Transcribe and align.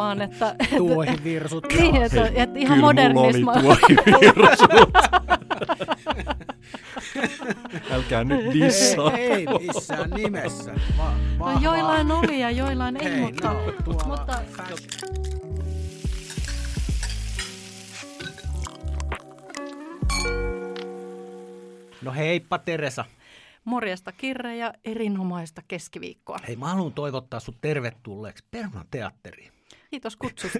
vaan 0.00 0.22
että... 0.22 0.54
Tuohivirsut. 0.76 1.66
niin, 1.80 1.96
että, 2.02 2.26
että 2.34 2.58
ihan 2.58 2.78
modernisma. 2.78 3.52
tuohivirsut. 3.52 4.70
Älkää 7.90 8.24
nyt 8.24 8.52
dissaa. 8.54 9.18
Ei, 9.18 9.32
ei 9.32 9.46
missään 9.66 10.10
nimessä. 10.10 10.72
Va- 10.98 11.12
No, 11.38 11.38
vahvaa. 11.38 11.62
joillain 11.62 12.10
oli 12.10 12.40
ja 12.40 12.50
joillain 12.50 12.96
ei, 12.96 13.10
Hei, 13.12 13.20
mutta... 13.20 13.52
no, 13.52 13.72
tuolla 13.84 14.04
mutta 14.06 14.42
No 22.02 22.12
heippa 22.12 22.58
Teresa. 22.58 23.04
morjesta 23.64 24.12
Kirre 24.12 24.56
ja 24.56 24.72
erinomaista 24.84 25.62
keskiviikkoa. 25.68 26.38
Hei, 26.48 26.56
mä 26.56 26.68
haluan 26.68 26.92
toivottaa 26.92 27.40
sut 27.40 27.56
tervetulleeksi 27.60 28.44
Perman 28.50 28.86
teatteriin. 28.90 29.52
Kiitos 29.90 30.16
kutsusta. 30.16 30.58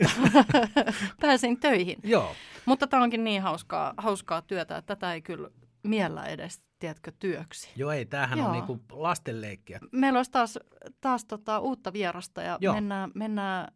Pääsin 1.21 1.61
töihin. 1.61 1.99
Joo. 2.05 2.35
Mutta 2.67 2.87
tämä 2.87 3.03
onkin 3.03 3.25
niin 3.25 3.43
hauskaa, 3.43 3.95
hauskaa 3.97 4.43
työtä, 4.43 4.77
että 4.77 4.97
tätä 4.97 5.15
ei 5.15 5.23
kyllä 5.23 5.51
miellä 5.83 6.25
edes, 6.25 6.61
tiedätkö, 6.79 7.13
työksi. 7.19 7.71
Joo, 7.77 7.91
ei, 7.91 8.07
tämähän 8.07 8.39
on 8.39 8.45
Joo. 8.45 8.53
niinku 8.53 8.81
lastenleikkiä. 8.93 9.81
Meillä 9.93 10.19
olisi 10.19 10.31
taas, 10.31 10.59
taas 11.01 11.25
tota, 11.25 11.59
uutta 11.59 11.93
vierasta 11.93 12.43
ja 12.43 12.59
Joo. 12.61 12.75
mennään, 12.75 13.11
mennään 13.15 13.73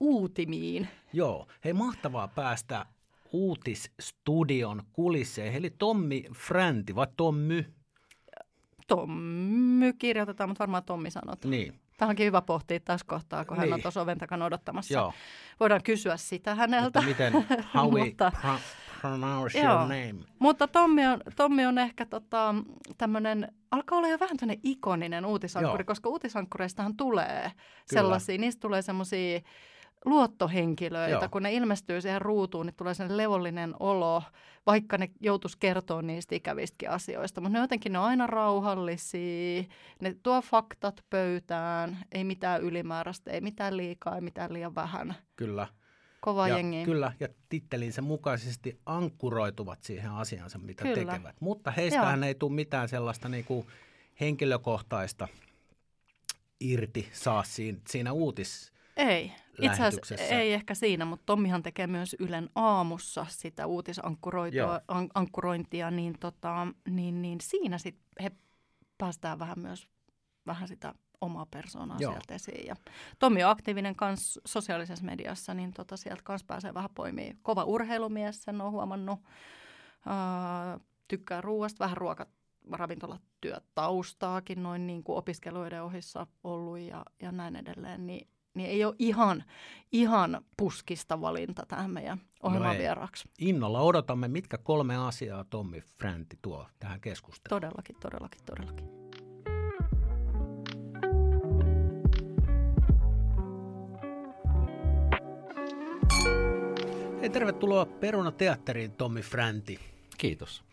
uutimiin. 0.00 0.88
Joo. 1.12 1.46
Hei, 1.64 1.72
mahtavaa 1.72 2.28
päästä 2.28 2.86
uutisstudion 3.32 4.82
kulisseihin. 4.92 5.58
Eli 5.58 5.70
Tommi 5.70 6.24
Fränti, 6.34 6.94
vai 6.94 7.06
Tommy? 7.16 7.64
Tommy 8.86 9.92
kirjoitetaan, 9.92 10.50
mutta 10.50 10.58
varmaan 10.62 10.84
Tommi 10.84 11.10
sanot. 11.10 11.44
Niin, 11.44 11.80
Tämä 11.98 12.08
onkin 12.08 12.26
hyvä 12.26 12.42
pohtia 12.42 12.80
tässä 12.80 13.06
kohtaa, 13.08 13.44
kun 13.44 13.56
hän 13.56 13.66
on 13.68 13.72
Niin. 13.72 13.82
tuossa 13.82 14.00
oven 14.00 14.18
takana 14.18 14.44
odottamassa. 14.44 14.94
joo. 14.94 15.12
Voidaan 15.60 15.82
kysyä 15.82 16.16
sitä 16.16 16.54
häneltä. 16.54 16.86
Että 16.98 17.02
miten, 17.02 17.32
how 17.74 17.92
we 17.92 18.04
Mutta- 18.04 18.32
pro- 18.42 18.58
pronounce 19.00 19.58
Joo. 19.58 19.66
your 19.74 19.80
name? 19.80 20.14
Mutta 20.38 20.68
Tommi 20.68 21.06
on, 21.06 21.20
Tommi 21.36 21.66
on 21.66 21.78
ehkä 21.78 22.06
tota, 22.06 22.54
tämmöinen, 22.98 23.52
alkaa 23.70 23.98
olla 23.98 24.08
jo 24.08 24.18
vähän 24.20 24.36
tämmöinen 24.36 24.60
ikoninen 24.62 25.26
uutisankkuri, 25.26 25.82
Joo. 25.82 25.86
koska 25.86 26.08
uutisankkureistahan 26.08 26.96
tulee 26.96 27.52
sellaisia, 27.86 28.38
niistä 28.38 28.60
tulee 28.60 28.82
semmoisia 28.82 29.40
luottohenkilöitä, 30.04 31.12
Joo. 31.12 31.28
kun 31.30 31.42
ne 31.42 31.52
ilmestyy 31.52 32.00
siihen 32.00 32.22
ruutuun, 32.22 32.66
niin 32.66 32.74
tulee 32.74 32.94
sellainen 32.94 33.16
levollinen 33.16 33.74
olo, 33.80 34.22
vaikka 34.66 34.98
ne 34.98 35.10
joutuisi 35.20 35.56
kertoa 35.60 36.02
niistä 36.02 36.34
ikävistäkin 36.34 36.90
asioista. 36.90 37.40
Mutta 37.40 37.58
ne 37.58 37.62
jotenkin 37.62 37.92
ne 37.92 37.98
on 37.98 38.04
aina 38.04 38.26
rauhallisia, 38.26 39.62
ne 40.00 40.16
tuo 40.22 40.40
faktat 40.42 41.04
pöytään, 41.10 41.98
ei 42.12 42.24
mitään 42.24 42.62
ylimääräistä, 42.62 43.30
ei 43.30 43.40
mitään 43.40 43.76
liikaa, 43.76 44.14
ei 44.14 44.20
mitään 44.20 44.52
liian 44.52 44.74
vähän. 44.74 45.14
Kyllä. 45.36 45.66
Kova 46.20 46.48
ja, 46.48 46.56
jengi. 46.56 46.84
Kyllä, 46.84 47.12
ja 47.20 47.28
tittelinsä 47.48 48.02
mukaisesti 48.02 48.80
ankkuroituvat 48.86 49.82
siihen 49.82 50.10
asiansa, 50.10 50.58
mitä 50.58 50.82
Kyllä. 50.82 51.12
tekevät. 51.12 51.36
Mutta 51.40 51.70
heistähän 51.70 52.24
ei 52.24 52.34
tule 52.34 52.52
mitään 52.52 52.88
sellaista 52.88 53.28
niinku 53.28 53.66
henkilökohtaista 54.20 55.28
irti 56.60 57.08
saa 57.12 57.42
siinä, 57.42 57.78
siinä 57.88 58.12
uutis... 58.12 58.77
Ei. 58.98 59.32
Itse 59.62 59.84
asiassa 59.84 60.14
ei 60.14 60.52
ehkä 60.52 60.74
siinä, 60.74 61.04
mutta 61.04 61.22
Tommihan 61.26 61.62
tekee 61.62 61.86
myös 61.86 62.16
Ylen 62.18 62.50
aamussa 62.54 63.26
sitä 63.28 63.66
uutisankkurointia, 63.66 64.80
an, 64.88 65.08
ankkurointia, 65.14 65.90
niin, 65.90 66.18
tota, 66.20 66.66
niin, 66.90 67.22
niin 67.22 67.40
siinä 67.40 67.78
sit 67.78 67.98
he 68.22 68.30
päästään 68.98 69.38
vähän 69.38 69.58
myös 69.58 69.88
vähän 70.46 70.68
sitä 70.68 70.94
omaa 71.20 71.46
persoonaa 71.46 71.96
Joo. 72.00 72.12
sieltä 72.12 72.34
esiin. 72.34 72.66
Ja 72.66 72.76
Tommi 73.18 73.44
on 73.44 73.50
aktiivinen 73.50 73.96
kans 73.96 74.40
sosiaalisessa 74.46 75.04
mediassa, 75.04 75.54
niin 75.54 75.72
tota, 75.72 75.96
sieltä 75.96 76.22
kanssa 76.22 76.46
pääsee 76.46 76.74
vähän 76.74 76.90
poimia. 76.94 77.34
Kova 77.42 77.64
urheilumies, 77.64 78.42
sen 78.42 78.60
on 78.60 78.72
huomannut. 78.72 79.20
Ää, 80.06 80.80
tykkää 81.08 81.40
ruoasta, 81.40 81.84
vähän 81.84 81.96
ruoka 81.96 82.26
ravintolatyötaustaakin 82.72 84.62
noin 84.62 84.86
niin 84.86 85.04
kuin 85.04 85.18
opiskeluiden 85.18 85.82
ohissa 85.82 86.26
ollut 86.44 86.78
ja, 86.78 87.04
ja 87.22 87.32
näin 87.32 87.56
edelleen, 87.56 88.06
niin, 88.06 88.28
niin 88.58 88.70
ei 88.70 88.84
ole 88.84 88.94
ihan, 88.98 89.44
ihan 89.92 90.44
puskista 90.56 91.20
valinta 91.20 91.66
tähän 91.68 91.90
meidän 91.90 92.20
ohjelman 92.42 92.72
ei. 92.72 92.78
vieraaksi. 92.78 93.28
Innolla 93.38 93.80
odotamme, 93.80 94.28
mitkä 94.28 94.58
kolme 94.58 94.96
asiaa 94.96 95.44
Tommi 95.44 95.80
Fränti 95.80 96.38
tuo 96.42 96.66
tähän 96.78 97.00
keskusteluun. 97.00 97.60
Todellakin, 97.60 97.96
todellakin, 98.00 98.40
todellakin. 98.46 98.88
Hei, 107.20 107.30
tervetuloa 107.30 107.86
Peruna 107.86 108.32
Teatteriin, 108.32 108.92
Tommi 108.92 109.22
Fränti. 109.22 109.80
Kiitos. 110.18 110.64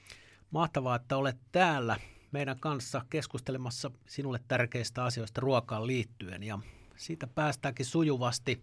Mahtavaa, 0.52 0.96
että 0.96 1.17
olet 1.17 1.38
täällä 1.52 1.97
meidän 2.31 2.59
kanssa 2.59 3.02
keskustelemassa 3.09 3.91
sinulle 4.07 4.40
tärkeistä 4.47 5.03
asioista 5.03 5.41
ruokaan 5.41 5.88
liittyen. 5.88 6.44
Ja 6.44 6.59
siitä 6.97 7.28
päästäänkin 7.28 7.85
sujuvasti 7.85 8.61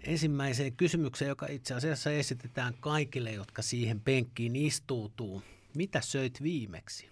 ensimmäiseen 0.00 0.76
kysymykseen, 0.76 1.28
joka 1.28 1.46
itse 1.46 1.74
asiassa 1.74 2.10
esitetään 2.10 2.74
kaikille, 2.80 3.32
jotka 3.32 3.62
siihen 3.62 4.00
penkkiin 4.00 4.56
istuutuu. 4.56 5.42
Mitä 5.74 6.00
söit 6.00 6.42
viimeksi? 6.42 7.10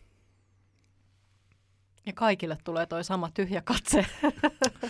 Ja 2.06 2.12
kaikille 2.12 2.58
tulee 2.64 2.86
toi 2.86 3.04
sama 3.04 3.30
tyhjä 3.34 3.62
katse. 3.62 4.06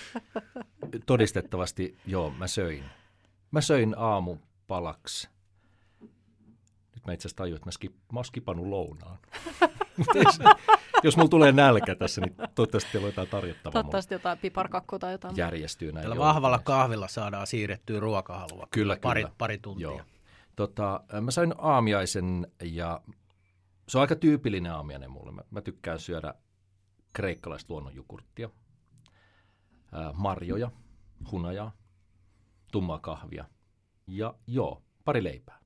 Todistettavasti, 1.07 1.99
joo, 2.07 2.31
mä 2.31 2.47
söin. 2.47 2.85
Mä 3.51 3.61
söin 3.61 3.95
aamupalaksi. 3.99 5.29
Nyt 6.95 7.07
mä 7.07 7.13
itse 7.13 7.29
asiassa 7.29 7.37
tajuin, 7.37 7.57
että 7.57 7.67
mä, 7.67 7.73
skip, 7.73 7.93
mä 8.13 8.19
oon 8.19 8.25
skipannut 8.25 8.67
lounaan. 8.67 9.19
Mut 9.97 10.17
ei 10.17 10.33
se, 10.33 10.45
jos 11.03 11.17
mulla 11.17 11.29
tulee 11.29 11.53
nälkä 11.53 11.95
tässä, 11.95 12.21
niin 12.21 12.35
toivottavasti 12.55 12.93
teillä 12.93 13.07
on 13.07 13.13
jotain 13.13 13.29
tarjottavaa. 13.29 13.73
mulle. 13.73 13.73
Toivottavasti 13.73 14.15
jotain 14.15 14.39
piparkakkua 14.39 14.99
tai 14.99 15.13
jotain. 15.13 15.37
järjestyy 15.37 15.93
näin. 15.93 16.03
Tällä 16.03 16.19
vahvalla 16.19 16.59
kahvilla 16.59 17.09
saadaan 17.09 17.47
siirrettyä 17.47 18.01
ruokahalua. 18.01 18.69
Kyllä, 18.71 18.97
pari, 19.03 19.23
kyllä. 19.23 19.35
pari 19.39 19.59
tuntia. 19.59 19.89
Joo. 19.89 20.01
Tota, 20.57 21.01
mä 21.21 21.31
sain 21.31 21.55
aamiaisen 21.59 22.47
ja 22.63 23.01
se 23.89 23.99
on 23.99 24.03
aika 24.03 24.17
tyypillinen 24.17 24.73
aamiainen 24.73 25.11
mulle. 25.11 25.33
Mä, 25.33 25.43
mä 25.51 25.61
tykkään 25.61 25.99
syödä 25.99 26.35
kreikkalaista 27.13 27.73
luonnonjukurttia, 27.73 28.51
ää, 29.93 30.13
marjoja, 30.13 30.71
hunajaa, 31.31 31.73
tummaa 32.73 32.99
kahvia 32.99 33.45
ja 34.07 34.35
joo, 34.47 34.83
pari 35.05 35.25
leipää. 35.25 35.59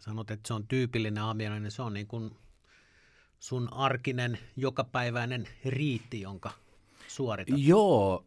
Sanot, 0.00 0.30
että 0.30 0.48
se 0.48 0.54
on 0.54 0.68
tyypillinen 0.68 1.24
aamiainen, 1.24 1.62
niin 1.62 1.70
se 1.70 1.82
on 1.82 1.94
niin 1.94 2.06
kuin 2.06 2.36
sun 3.44 3.68
arkinen, 3.72 4.38
jokapäiväinen 4.56 5.48
riitti, 5.64 6.20
jonka 6.20 6.50
suoritat. 7.08 7.58
Joo, 7.58 8.24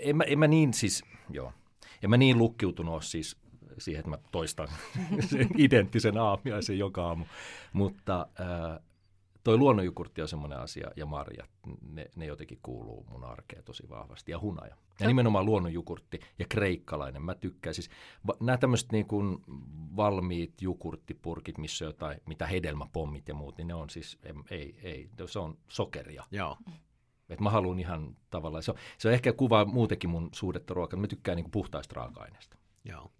en 0.00 0.16
mä, 0.16 0.24
en 0.24 0.38
mä 0.38 0.46
niin 0.46 0.74
siis, 0.74 1.04
joo, 1.30 1.52
en 2.02 2.10
mä 2.10 2.16
niin 2.16 2.38
lukkiutunut 2.38 3.04
siis 3.04 3.36
siihen, 3.78 4.00
että 4.00 4.10
mä 4.10 4.18
toistan 4.32 4.68
sen 5.30 5.48
identtisen 5.58 6.18
aamiaisen 6.18 6.78
joka 6.78 7.06
aamu, 7.06 7.24
mutta 7.72 8.26
ää, 8.38 8.80
toi 9.46 9.58
luonnonjukurtti 9.58 10.22
on 10.22 10.28
semmoinen 10.28 10.58
asia 10.58 10.90
ja 10.96 11.06
marjat, 11.06 11.50
ne, 11.82 12.06
ne 12.16 12.26
jotenkin 12.26 12.58
kuuluu 12.62 13.06
mun 13.10 13.24
arkeen 13.24 13.64
tosi 13.64 13.88
vahvasti 13.88 14.32
ja 14.32 14.40
hunaja. 14.40 14.76
Ja 15.00 15.06
nimenomaan 15.06 15.46
luonnonjukurtti 15.46 16.20
ja 16.38 16.44
kreikkalainen, 16.48 17.22
mä 17.22 17.34
tykkään 17.34 17.74
siis, 17.74 17.90
va, 18.26 18.34
nämä 18.40 18.58
tämmöiset 18.58 18.92
niin 18.92 19.06
kuin 19.06 19.38
valmiit 19.96 20.62
jukurttipurkit, 20.62 21.58
missä 21.58 21.84
on 21.84 21.88
jotain, 21.88 22.20
mitä 22.26 22.46
hedelmäpommit 22.46 23.28
ja 23.28 23.34
muut, 23.34 23.56
niin 23.58 23.68
ne 23.68 23.74
on 23.74 23.90
siis, 23.90 24.18
ei, 24.50 24.78
ei, 24.82 25.10
se 25.26 25.38
on 25.38 25.58
sokeria. 25.68 26.24
Joo. 26.30 26.58
Et 27.28 27.40
mä 27.40 27.50
haluan 27.50 27.78
ihan 27.78 28.16
tavallaan, 28.30 28.62
se 28.62 28.70
on, 28.70 28.78
se 28.98 29.08
on 29.08 29.14
ehkä 29.14 29.32
kuva 29.32 29.64
muutenkin 29.64 30.10
mun 30.10 30.28
suhdetta 30.32 30.74
ruokaan. 30.74 31.00
Mä 31.00 31.06
tykkään 31.06 31.36
niin 31.36 31.50
puhtaista 31.50 31.94
raaka-aineista. 31.96 32.56
Joo. 32.84 33.10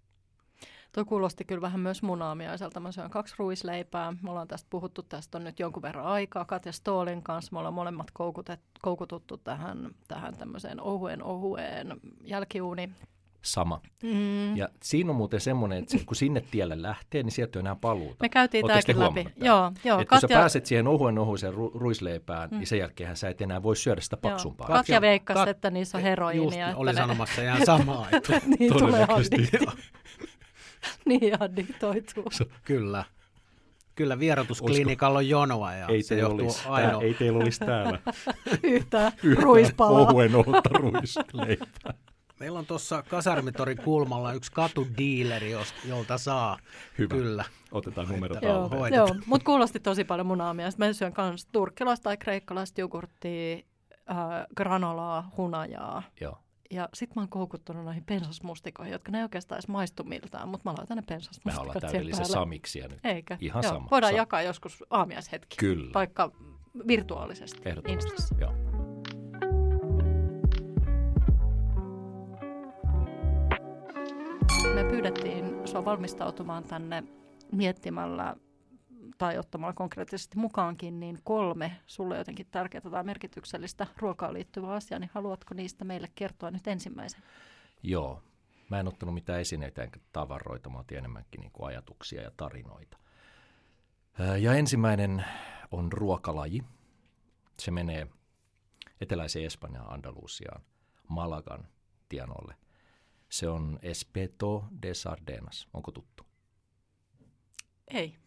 Tuo 0.91 1.05
kuulosti 1.05 1.45
kyllä 1.45 1.61
vähän 1.61 1.79
myös 1.79 2.03
mun 2.03 2.21
aamiaiselta. 2.21 2.79
Mä 2.79 2.91
syön 2.91 3.09
kaksi 3.09 3.35
ruisleipää. 3.37 4.13
Me 4.21 4.29
ollaan 4.29 4.47
tästä 4.47 4.67
puhuttu, 4.69 5.03
tästä 5.03 5.37
on 5.37 5.43
nyt 5.43 5.59
jonkun 5.59 5.81
verran 5.81 6.05
aikaa. 6.05 6.45
Katja 6.45 6.71
Stoolin 6.71 7.23
kanssa 7.23 7.49
me 7.51 7.57
ollaan 7.59 7.73
molemmat 7.73 8.11
koukutet, 8.13 8.59
koukututtu 8.81 9.37
tähän, 9.37 9.89
tähän 10.07 10.37
tämmöiseen 10.37 10.81
ohuen 10.81 11.23
ohueen 11.23 11.97
jälkiuuni. 12.23 12.89
Sama. 13.41 13.81
Mm. 14.03 14.57
Ja 14.57 14.69
siinä 14.83 15.09
on 15.09 15.15
muuten 15.15 15.39
semmoinen, 15.39 15.77
että 15.77 15.97
kun 16.05 16.15
sinne 16.15 16.41
tielle 16.51 16.81
lähtee, 16.81 17.23
niin 17.23 17.31
sieltä 17.31 17.59
ei 17.59 17.61
enää 17.61 17.75
paluuta. 17.75 18.15
Me 18.21 18.29
käytiin 18.29 18.67
tämäkin 18.67 18.99
läpi. 18.99 19.23
tämän? 19.23 19.47
Joo, 19.47 19.71
joo. 19.83 19.99
Et 19.99 20.09
kun 20.09 20.21
sä 20.21 20.27
pääset 20.27 20.65
siihen 20.65 20.87
ohuen 20.87 21.19
ohuiseen 21.19 21.53
ru- 21.53 21.71
ruisleipään, 21.79 22.49
mm. 22.49 22.57
niin 22.57 22.67
sen 22.67 22.79
jälkeen 22.79 23.17
sä 23.17 23.29
et 23.29 23.41
enää 23.41 23.63
voi 23.63 23.75
syödä 23.75 24.01
sitä 24.01 24.17
paksumpaa. 24.17 24.67
Katja, 24.67 24.79
Katja 24.79 25.01
veikkasi, 25.01 25.43
Kat- 25.43 25.49
että 25.49 25.69
niissä 25.71 25.97
on 25.97 26.03
heroiinia. 26.03 26.43
Just 26.43 26.57
että 26.57 26.77
oli 26.77 26.91
ne- 26.91 26.97
sanomassa 26.97 27.41
ihan 27.41 27.65
samaa. 27.77 28.07
Että, 28.11 28.41
niin 28.59 28.73
tulee 28.73 28.91
Todennäköisesti. 28.91 29.49
niin 31.05 31.41
addiktoituu. 31.41 32.25
kyllä. 32.63 33.03
Kyllä 33.95 34.19
vierotusklinikalla 34.19 35.17
on 35.19 35.29
jonoa 35.29 35.73
ja 35.73 35.87
Ei 35.87 36.03
se 36.03 36.09
teillä 36.15 36.21
johtuu 36.29 36.45
olisi, 36.45 36.67
ainoa. 36.67 36.91
tää, 36.91 37.01
ei 37.07 37.13
teillä 37.13 37.39
olisi 37.39 37.59
täällä 37.59 37.99
Yhtään 38.63 39.11
yhtään 39.23 39.43
ruispalaa. 39.43 40.01
ohuen 40.01 40.35
ohutta 40.35 40.69
ruisleipää. 40.73 41.93
Meillä 42.39 42.59
on 42.59 42.65
tuossa 42.65 43.03
kasarmitorin 43.03 43.77
kulmalla 43.77 44.33
yksi 44.33 44.51
katudiileri, 44.51 45.51
jolta 45.85 46.17
saa. 46.17 46.57
Hyvä. 46.97 47.15
Kyllä. 47.15 47.45
Otetaan 47.71 48.07
numero 48.07 48.35
Joo, 48.41 48.69
joo. 48.95 49.15
mutta 49.25 49.45
kuulosti 49.45 49.79
tosi 49.79 50.03
paljon 50.03 50.27
mun 50.27 50.41
aamiaista. 50.41 50.85
Mä 50.85 50.93
syön 50.93 51.13
myös 51.17 51.45
turkkilaista 51.45 52.03
tai 52.03 52.17
kreikkalaista 52.17 52.81
jogurttia, 52.81 53.57
äh, 54.11 54.17
granolaa, 54.57 55.31
hunajaa. 55.37 56.03
Joo. 56.21 56.37
Ja 56.71 56.89
sit 56.93 57.15
mä 57.15 57.21
oon 57.21 57.29
koukuttunut 57.29 57.85
noihin 57.85 58.03
pensasmustikoihin, 58.05 58.91
jotka 58.91 59.11
ne 59.11 59.17
ei 59.17 59.23
oikeastaan 59.23 59.57
edes 59.57 59.67
maistu 59.67 60.03
miltään, 60.03 60.47
mutta 60.49 60.69
mä 60.69 60.75
laitan 60.77 60.97
ne 60.97 61.01
Me 61.01 61.05
pensasmustikot 61.07 61.61
ollaan 61.61 61.81
täydellisiä 61.81 62.25
samiksia 62.25 62.87
nyt. 62.87 62.99
Eikä. 63.03 63.37
Ihan 63.41 63.63
Joo, 63.63 63.73
sama. 63.73 63.87
Voidaan 63.91 64.13
Sa- 64.13 64.17
jakaa 64.17 64.41
joskus 64.41 64.83
aamiaishetki. 64.89 65.55
Kyllä. 65.59 65.93
Vaikka 65.93 66.31
virtuaalisesti. 66.87 67.61
Ehdottomasti. 67.65 68.09
Instassa. 68.09 68.35
Joo. 68.39 68.53
Me 74.75 74.83
pyydettiin 74.83 75.67
sua 75.67 75.85
valmistautumaan 75.85 76.63
tänne 76.63 77.03
miettimällä 77.51 78.35
tai 79.17 79.37
ottamalla 79.37 79.73
konkreettisesti 79.73 80.37
mukaankin, 80.37 80.99
niin 80.99 81.19
kolme 81.23 81.81
sulle 81.85 82.17
jotenkin 82.17 82.47
tärkeää 82.51 82.89
tai 82.91 83.03
merkityksellistä 83.03 83.87
ruokaan 83.97 84.33
liittyvää 84.33 84.71
asiaa, 84.71 84.99
niin 84.99 85.11
haluatko 85.13 85.53
niistä 85.53 85.85
meille 85.85 86.11
kertoa 86.15 86.51
nyt 86.51 86.67
ensimmäisen? 86.67 87.23
Joo. 87.83 88.23
Mä 88.69 88.79
en 88.79 88.87
ottanut 88.87 89.13
mitään 89.13 89.41
esineitä 89.41 89.83
enkä 89.83 89.99
tavaroita, 90.13 90.69
mä 90.69 90.79
otin 90.79 90.97
enemmänkin 90.97 91.41
niin 91.41 91.51
kuin 91.51 91.67
ajatuksia 91.67 92.21
ja 92.21 92.31
tarinoita. 92.37 92.97
Ja 94.39 94.53
ensimmäinen 94.53 95.25
on 95.71 95.91
ruokalaji. 95.91 96.63
Se 97.59 97.71
menee 97.71 98.07
eteläiseen 99.01 99.45
Espanjaan, 99.45 99.93
Andalusiaan, 99.93 100.61
Malagan 101.07 101.67
tienolle. 102.09 102.55
Se 103.29 103.49
on 103.49 103.79
Espeto 103.81 104.65
de 104.81 104.93
Sardenas. 104.93 105.67
Onko 105.73 105.91
tuttu? 105.91 106.25
Ei. 107.87 108.17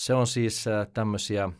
Se 0.00 0.14
on 0.14 0.26
siis 0.26 0.66
äh, 0.66 0.88
tämmöisiä 0.94 1.50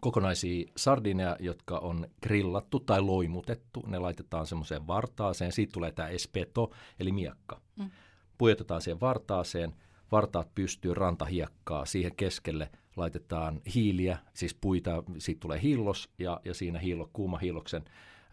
kokonaisia 0.00 0.72
sardineja, 0.76 1.36
jotka 1.40 1.78
on 1.78 2.06
grillattu 2.22 2.80
tai 2.80 3.00
loimutettu. 3.00 3.84
Ne 3.86 3.98
laitetaan 3.98 4.46
semmoiseen 4.46 4.86
vartaaseen. 4.86 5.52
Siitä 5.52 5.72
tulee 5.72 5.92
tämä 5.92 6.08
espeto, 6.08 6.70
eli 7.00 7.12
miekka. 7.12 7.60
Mm. 7.76 7.90
Pujotetaan 8.38 8.82
siihen 8.82 9.00
vartaaseen. 9.00 9.74
Vartaat 10.12 10.54
pystyy 10.54 10.94
rantahiekkaa. 10.94 11.84
Siihen 11.84 12.16
keskelle 12.16 12.70
laitetaan 12.96 13.60
hiiliä, 13.74 14.18
siis 14.34 14.54
puita. 14.54 15.02
Siitä 15.18 15.40
tulee 15.40 15.62
hiillos 15.62 16.10
ja, 16.18 16.40
ja 16.44 16.54
siinä 16.54 16.78
hiilo, 16.78 17.10
kuuma 17.12 17.38
hiiloksen 17.38 17.84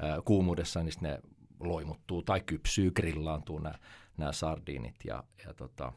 äh, 0.03 0.17
kuumuudessa 0.25 0.83
niin 0.83 0.93
ne 1.01 1.19
loimuttuu 1.59 2.21
tai 2.21 2.41
kypsyy, 2.41 2.91
grillaantuu 2.91 3.59
nämä, 3.59 3.75
nämä 4.17 4.31
sardiinit. 4.31 4.95
Ja, 5.05 5.23
ja 5.45 5.53
tota, 5.53 5.93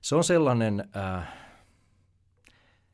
se 0.00 0.16
on 0.16 0.24
sellainen... 0.24 0.88
Äh, 0.96 1.49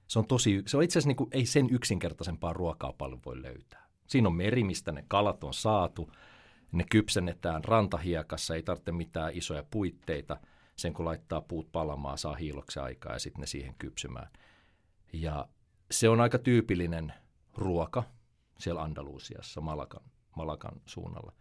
se 0.06 0.18
on 0.18 0.26
tosi, 0.26 0.62
se 0.66 0.76
on 0.76 0.82
itse 0.82 0.98
asiassa 0.98 1.22
niin 1.22 1.30
ei 1.32 1.46
sen 1.46 1.70
yksinkertaisempaa 1.70 2.52
ruokaa 2.52 2.92
paljon 2.92 3.20
voi 3.26 3.42
löytää. 3.42 3.86
Siinä 4.06 4.28
on 4.28 4.36
meri, 4.36 4.64
mistä 4.64 4.92
ne 4.92 5.04
kalat 5.08 5.44
on 5.44 5.54
saatu. 5.54 6.12
Ne 6.72 6.84
kypsennetään 6.90 7.64
rantahiekassa, 7.64 8.54
ei 8.54 8.62
tarvitse 8.62 8.92
mitään 8.92 9.32
isoja 9.34 9.64
puitteita. 9.70 10.36
Sen 10.76 10.92
kun 10.94 11.04
laittaa 11.04 11.40
puut 11.40 11.72
palamaan, 11.72 12.18
saa 12.18 12.34
hiiloksen 12.34 12.82
aikaa 12.82 13.12
ja 13.12 13.18
sitten 13.18 13.40
ne 13.40 13.46
siihen 13.46 13.74
kypsymään. 13.78 14.28
Ja 15.12 15.48
se 15.90 16.08
on 16.08 16.20
aika 16.20 16.38
tyypillinen 16.38 17.12
ruoka 17.54 18.02
siellä 18.58 18.82
Andalusiassa, 18.82 19.60
Malakan, 19.60 20.02
Malakan 20.36 20.80
suunnalla. 20.86 21.32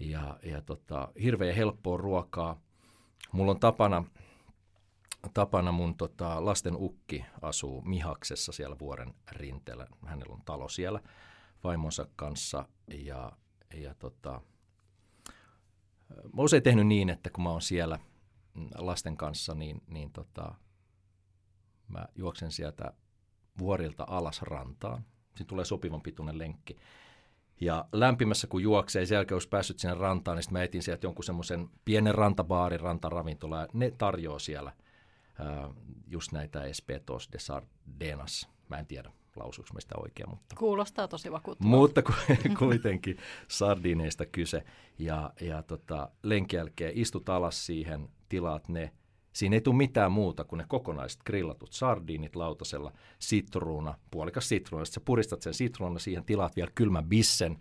Ja, 0.00 0.38
ja 0.42 0.62
tota, 0.62 1.08
hirveän 1.22 1.54
helppoa 1.56 1.96
ruokaa. 1.96 2.60
Mulla 3.32 3.50
on 3.50 3.60
tapana, 3.60 4.04
tapana 5.34 5.72
mun 5.72 5.96
tota, 5.96 6.44
lasten 6.44 6.76
ukki 6.76 7.24
asuu 7.42 7.82
Mihaksessa 7.82 8.52
siellä 8.52 8.78
vuoren 8.78 9.14
rinteellä. 9.32 9.86
Hänellä 10.06 10.34
on 10.34 10.42
talo 10.44 10.68
siellä 10.68 11.00
vaimonsa 11.64 12.06
kanssa 12.16 12.68
ja, 12.88 13.32
ja 13.74 13.94
tota, 13.94 14.40
mä 16.08 16.42
usein 16.42 16.62
tehnyt 16.62 16.86
niin, 16.86 17.10
että 17.10 17.30
kun 17.30 17.44
mä 17.44 17.50
oon 17.50 17.62
siellä 17.62 17.98
lasten 18.74 19.16
kanssa, 19.16 19.54
niin, 19.54 19.82
niin 19.86 20.12
tota, 20.12 20.54
mä 21.88 22.06
juoksen 22.14 22.52
sieltä 22.52 22.92
vuorilta 23.58 24.04
alas 24.08 24.42
rantaan. 24.42 25.04
Siinä 25.36 25.48
tulee 25.48 25.64
sopivan 25.64 26.02
pituinen 26.02 26.38
lenkki. 26.38 26.76
Ja 27.60 27.84
lämpimässä 27.92 28.46
kun 28.46 28.62
juoksee, 28.62 29.06
sen 29.06 29.16
jälkeen 29.16 29.36
olisi 29.36 29.48
päässyt 29.48 29.78
sinne 29.78 29.94
rantaan, 29.94 30.36
niin 30.36 30.42
sitten 30.42 30.58
mä 30.58 30.62
etin 30.62 30.82
sieltä 30.82 31.06
jonkun 31.06 31.24
semmoisen 31.24 31.68
pienen 31.84 32.14
rantabaarin, 32.14 32.80
rantaravintola, 32.80 33.60
ja 33.60 33.68
ne 33.72 33.90
tarjoaa 33.90 34.38
siellä 34.38 34.72
just 36.06 36.32
näitä 36.32 36.64
espetos 36.64 37.28
de 37.32 37.38
sardenas. 37.38 38.48
Mä 38.68 38.78
en 38.78 38.86
tiedä, 38.86 39.10
lausuuko 39.36 39.80
sitä 39.80 39.94
oikein, 39.96 40.30
mutta 40.30 40.56
Kuulostaa 40.58 41.08
tosi 41.08 41.32
vakuuttavalta. 41.32 41.76
mutta 41.76 42.02
ku- 42.02 42.12
kuitenkin 42.58 43.16
sardineista 43.48 44.26
kyse. 44.26 44.62
Ja, 44.98 45.30
ja 45.40 45.62
tota, 45.62 46.08
lenkin 46.22 46.56
jälkeen 46.56 46.92
istut 46.94 47.28
alas 47.28 47.66
siihen, 47.66 48.08
tilaat 48.28 48.68
ne. 48.68 48.92
Siinä 49.32 49.56
ei 49.56 49.60
tule 49.60 49.76
mitään 49.76 50.12
muuta 50.12 50.44
kuin 50.44 50.58
ne 50.58 50.64
kokonaiset 50.68 51.20
grillatut 51.26 51.72
sardiinit 51.72 52.36
lautasella, 52.36 52.92
sitruuna, 53.18 53.94
puolikas 54.10 54.48
sitruuna. 54.48 54.84
Sitten 54.84 55.00
sä 55.00 55.04
puristat 55.04 55.42
sen 55.42 55.54
sitruuna, 55.54 55.98
siihen 55.98 56.24
tilaat 56.24 56.56
vielä 56.56 56.70
kylmän 56.74 57.04
bissen, 57.08 57.58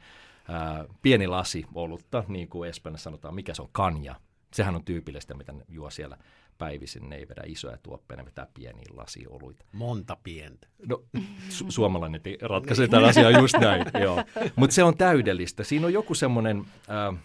ää, 0.47 0.85
pieni 1.01 1.27
lasi 1.27 1.65
olutta, 1.75 2.23
niin 2.27 2.49
kuin 2.49 2.69
Espanjassa 2.69 3.03
sanotaan, 3.03 3.35
mikä 3.35 3.53
se 3.53 3.61
on 3.61 3.69
kanja. 3.71 4.15
Sehän 4.53 4.75
on 4.75 4.83
tyypillistä, 4.85 5.33
mitä 5.33 5.51
ne 5.51 5.65
juo 5.67 5.89
siellä 5.89 6.17
päivisin. 6.59 7.09
Ne 7.09 7.15
ei 7.15 7.27
vedä 7.27 7.41
isoja 7.45 7.77
tuoppeja, 7.83 8.17
ne 8.17 8.25
vetää 8.25 8.47
pieniä 8.53 8.85
lasioluita. 8.93 9.65
Monta 9.71 10.17
pientä. 10.23 10.67
No, 10.87 11.03
su- 11.49 11.65
suomalainen 11.69 12.21
ratkaisee 12.41 12.87
tämän 12.87 13.09
asian 13.09 13.33
just 13.33 13.55
näin, 13.61 13.85
joo. 14.01 14.23
Mutta 14.55 14.73
se 14.73 14.83
on 14.83 14.97
täydellistä. 14.97 15.63
Siinä 15.63 15.85
on 15.85 15.93
joku 15.93 16.15
semmoinen, 16.15 16.65
äh, 16.89 17.23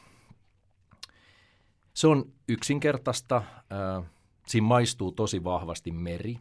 se 1.95 2.07
on 2.07 2.33
yksinkertaista, 2.49 3.37
äh, 3.37 4.11
siinä 4.47 4.67
maistuu 4.67 5.13
tosi 5.13 5.45
vahvasti 5.45 5.91
meri, 5.91 6.39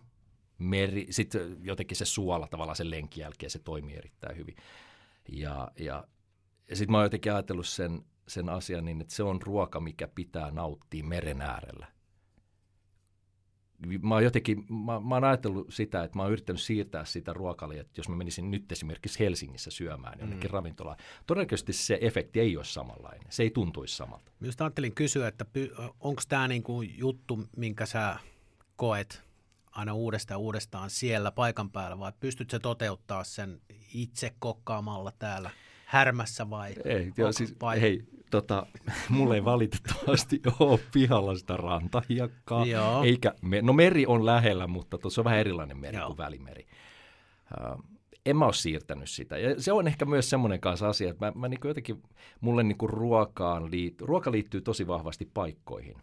meri 0.58 1.08
sitten 1.10 1.58
jotenkin 1.62 1.98
se 1.98 2.06
suola 2.06 2.48
tavallaan 2.48 2.76
sen 2.76 2.92
lenkin 2.92 3.22
jälkeen, 3.22 3.50
se 3.50 3.60
toimii 3.60 3.96
erittäin 3.96 4.38
hyvin. 4.38 4.56
Ja, 5.30 5.72
ja, 5.80 6.08
ja 6.70 6.76
sitten 6.76 6.92
mä 6.92 6.98
oon 6.98 7.06
jotenkin 7.06 7.34
ajatellut 7.34 7.68
sen, 7.68 8.06
sen 8.28 8.50
asian 8.50 8.86
niin, 8.86 9.02
että 9.02 9.16
se 9.16 9.24
on 9.24 9.42
ruoka, 9.42 9.80
mikä 9.80 10.08
pitää 10.08 10.52
nauttia 10.52 11.04
meren 11.04 11.42
äärellä 11.42 11.93
mä 14.02 14.14
oon 14.14 14.24
jotenkin, 14.24 14.66
mä, 14.70 15.00
mä 15.00 15.16
oon 15.16 15.24
ajatellut 15.24 15.74
sitä, 15.74 16.04
että 16.04 16.18
mä 16.18 16.24
oon 16.24 16.32
yrittänyt 16.32 16.62
siirtää 16.62 17.06
sitä 17.06 17.34
ruokalia, 17.34 17.82
että 17.82 18.00
jos 18.00 18.10
mä 18.10 18.16
menisin 18.16 18.52
nyt 18.52 18.72
esimerkiksi 18.72 19.20
Helsingissä 19.20 19.72
syömään 19.72 20.20
jonnekin 20.20 20.50
mm. 20.52 20.54
ravintolaan, 20.54 20.98
todennäköisesti 21.28 21.74
se 21.74 21.98
efekti 22.02 22.40
ei 22.40 22.58
ole 22.58 22.66
samanlainen. 22.66 23.28
Se 23.30 23.44
ei 23.44 23.52
tuntuisi 23.52 23.96
samalta. 23.96 24.32
Just 24.42 24.62
ajattelin 24.62 24.96
kysyä, 24.96 25.28
että 25.28 25.46
onko 26.00 26.22
tämä 26.30 26.48
niinku 26.48 26.82
juttu, 26.82 27.44
minkä 27.58 27.86
sä 27.86 28.18
koet 28.76 29.24
aina 29.72 29.94
uudestaan 29.94 30.40
uudestaan 30.40 30.90
siellä 30.90 31.32
paikan 31.32 31.72
päällä, 31.72 32.00
vai 32.00 32.12
pystyt 32.20 32.50
sä 32.50 32.60
toteuttaa 32.60 33.24
sen 33.24 33.62
itse 33.94 34.34
kokkaamalla 34.40 35.12
täällä 35.20 35.50
härmässä 35.86 36.50
vai? 36.50 36.76
Ei, 36.86 37.14
joo, 37.18 37.32
siis, 37.32 37.56
vai? 37.62 37.82
hei, 37.82 38.04
tota, 38.34 38.66
mulla 39.10 39.36
ei 39.36 39.46
valitettavasti 39.46 40.42
ole 40.60 40.80
pihalla 40.94 41.36
sitä 41.36 41.58
rantahiekkaa. 41.58 42.66
Joo. 42.66 43.04
Eikä, 43.04 43.34
me, 43.42 43.62
no 43.62 43.74
meri 43.74 44.06
on 44.06 44.26
lähellä, 44.26 44.68
mutta 44.68 44.98
tuossa 44.98 45.22
on 45.22 45.26
vähän 45.26 45.40
erilainen 45.40 45.78
meri 45.78 45.98
Joo. 45.98 46.08
kuin 46.08 46.18
välimeri. 46.18 46.68
Uh, 47.60 47.84
en 48.26 48.38
mä 48.38 48.46
ole 48.46 48.54
siirtänyt 48.54 49.10
sitä. 49.10 49.38
Ja 49.38 49.62
se 49.62 49.72
on 49.72 49.88
ehkä 49.88 50.06
myös 50.06 50.30
semmoinen 50.30 50.60
kanssa 50.60 50.90
asia, 50.90 51.10
että 51.10 51.26
mä, 51.26 51.32
mä 51.36 51.48
niin 51.48 51.60
jotenkin, 51.64 52.04
mulle 52.42 52.64
niin 52.64 52.78
ruokaan 52.82 53.72
liittyy, 53.72 54.08
ruoka 54.08 54.32
liittyy 54.32 54.62
tosi 54.62 54.88
vahvasti 54.88 55.30
paikkoihin. 55.34 55.96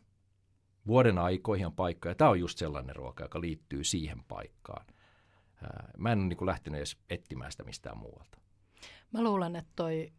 Vuoden 0.87 1.19
aikoihin 1.19 1.67
on 1.67 1.73
paikkoja. 1.73 2.15
Tämä 2.15 2.31
on 2.31 2.41
just 2.41 2.59
sellainen 2.59 2.97
ruoka, 2.97 3.25
joka 3.25 3.41
liittyy 3.41 3.85
siihen 3.85 4.23
paikkaan. 4.29 4.87
Uh, 5.63 5.69
mä 5.99 6.13
en 6.13 6.19
ole 6.19 6.27
niin 6.27 6.47
lähtenyt 6.47 6.79
edes 6.79 6.97
etsimään 7.11 7.53
sitä 7.53 7.65
mistään 7.65 7.99
muualta. 7.99 8.39
Mä 9.13 9.23
luulen, 9.23 9.57
että 9.57 9.73
toi, 9.77 10.13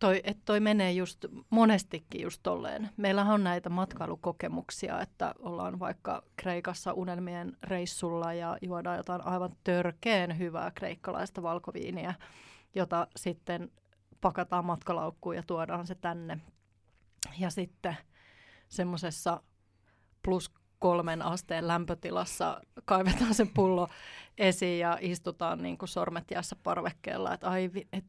toi, 0.00 0.20
että 0.24 0.42
toi 0.44 0.60
menee 0.60 0.92
just 0.92 1.24
monestikin 1.50 2.22
just 2.22 2.40
tolleen. 2.42 2.90
Meillähän 2.96 3.34
on 3.34 3.44
näitä 3.44 3.68
matkailukokemuksia, 3.68 5.00
että 5.00 5.34
ollaan 5.38 5.78
vaikka 5.78 6.22
Kreikassa 6.36 6.92
unelmien 6.92 7.56
reissulla 7.62 8.32
ja 8.32 8.58
juodaan 8.62 8.96
jotain 8.96 9.26
aivan 9.26 9.56
törkeen 9.64 10.38
hyvää 10.38 10.70
kreikkalaista 10.70 11.42
valkoviiniä, 11.42 12.14
jota 12.74 13.06
sitten 13.16 13.70
pakataan 14.20 14.64
matkalaukkuun 14.64 15.36
ja 15.36 15.42
tuodaan 15.42 15.86
se 15.86 15.94
tänne. 15.94 16.38
Ja 17.38 17.50
sitten 17.50 17.96
semmoisessa 18.68 19.42
plus 20.22 20.50
kolmen 20.78 21.22
asteen 21.22 21.68
lämpötilassa 21.68 22.60
kaivetaan 22.84 23.34
se 23.34 23.46
pullo 23.54 23.88
esiin 24.38 24.78
ja 24.78 24.98
istutaan 25.00 25.62
niin 25.62 25.78
kuin 25.78 25.88
sormet 25.88 26.30
jäässä 26.30 26.56
parvekkeella, 26.62 27.34
että 27.34 27.50
ai, 27.50 27.70
et, 27.92 28.04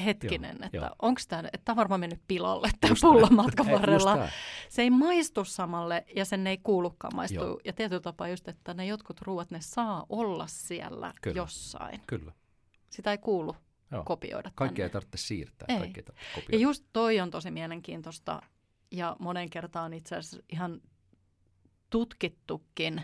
hetkinen, 0.00 0.64
että 0.64 0.76
joo. 0.76 0.90
onko 1.02 1.20
tämä, 1.28 1.48
että 1.52 1.72
on 1.72 1.76
varmaan 1.76 2.00
mennyt 2.00 2.20
pilalle 2.28 2.70
tämä 2.80 2.94
näin. 3.20 3.34
matkan 3.34 3.66
varrella. 3.70 4.28
Se 4.68 4.82
ei 4.82 4.90
maistu 4.90 5.44
samalle 5.44 6.04
ja 6.16 6.24
sen 6.24 6.46
ei 6.46 6.58
kuulukaan 6.58 7.16
maistua. 7.16 7.44
Joo. 7.44 7.60
Ja 7.64 7.72
tietyllä 7.72 8.00
tapaa 8.00 8.28
just, 8.28 8.48
että 8.48 8.74
ne 8.74 8.86
jotkut 8.86 9.20
ruuat, 9.20 9.50
ne 9.50 9.58
saa 9.60 10.06
olla 10.08 10.46
siellä 10.46 11.12
Kyllä. 11.22 11.36
jossain. 11.36 12.00
Kyllä. 12.06 12.32
Sitä 12.90 13.10
ei 13.10 13.18
kuulu 13.18 13.56
Joo. 13.92 14.04
kopioida 14.04 14.50
Kaikkea 14.54 14.84
ei 14.86 14.90
tarvitse 14.90 15.18
siirtää. 15.18 15.66
Ei. 15.68 15.74
Ei 15.74 15.80
tarvitse 15.80 16.12
Ja 16.12 16.34
kopioida. 16.34 16.62
just 16.62 16.84
toi 16.92 17.20
on 17.20 17.30
tosi 17.30 17.50
mielenkiintoista 17.50 18.42
ja 18.90 19.16
monen 19.18 19.50
kertaan 19.50 19.92
itse 19.94 20.16
asiassa 20.16 20.46
ihan 20.52 20.80
tutkittukin, 21.90 23.02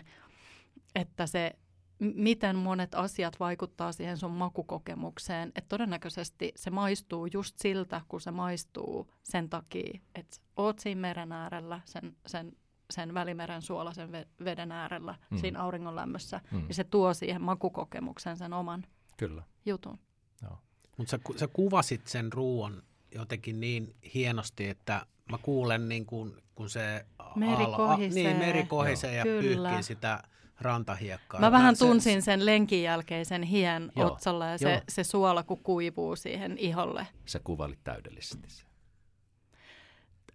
että 0.95 1.27
se, 1.27 1.53
miten 1.99 2.55
monet 2.55 2.95
asiat 2.95 3.39
vaikuttaa 3.39 3.91
siihen 3.91 4.17
sun 4.17 4.31
makukokemukseen. 4.31 5.49
Että 5.55 5.69
todennäköisesti 5.69 6.51
se 6.55 6.69
maistuu 6.69 7.25
just 7.25 7.55
siltä, 7.59 8.01
kun 8.07 8.21
se 8.21 8.31
maistuu 8.31 9.11
sen 9.23 9.49
takia, 9.49 9.99
että 10.15 10.37
oot 10.57 10.79
siinä 10.79 11.01
meren 11.01 11.31
äärellä, 11.31 11.81
sen, 11.85 12.15
sen, 12.25 12.51
sen 12.91 13.13
välimeren 13.13 13.61
suolaisen 13.61 14.09
ve- 14.09 14.43
veden 14.45 14.71
äärellä, 14.71 15.15
Mm. 15.29 15.37
siinä 15.37 15.61
auringon 15.61 15.95
lämmössä. 15.95 16.41
Mm. 16.51 16.65
Ja 16.67 16.73
se 16.73 16.83
tuo 16.83 17.13
siihen 17.13 17.41
makukokemukseen 17.41 18.37
sen 18.37 18.53
oman 18.53 18.83
Kyllä. 19.17 19.43
jutun. 19.65 19.99
Joo. 20.41 20.57
Mutta 20.97 21.11
sä, 21.11 21.19
sä 21.35 21.47
kuvasit 21.47 22.07
sen 22.07 22.33
ruoan 22.33 22.83
jotenkin 23.15 23.59
niin 23.59 23.95
hienosti, 24.13 24.69
että 24.69 25.05
mä 25.31 25.37
kuulen 25.37 25.89
niin 25.89 26.05
kun, 26.05 26.41
kun 26.55 26.69
se 26.69 27.05
Meri 27.35 27.63
aalo- 27.65 27.77
kohisee. 27.77 28.23
niin, 28.23 28.37
meri 28.37 28.65
kohisee 28.65 29.15
ja 29.15 29.23
Kyllä. 29.23 29.41
pyyhkii 29.69 29.83
sitä 29.83 30.23
rantahiekkaa. 30.61 31.39
Mä 31.39 31.51
vähän 31.51 31.75
se- 31.75 31.85
tunsin 31.85 32.21
sen 32.21 32.45
lenkin 32.45 32.83
jälkeisen 32.83 33.43
hien 33.43 33.91
Joo, 33.95 34.07
otsalla 34.11 34.45
ja 34.45 34.51
joo. 34.51 34.57
se, 34.57 34.81
se 34.89 35.03
suola 35.03 35.43
kun 35.43 35.63
kuivuu 35.63 36.15
siihen 36.15 36.57
iholle. 36.57 37.07
Sä 37.25 37.39
kuvailit 37.43 37.83
täydellisesti 37.83 38.49
sen. 38.49 38.67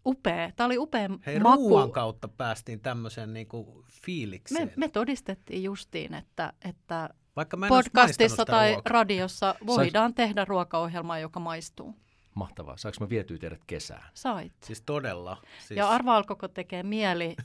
Upea. 0.07 0.51
Tämä 0.57 0.67
oli 0.67 0.79
upea 0.79 1.09
Hei, 1.27 1.41
maku. 1.41 1.69
ruoan 1.69 1.93
kautta 1.93 2.29
päästiin 2.29 2.81
tämmöiseen 2.81 3.33
niinku 3.35 3.85
fiilikseen. 3.91 4.67
Me, 4.69 4.73
me 4.77 4.89
todistettiin 4.89 5.63
justiin, 5.63 6.15
että, 6.15 6.53
että 6.69 7.11
Vaikka 7.37 7.57
mä 7.57 7.69
podcastissa 7.69 8.45
tai 8.45 8.73
ruokaa. 8.73 8.91
radiossa 8.93 9.55
voidaan 9.67 10.15
tehdä 10.15 10.45
ruokaohjelmaa, 10.45 11.19
joka 11.19 11.41
maistuu. 11.41 11.95
Mahtavaa. 12.35 12.77
Saanko 12.77 12.97
mä 13.05 13.09
vietyä 13.09 13.39
teidät 13.39 13.65
kesään? 13.67 14.09
Sait. 14.15 14.53
Siis 14.65 14.83
todella. 14.83 15.37
Siis, 15.59 15.79
Ja 15.79 15.89
arvaa, 15.89 16.17
alkoiko 16.17 16.49
tekee 16.49 16.83
mieli 16.83 17.37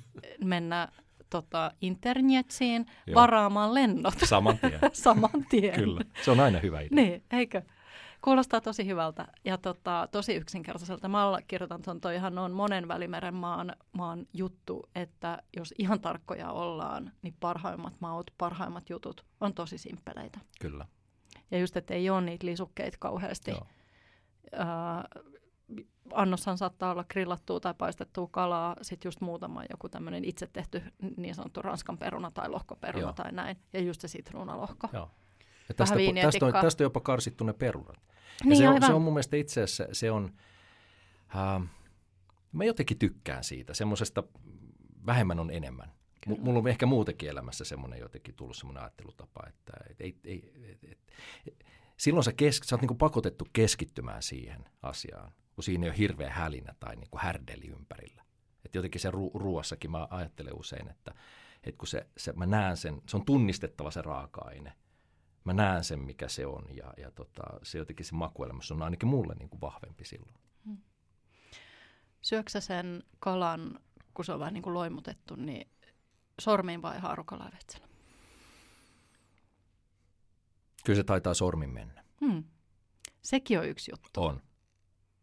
mennä 0.43 0.87
tota, 1.29 1.71
internetsiin 1.81 2.85
Joo. 3.07 3.15
varaamaan 3.15 3.73
lennot 3.73 4.13
Saman 4.25 4.57
tien. 4.57 4.79
saman 4.93 5.45
tien. 5.49 5.75
Kyllä. 5.75 6.01
Se 6.25 6.31
on 6.31 6.39
aina 6.39 6.59
hyvä 6.59 6.81
idea. 6.81 6.95
Niin, 6.95 7.23
eikö? 7.31 7.61
Kuulostaa 8.21 8.61
tosi 8.61 8.85
hyvältä 8.85 9.27
ja 9.45 9.57
tota, 9.57 10.07
tosi 10.11 10.35
yksinkertaiselta. 10.35 11.07
Mä 11.07 11.27
allekirjoitan 11.27 11.81
tuon, 11.81 12.01
toihan 12.01 12.37
on 12.37 12.51
monen 12.51 12.87
välimeren 12.87 13.33
maan, 13.33 13.75
maan 13.91 14.25
juttu, 14.33 14.89
että 14.95 15.43
jos 15.57 15.73
ihan 15.77 15.99
tarkkoja 15.99 16.51
ollaan, 16.51 17.11
niin 17.21 17.35
parhaimmat 17.39 17.93
maut, 17.99 18.31
parhaimmat 18.37 18.89
jutut 18.89 19.25
on 19.41 19.53
tosi 19.53 19.77
simppeleitä. 19.77 20.39
Kyllä. 20.61 20.85
Ja 21.51 21.59
just, 21.59 21.77
että 21.77 21.93
ei 21.93 22.09
ole 22.09 22.21
niitä 22.21 22.45
lisukkeita 22.45 22.97
kauheasti. 22.99 23.51
Joo. 23.51 23.67
Ää, 24.51 25.07
annoshan 26.13 26.57
saattaa 26.57 26.91
olla 26.91 27.03
grillattua 27.03 27.59
tai 27.59 27.73
paistettua 27.77 28.27
kalaa, 28.31 28.75
sitten 28.81 29.07
just 29.07 29.21
muutama 29.21 29.63
joku 29.69 29.89
tämmöinen 29.89 30.25
itse 30.25 30.47
tehty 30.47 30.81
niin 31.17 31.35
sanottu 31.35 31.61
ranskan 31.61 31.97
peruna 31.97 32.31
tai 32.31 32.49
lohkoperuna 32.49 33.03
Joo. 33.03 33.13
tai 33.13 33.31
näin. 33.31 33.57
Ja 33.73 33.81
just 33.81 34.01
se 34.01 34.07
sitruunalohko. 34.07 34.89
Joo. 34.93 35.11
Ja 35.69 35.75
tästä, 35.75 35.95
viiniä 35.95 36.23
tästä, 36.23 36.45
on, 36.45 36.53
tästä 36.53 36.83
on 36.83 36.85
jopa 36.85 36.99
karsittu 36.99 37.43
ne 37.43 37.53
perunat. 37.53 37.97
Ja 38.07 38.45
Niin, 38.45 38.57
se, 38.57 38.67
on, 38.67 38.73
aivan. 38.73 38.89
se 38.89 38.93
on 38.93 39.01
mun 39.01 39.13
mielestä 39.13 39.37
itse 39.37 39.63
asiassa, 39.63 39.87
se 39.91 40.11
on, 40.11 40.33
äh, 41.35 41.69
mä 42.51 42.63
jotenkin 42.63 42.99
tykkään 42.99 43.43
siitä, 43.43 43.73
semmoisesta 43.73 44.23
vähemmän 45.05 45.39
on 45.39 45.51
enemmän. 45.51 45.87
M- 45.87 46.29
Kyllä. 46.29 46.41
mulla 46.41 46.59
on 46.59 46.67
ehkä 46.67 46.85
muutenkin 46.85 47.29
elämässä 47.29 47.65
semmoinen 47.65 47.99
jotenkin 47.99 48.35
tullut 48.35 48.57
semmoinen 48.57 48.83
ajattelutapa, 48.83 49.39
että 49.47 49.71
et, 49.89 50.01
ei, 50.01 50.17
ei, 50.23 50.51
et, 50.63 50.83
et, 50.83 50.99
et, 51.47 51.65
silloin 51.97 52.23
sä, 52.23 52.33
kes, 52.33 52.61
sä 52.63 52.75
oot 52.75 52.81
niinku 52.81 52.95
pakotettu 52.95 53.47
keskittymään 53.53 54.23
siihen 54.23 54.65
asiaan, 54.81 55.31
kun 55.57 55.63
siinä 55.63 55.85
ei 55.85 55.89
ole 55.89 55.97
hirveä 55.97 56.29
hälinä 56.29 56.73
tai 56.79 56.95
niinku 56.95 57.17
härdeli 57.21 57.67
ympärillä. 57.67 58.23
Et 58.65 58.75
jotenkin 58.75 59.01
se 59.01 59.09
ru- 59.09 59.39
ruoassakin 59.39 59.91
mä 59.91 60.07
ajattelen 60.09 60.59
usein, 60.59 60.89
että 60.89 61.13
et 61.63 61.77
kun 61.77 61.87
se, 61.87 62.07
se, 62.17 62.33
mä 62.33 62.45
näen 62.45 62.77
sen, 62.77 63.01
se 63.09 63.17
on 63.17 63.25
tunnistettava 63.25 63.91
se 63.91 64.01
raaka-aine. 64.01 64.73
Mä 65.43 65.53
näen 65.53 65.83
sen, 65.83 65.99
mikä 65.99 66.27
se 66.27 66.45
on 66.45 66.65
ja, 66.75 66.93
ja 66.97 67.11
tota, 67.11 67.43
se 67.63 67.77
jotenkin 67.77 68.05
se 68.05 68.15
makuelämys 68.15 68.71
on 68.71 68.81
ainakin 68.81 69.09
mulle 69.09 69.35
niin 69.39 69.49
kuin 69.49 69.61
vahvempi 69.61 70.05
silloin. 70.05 70.37
Syöksä 72.21 72.59
sen 72.59 73.03
kalan, 73.19 73.79
kun 74.13 74.25
se 74.25 74.31
on 74.31 74.39
vähän 74.39 74.53
niin 74.53 74.61
kuin 74.61 74.73
loimutettu, 74.73 75.35
niin 75.35 75.69
sormiin 76.41 76.81
vai 76.81 76.99
haarukalla 76.99 77.49
veitsellä? 77.53 77.87
Kyllä 80.85 80.97
se 80.97 81.03
taitaa 81.03 81.33
sormin 81.33 81.69
mennä. 81.69 82.03
Hmm. 82.25 82.43
Sekin 83.21 83.59
on 83.59 83.67
yksi 83.67 83.91
juttu. 83.91 84.23
On. 84.23 84.41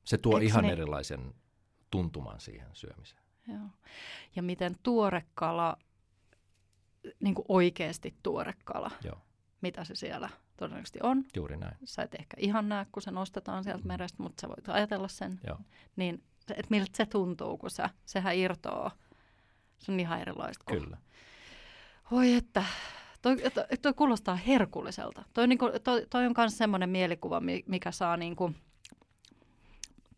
Se 0.04 0.18
tuo 0.18 0.38
Eiks 0.38 0.46
ihan 0.52 0.64
ne- 0.64 0.72
erilaisen 0.72 1.34
tuntuman 1.90 2.40
siihen 2.40 2.68
syömiseen. 2.72 3.22
Joo. 3.48 3.66
Ja 4.36 4.42
miten 4.42 4.76
tuore 4.82 5.24
kala, 5.34 5.76
niin 7.20 7.34
kuin 7.34 7.44
oikeasti 7.48 8.14
tuore 8.22 8.54
kala, 8.64 8.90
Joo, 9.04 9.18
mitä 9.60 9.84
se 9.84 9.94
siellä 9.94 10.28
todennäköisesti 10.56 10.98
on. 11.02 11.24
juuri 11.36 11.56
näin. 11.56 11.76
Sä 11.84 12.02
et 12.02 12.14
ehkä 12.14 12.36
ihan 12.40 12.68
näe, 12.68 12.86
kun 12.92 13.02
se 13.02 13.10
nostetaan 13.10 13.64
sieltä 13.64 13.84
merestä, 13.86 14.22
mutta 14.22 14.40
sä 14.40 14.48
voit 14.48 14.68
ajatella 14.68 15.08
sen. 15.08 15.40
Joo. 15.46 15.58
Niin, 15.96 16.22
että 16.50 16.66
miltä 16.70 16.90
se 16.94 17.06
tuntuu, 17.06 17.58
kun 17.58 17.70
sä, 17.70 17.90
sehän 18.06 18.36
irtoaa. 18.36 18.90
Se 19.78 19.92
on 19.92 20.00
ihan 20.00 20.20
erilaista. 20.20 20.64
kuin- 20.68 20.82
Kyllä. 20.82 20.96
Voi 22.10 22.32
että, 22.34 22.64
toi, 23.22 23.36
toi, 23.54 23.64
toi 23.82 23.94
kuulostaa 23.94 24.36
herkulliselta. 24.36 25.24
Toi, 25.34 25.48
niinku, 25.48 25.66
toi, 25.84 26.06
toi 26.10 26.26
on 26.26 26.34
myös 26.36 26.58
semmoinen 26.58 26.88
mielikuva, 26.90 27.40
mi- 27.40 27.64
mikä 27.66 27.90
saa 27.92 28.16
niinku, 28.16 28.52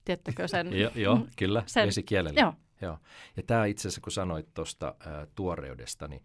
tiettäkö 0.06 0.48
sen? 0.48 0.80
Jo, 0.80 0.90
joo, 0.94 1.26
kyllä, 1.38 1.60
Mm. 1.60 1.66
Sen- 1.66 1.86
vesikielellä. 1.86 2.40
Joo. 2.40 2.54
Joo. 2.82 2.98
Ja 3.36 3.42
tämä 3.42 3.64
itse 3.64 3.80
asiassa, 3.88 4.00
kun 4.00 4.12
sanoit 4.12 4.54
tuosta 4.54 4.94
tuoreudesta, 5.34 6.08
niin 6.08 6.24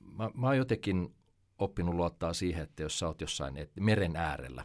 mä, 0.00 0.30
mä 0.34 0.46
oon 0.46 0.56
jotenkin 0.56 1.14
oppinut 1.58 1.94
luottaa 1.94 2.32
siihen, 2.32 2.62
että 2.62 2.82
jos 2.82 2.98
sä 2.98 3.06
oot 3.06 3.20
jossain 3.20 3.56
et, 3.56 3.70
meren 3.80 4.16
äärellä 4.16 4.64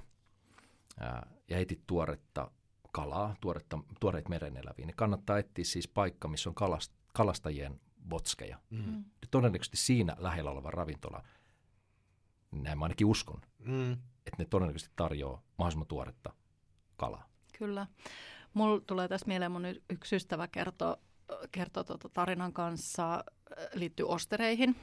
ää, 1.00 1.28
ja 1.50 1.58
etit 1.58 1.82
tuoretta 1.88 2.52
kalaa, 2.92 3.36
tuoretta, 3.42 3.80
tuoreita 4.00 4.30
mereneläviä, 4.30 4.86
niin 4.86 4.96
kannattaa 4.96 5.38
etsiä 5.38 5.66
siis 5.66 5.88
paikka, 5.88 6.28
missä 6.28 6.50
on 6.50 6.56
kalast, 6.56 6.94
kalastajien 7.14 7.80
botskeja. 8.10 8.60
Mm. 8.70 8.98
Ja 8.98 9.28
todennäköisesti 9.32 9.78
siinä 9.78 10.16
lähellä 10.20 10.52
oleva 10.52 10.72
ravintola, 10.72 11.24
näin 12.52 12.80
mä 12.80 12.86
ainakin 12.86 13.08
uskon, 13.08 13.42
Mm. 13.60 13.92
että 13.92 14.36
ne 14.38 14.46
todennäköisesti 14.46 14.94
tarjoaa 14.96 15.44
mahdollisimman 15.58 15.88
tuoretta 15.88 16.34
kalaa. 16.98 17.30
Kyllä. 17.62 17.88
Mulla 18.54 18.82
tulee 18.88 19.08
tässä 19.08 19.28
mieleen, 19.28 19.52
mun 19.52 19.66
yksi 19.90 20.16
ystävä 20.16 20.48
kertoo, 20.48 20.98
kertoo 21.52 21.84
tota 21.84 22.10
tarinan 22.10 22.54
kanssa, 22.54 23.14
äh, 23.14 23.24
liittyy 23.74 24.08
ostereihin. 24.10 24.76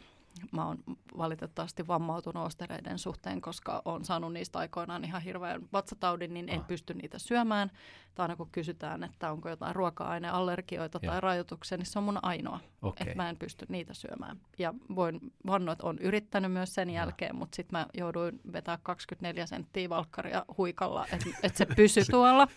Mä 0.53 0.67
oon 0.67 0.79
valitettavasti 1.19 1.87
vammautunut 1.87 2.47
ostereiden 2.47 2.99
suhteen, 2.99 3.41
koska 3.41 3.83
on 3.85 4.05
saanut 4.05 4.33
niistä 4.33 4.59
aikoinaan 4.59 5.05
ihan 5.05 5.23
hirveän 5.23 5.63
vatsataudin, 5.73 6.35
niin 6.35 6.49
en 6.49 6.61
Ah. 6.61 6.67
pysty 6.67 6.95
niitä 6.95 7.19
syömään. 7.19 7.71
Tai 8.15 8.25
aina 8.25 8.37
kun 8.37 8.49
kysytään, 8.53 9.05
että 9.05 9.33
onko 9.33 9.49
jotain 9.49 9.75
ruoka-aineallergioita 9.77 10.99
Joo. 11.03 11.13
tai 11.13 11.21
rajoituksia, 11.21 11.79
niin 11.79 11.87
se 11.87 11.99
on 11.99 12.05
mun 12.05 12.19
ainoa. 12.23 12.61
Okei. 12.83 13.05
Että 13.07 13.17
mä 13.23 13.29
en 13.29 13.37
pysty 13.37 13.67
niitä 13.69 13.95
syömään. 13.95 14.37
Ja 14.59 14.75
voin 14.95 15.21
vannoa, 15.47 15.73
että 15.73 15.87
on 15.87 15.99
yrittänyt 15.99 16.53
myös 16.53 16.75
sen 16.75 16.91
jälkeen, 16.91 17.37
mutta 17.37 17.57
sitten 17.57 17.79
mä 17.79 17.87
jouduin 17.95 18.41
vetää 18.53 18.79
24 18.83 19.47
senttiä 19.47 19.89
valkkaria 19.89 20.45
huikalla, 20.59 21.07
että 21.13 21.27
et 21.43 21.57
se 21.57 21.67
pysy 21.67 22.01
tuolla 22.11 22.49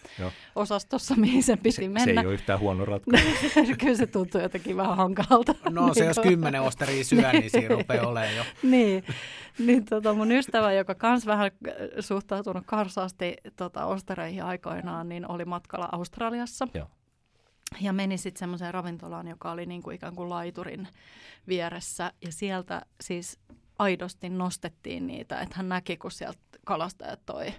osastossa, 0.55 1.15
mihin 1.15 1.43
sen 1.43 1.57
piti 1.57 1.71
Se, 1.75 1.81
se 1.81 1.87
mennä. 1.87 2.21
ei 2.21 2.27
ole 2.27 2.33
yhtään 2.33 2.59
huono 2.59 2.85
ratkaisu. 2.85 3.27
Kyllä 3.79 3.95
se 3.97 4.07
tuntuu 4.07 4.41
jotenkin 4.41 4.77
vähän 4.77 4.97
hankalalta. 4.97 5.55
No 5.69 5.93
se 5.93 5.99
Niin 5.99 6.07
jos 6.07 6.19
kymmenen 6.19 6.61
osteria 6.61 7.03
syö, 7.03 7.31
niin 7.31 7.49
siinä 7.61 7.75
rupeaa 7.75 8.07
olemaan 8.07 8.35
jo. 8.35 8.43
niin, 8.63 9.03
niin 9.59 9.85
tota 9.85 10.13
mun 10.13 10.31
ystävä, 10.31 10.73
joka 10.73 10.95
kans 10.95 11.25
vähän 11.25 11.51
äh, 11.67 11.73
suhtautunut 11.99 12.63
karsaasti 12.65 13.35
tota, 13.55 13.85
ostereihin 13.85 14.43
aikoinaan, 14.43 15.09
niin 15.09 15.31
oli 15.31 15.45
matkalla 15.45 15.89
Australiassa. 15.91 16.67
Joo. 16.73 16.87
Ja 17.81 17.93
meni 17.93 18.17
sitten 18.17 18.39
semmoiseen 18.39 18.73
ravintolaan, 18.73 19.27
joka 19.27 19.51
oli 19.51 19.65
niinku 19.65 19.91
ikään 19.91 20.15
kuin 20.15 20.29
laiturin 20.29 20.87
vieressä. 21.47 22.13
Ja 22.21 22.31
sieltä 22.31 22.81
siis 23.01 23.39
aidosti 23.79 24.29
nostettiin 24.29 25.07
niitä, 25.07 25.39
että 25.39 25.55
hän 25.57 25.69
näki, 25.69 25.97
kun 25.97 26.11
sieltä 26.11 26.39
kalastajat 26.65 27.19
toi 27.25 27.53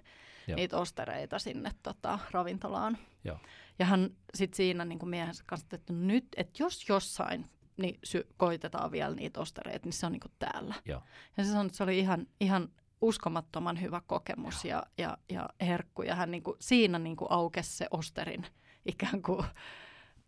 Joo. 0.46 0.56
niitä 0.56 0.78
ostereita 0.78 1.38
sinne 1.38 1.70
tota, 1.82 2.18
ravintolaan. 2.30 2.98
Joo. 3.24 3.38
Ja 3.78 3.86
hän 3.86 4.10
sitten 4.34 4.56
siinä 4.56 4.84
niin 4.84 5.08
miehensä 5.08 5.44
kanssa, 5.46 5.66
että 5.72 5.92
nyt, 5.92 6.26
että 6.36 6.62
jos 6.62 6.88
jossain 6.88 7.46
niin 7.76 7.98
sy- 8.04 8.28
koitetaan 8.36 8.92
vielä 8.92 9.14
niitä 9.14 9.40
ostereita, 9.40 9.86
niin 9.86 9.92
se 9.92 10.06
on 10.06 10.12
niin 10.12 10.20
kuin 10.20 10.32
täällä. 10.38 10.74
Joo. 10.84 11.02
Ja 11.36 11.44
se 11.44 11.50
sanoi, 11.50 11.66
että 11.66 11.76
se 11.76 11.84
oli 11.84 11.98
ihan, 11.98 12.26
ihan 12.40 12.68
uskomattoman 13.00 13.80
hyvä 13.80 14.00
kokemus 14.06 14.64
ja, 14.64 14.82
ja, 14.98 15.18
ja 15.28 15.48
herkku. 15.60 16.02
Ja 16.02 16.14
hän 16.14 16.30
niin 16.30 16.42
kuin, 16.42 16.56
siinä 16.60 16.98
niin 16.98 17.16
kuin 17.16 17.30
aukesi 17.30 17.76
se 17.76 17.86
Osterin 17.90 18.46
ikään 18.86 19.22
kuin 19.22 19.44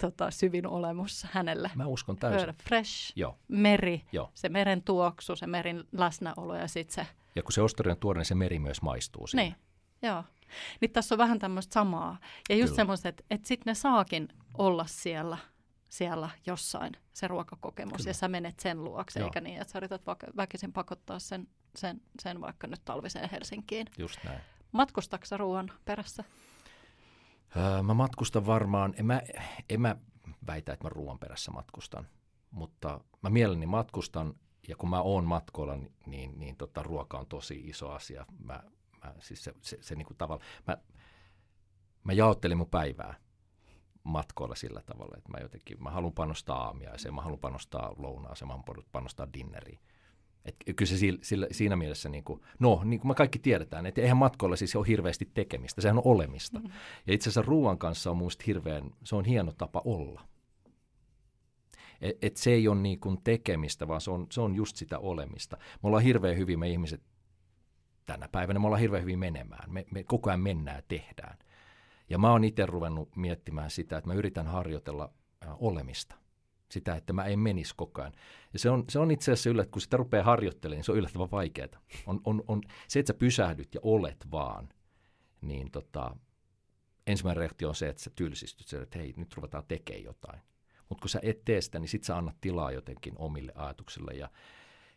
tota, 0.01 0.31
syvin 0.31 0.67
olemus 0.67 1.27
hänelle. 1.31 1.71
Mä 1.75 1.87
uskon 1.87 2.17
täysin. 2.17 2.55
Fresh, 2.63 3.13
Joo. 3.17 3.39
meri, 3.49 4.03
Joo. 4.13 4.31
se 4.35 4.49
meren 4.49 4.83
tuoksu, 4.83 5.37
se 5.37 5.47
merin 5.47 5.85
läsnäolo 5.93 6.57
ja 6.57 6.69
sitten 6.69 6.95
se... 6.95 7.07
Ja 7.37 7.43
kun 7.43 7.53
se 7.53 7.63
Osteri 7.63 7.91
on 7.91 7.97
tuore, 7.97 8.19
niin 8.19 8.27
se 8.27 8.35
meri 8.35 8.59
myös 8.59 8.83
maistuu 8.83 9.27
siinä. 9.27 9.43
Niin, 9.43 9.55
joo. 10.03 10.25
Niin 10.81 10.91
tässä 10.91 11.15
on 11.15 11.19
vähän 11.19 11.39
tämmöistä 11.39 11.75
samaa. 11.75 12.19
Ja 12.49 12.57
just 12.57 12.65
Kyllä. 12.65 12.77
semmoista, 12.77 13.09
että, 13.09 13.25
että 13.31 13.49
sitten 13.49 13.71
ne 13.71 13.75
saakin 13.75 14.29
olla 14.59 14.85
siellä, 14.87 15.39
siellä 15.95 16.31
jossain, 16.47 16.93
se 17.13 17.29
ruokakokemus, 17.29 17.97
Kyllä. 17.97 18.11
ja 18.11 18.15
sä 18.15 18.29
menet 18.29 18.61
sen 18.61 18.85
luokse, 18.85 19.21
Joo. 19.21 19.27
eikä 19.27 19.41
niin, 19.41 19.61
että 19.61 19.73
sä 19.73 19.79
yrität 19.79 20.03
väkisin 20.37 20.73
pakottaa 20.73 21.19
sen, 21.19 21.49
sen, 21.77 22.01
sen 22.23 22.41
vaikka 22.41 22.67
nyt 22.67 22.85
talviseen 22.85 23.31
Helsinkiin. 23.31 23.87
Just 23.99 24.25
näin. 24.25 24.41
Matkustatko 24.73 25.27
sä 25.27 25.37
ruoan 25.37 25.73
perässä? 25.85 26.25
Öö, 27.57 27.83
mä 27.83 27.95
matkustan 27.95 28.47
varmaan, 28.47 28.95
en 28.97 29.07
mä, 29.07 29.23
en 29.71 29.81
mä 29.81 29.97
väitä, 30.47 30.73
että 30.73 30.85
mä 30.85 30.89
ruoan 30.89 31.19
perässä 31.19 31.51
matkustan, 31.51 32.07
mutta 32.51 33.01
mä 33.23 33.31
mielelläni 33.31 33.67
matkustan 33.67 34.35
ja 34.69 34.77
kun 34.77 34.91
mä 34.91 35.01
oon 35.01 35.25
matkoilla, 35.25 35.77
niin, 35.77 35.93
niin, 36.07 36.39
niin 36.39 36.57
tota, 36.57 36.83
ruoka 36.83 37.19
on 37.19 37.27
tosi 37.27 37.61
iso 37.65 37.91
asia. 37.91 38.27
Mä, 38.39 38.63
mä, 39.05 39.15
siis 39.19 39.45
se, 39.45 39.55
se, 39.61 39.79
se 39.81 39.95
niinku 39.95 40.15
tavalla, 40.15 40.45
mä, 40.67 40.77
mä 42.05 42.13
jaottelin 42.13 42.59
mun 42.59 42.71
päivää 42.71 43.24
matkoilla 44.05 44.55
sillä 44.55 44.83
tavalla, 44.87 45.15
että 45.17 45.33
mä 45.33 45.39
jotenkin, 45.39 45.83
mä 45.83 45.91
haluan 45.91 46.13
panostaa 46.13 46.65
aamiaiseen, 46.65 47.15
mä 47.15 47.23
haluan 47.23 47.41
panostaa 47.41 47.95
lounaaseen, 47.97 48.49
mä 48.49 48.53
haluan 48.53 48.85
panostaa 48.93 49.33
dinneriin. 49.33 49.79
Et 50.45 50.57
kyllä 50.77 50.89
se 50.89 50.97
sillä, 50.97 51.19
sillä, 51.23 51.47
siinä 51.51 51.77
mielessä, 51.77 52.09
niin 52.09 52.25
kuin, 52.25 52.41
no 52.59 52.81
niin 52.85 53.01
kuin 53.01 53.09
me 53.09 53.15
kaikki 53.15 53.39
tiedetään, 53.39 53.87
että 53.87 54.01
eihän 54.01 54.17
matkoilla 54.17 54.57
siis 54.57 54.77
ole 54.77 54.87
hirveästi 54.89 55.31
tekemistä, 55.35 55.81
sehän 55.81 55.99
on 55.99 56.05
olemista. 56.05 56.61
Mm. 56.61 56.71
Ja 57.07 57.15
itse 57.15 57.25
asiassa 57.25 57.43
ruoan 57.43 57.79
kanssa 57.79 58.11
on 58.11 58.17
muista 58.17 58.45
hirveän, 58.47 58.91
se 59.05 59.17
on 59.17 59.25
hieno 59.25 59.53
tapa 59.53 59.83
olla. 59.85 60.23
Et, 62.01 62.19
et 62.23 62.37
se 62.37 62.51
ei 62.51 62.69
ole 62.69 62.81
niin 62.81 63.01
kuin 63.01 63.19
tekemistä, 63.25 63.89
vaan 63.89 64.01
se 64.01 64.11
on, 64.11 64.27
se 64.31 64.41
on 64.41 64.55
just 64.55 64.77
sitä 64.77 64.99
olemista. 64.99 65.57
Me 65.57 65.87
ollaan 65.87 66.03
hirveän 66.03 66.37
hyvin, 66.37 66.59
me 66.59 66.71
ihmiset 66.71 67.03
tänä 68.07 68.29
päivänä, 68.29 68.59
me 68.59 68.67
ollaan 68.67 68.81
hirveän 68.81 69.03
hyvin 69.03 69.19
menemään. 69.19 69.73
Me, 69.73 69.87
me 69.91 70.05
koko 70.05 70.31
ajan 70.31 70.41
mennään 70.41 70.77
ja 70.77 70.83
tehdään. 70.89 71.39
Ja 72.15 72.19
mä 72.19 72.31
oon 72.31 72.45
itse 72.45 72.67
ruvennut 72.67 73.17
miettimään 73.17 73.71
sitä, 73.71 73.99
että 73.99 74.11
mä 74.11 74.15
yritän 74.15 74.47
harjoitella 74.47 75.13
olemista. 75.59 76.17
Sitä, 76.71 76.95
että 76.95 77.13
mä 77.13 77.25
en 77.25 77.39
menisi 77.39 77.75
koko 77.77 78.01
ajan. 78.01 78.13
Ja 78.53 78.59
se 78.59 78.71
on, 78.71 78.85
se 78.89 78.99
on 78.99 79.11
itse 79.11 79.33
asiassa 79.33 79.51
yllättävää, 79.51 79.73
kun 79.73 79.83
sitä 79.83 79.97
rupeaa 79.97 80.25
harjoittelemaan, 80.25 80.77
niin 80.79 80.85
se 80.85 80.93
on 80.93 80.99
yllättävän 80.99 81.31
vaikeaa. 81.31 81.69
On, 82.07 82.21
on, 82.25 82.45
on, 82.49 82.63
se, 82.89 82.99
että 82.99 83.13
sä 83.13 83.19
pysähdyt 83.19 83.75
ja 83.75 83.81
olet 83.83 84.27
vaan, 84.31 84.69
niin 85.41 85.71
tota, 85.71 86.17
ensimmäinen 87.07 87.41
reaktio 87.41 87.69
on 87.69 87.75
se, 87.75 87.89
että 87.89 88.03
sä 88.03 88.11
tylsistyt, 88.17 88.83
että 88.83 88.99
hei, 88.99 89.15
nyt 89.17 89.35
ruvetaan 89.35 89.65
tekemään 89.69 90.05
jotain. 90.05 90.41
Mutta 90.89 91.03
kun 91.03 91.11
sä 91.11 91.21
et 91.23 91.45
tee 91.45 91.61
sitä, 91.61 91.79
niin 91.79 91.89
sit 91.89 92.05
sä 92.05 92.17
annat 92.17 92.37
tilaa 92.41 92.73
jotenkin 92.73 93.15
omille 93.17 93.53
ajatuksille. 93.55 94.13
Ja 94.13 94.31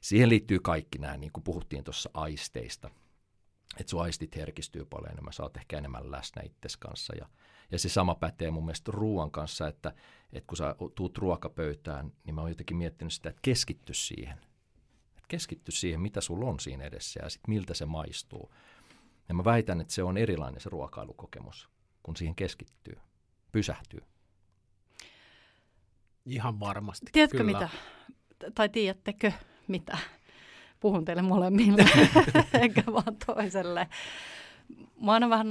siihen 0.01 0.29
liittyy 0.29 0.59
kaikki 0.59 0.97
nämä, 0.97 1.17
niin 1.17 1.31
kuin 1.31 1.43
puhuttiin 1.43 1.83
tuossa 1.83 2.09
aisteista. 2.13 2.89
Että 3.79 3.89
sun 3.89 4.01
aistit 4.01 4.35
herkistyy 4.35 4.85
paljon 4.85 5.11
enemmän, 5.11 5.33
sä 5.33 5.43
oot 5.43 5.57
ehkä 5.57 5.77
enemmän 5.77 6.11
läsnä 6.11 6.41
itses 6.45 6.77
kanssa. 6.77 7.15
Ja, 7.15 7.29
ja 7.71 7.79
se 7.79 7.89
sama 7.89 8.15
pätee 8.15 8.51
mun 8.51 8.65
mielestä 8.65 8.91
ruoan 8.91 9.31
kanssa, 9.31 9.67
että, 9.67 9.93
että 10.33 10.47
kun 10.47 10.57
sä 10.57 10.75
tuut 10.95 11.17
ruokapöytään, 11.17 12.11
niin 12.23 12.35
mä 12.35 12.41
oon 12.41 12.51
jotenkin 12.51 12.77
miettinyt 12.77 13.13
sitä, 13.13 13.29
että 13.29 13.39
keskitty 13.41 13.93
siihen. 13.93 14.37
Että 15.17 15.27
keskitty 15.27 15.71
siihen, 15.71 16.01
mitä 16.01 16.21
sulla 16.21 16.49
on 16.49 16.59
siinä 16.59 16.83
edessä 16.83 17.19
ja 17.23 17.29
sitten 17.29 17.53
miltä 17.53 17.73
se 17.73 17.85
maistuu. 17.85 18.53
Ja 19.29 19.35
mä 19.35 19.43
väitän, 19.43 19.81
että 19.81 19.93
se 19.93 20.03
on 20.03 20.17
erilainen 20.17 20.61
se 20.61 20.69
ruokailukokemus, 20.69 21.69
kun 22.03 22.17
siihen 22.17 22.35
keskittyy, 22.35 22.97
pysähtyy. 23.51 24.01
Ihan 26.25 26.59
varmasti. 26.59 27.05
Tiedätkö 27.11 27.37
kyllä. 27.37 27.59
mitä? 27.59 27.69
Tai 28.55 28.69
tiedättekö 28.69 29.31
mitä? 29.67 29.97
Puhun 30.79 31.05
teille 31.05 31.21
molemmille, 31.21 31.85
enkä 32.61 32.83
vaan 32.93 33.17
toiselle. 33.25 33.87
Mä 35.01 35.13
oon 35.13 35.29
vähän 35.29 35.47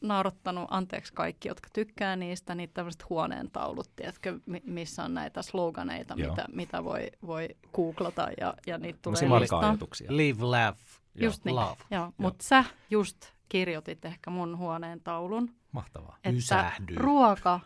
naurattanut, 0.00 0.64
anteeksi 0.70 1.12
kaikki, 1.12 1.48
jotka 1.48 1.68
tykkää 1.72 2.16
niistä, 2.16 2.54
niin 2.54 2.70
tämmöiset 2.74 3.10
huoneen 3.10 3.50
taulut, 3.50 3.90
tiedätkö, 3.96 4.38
mi- 4.46 4.62
missä 4.66 5.04
on 5.04 5.14
näitä 5.14 5.42
sloganeita, 5.42 6.14
Joo. 6.16 6.30
mitä, 6.30 6.44
mitä 6.52 6.84
voi, 6.84 7.10
voi 7.26 7.48
googlata 7.74 8.28
ja, 8.40 8.54
ja 8.66 8.78
niitä 8.78 8.98
tulee 9.02 9.14
listaan. 9.20 9.30
marka-ajatuksia. 9.30 10.16
Live, 10.16 10.42
laugh, 10.44 10.78
Just 11.14 11.44
niin, 11.44 11.56
love. 11.56 11.76
joo. 11.90 12.12
Mutta 12.18 12.44
sä 12.44 12.64
just 12.90 13.26
kirjoitit 13.48 14.04
ehkä 14.04 14.30
mun 14.30 14.58
huoneen 14.58 15.00
taulun, 15.00 15.50
Mahtavaa. 15.72 16.16
että 16.24 16.30
Pysähdy. 16.30 16.94
ruoka 16.94 17.60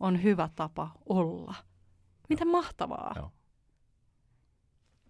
on 0.00 0.22
hyvä 0.22 0.48
tapa 0.56 0.90
olla. 1.08 1.54
Miten 2.28 2.48
mahtavaa. 2.48 3.12
Joo. 3.16 3.30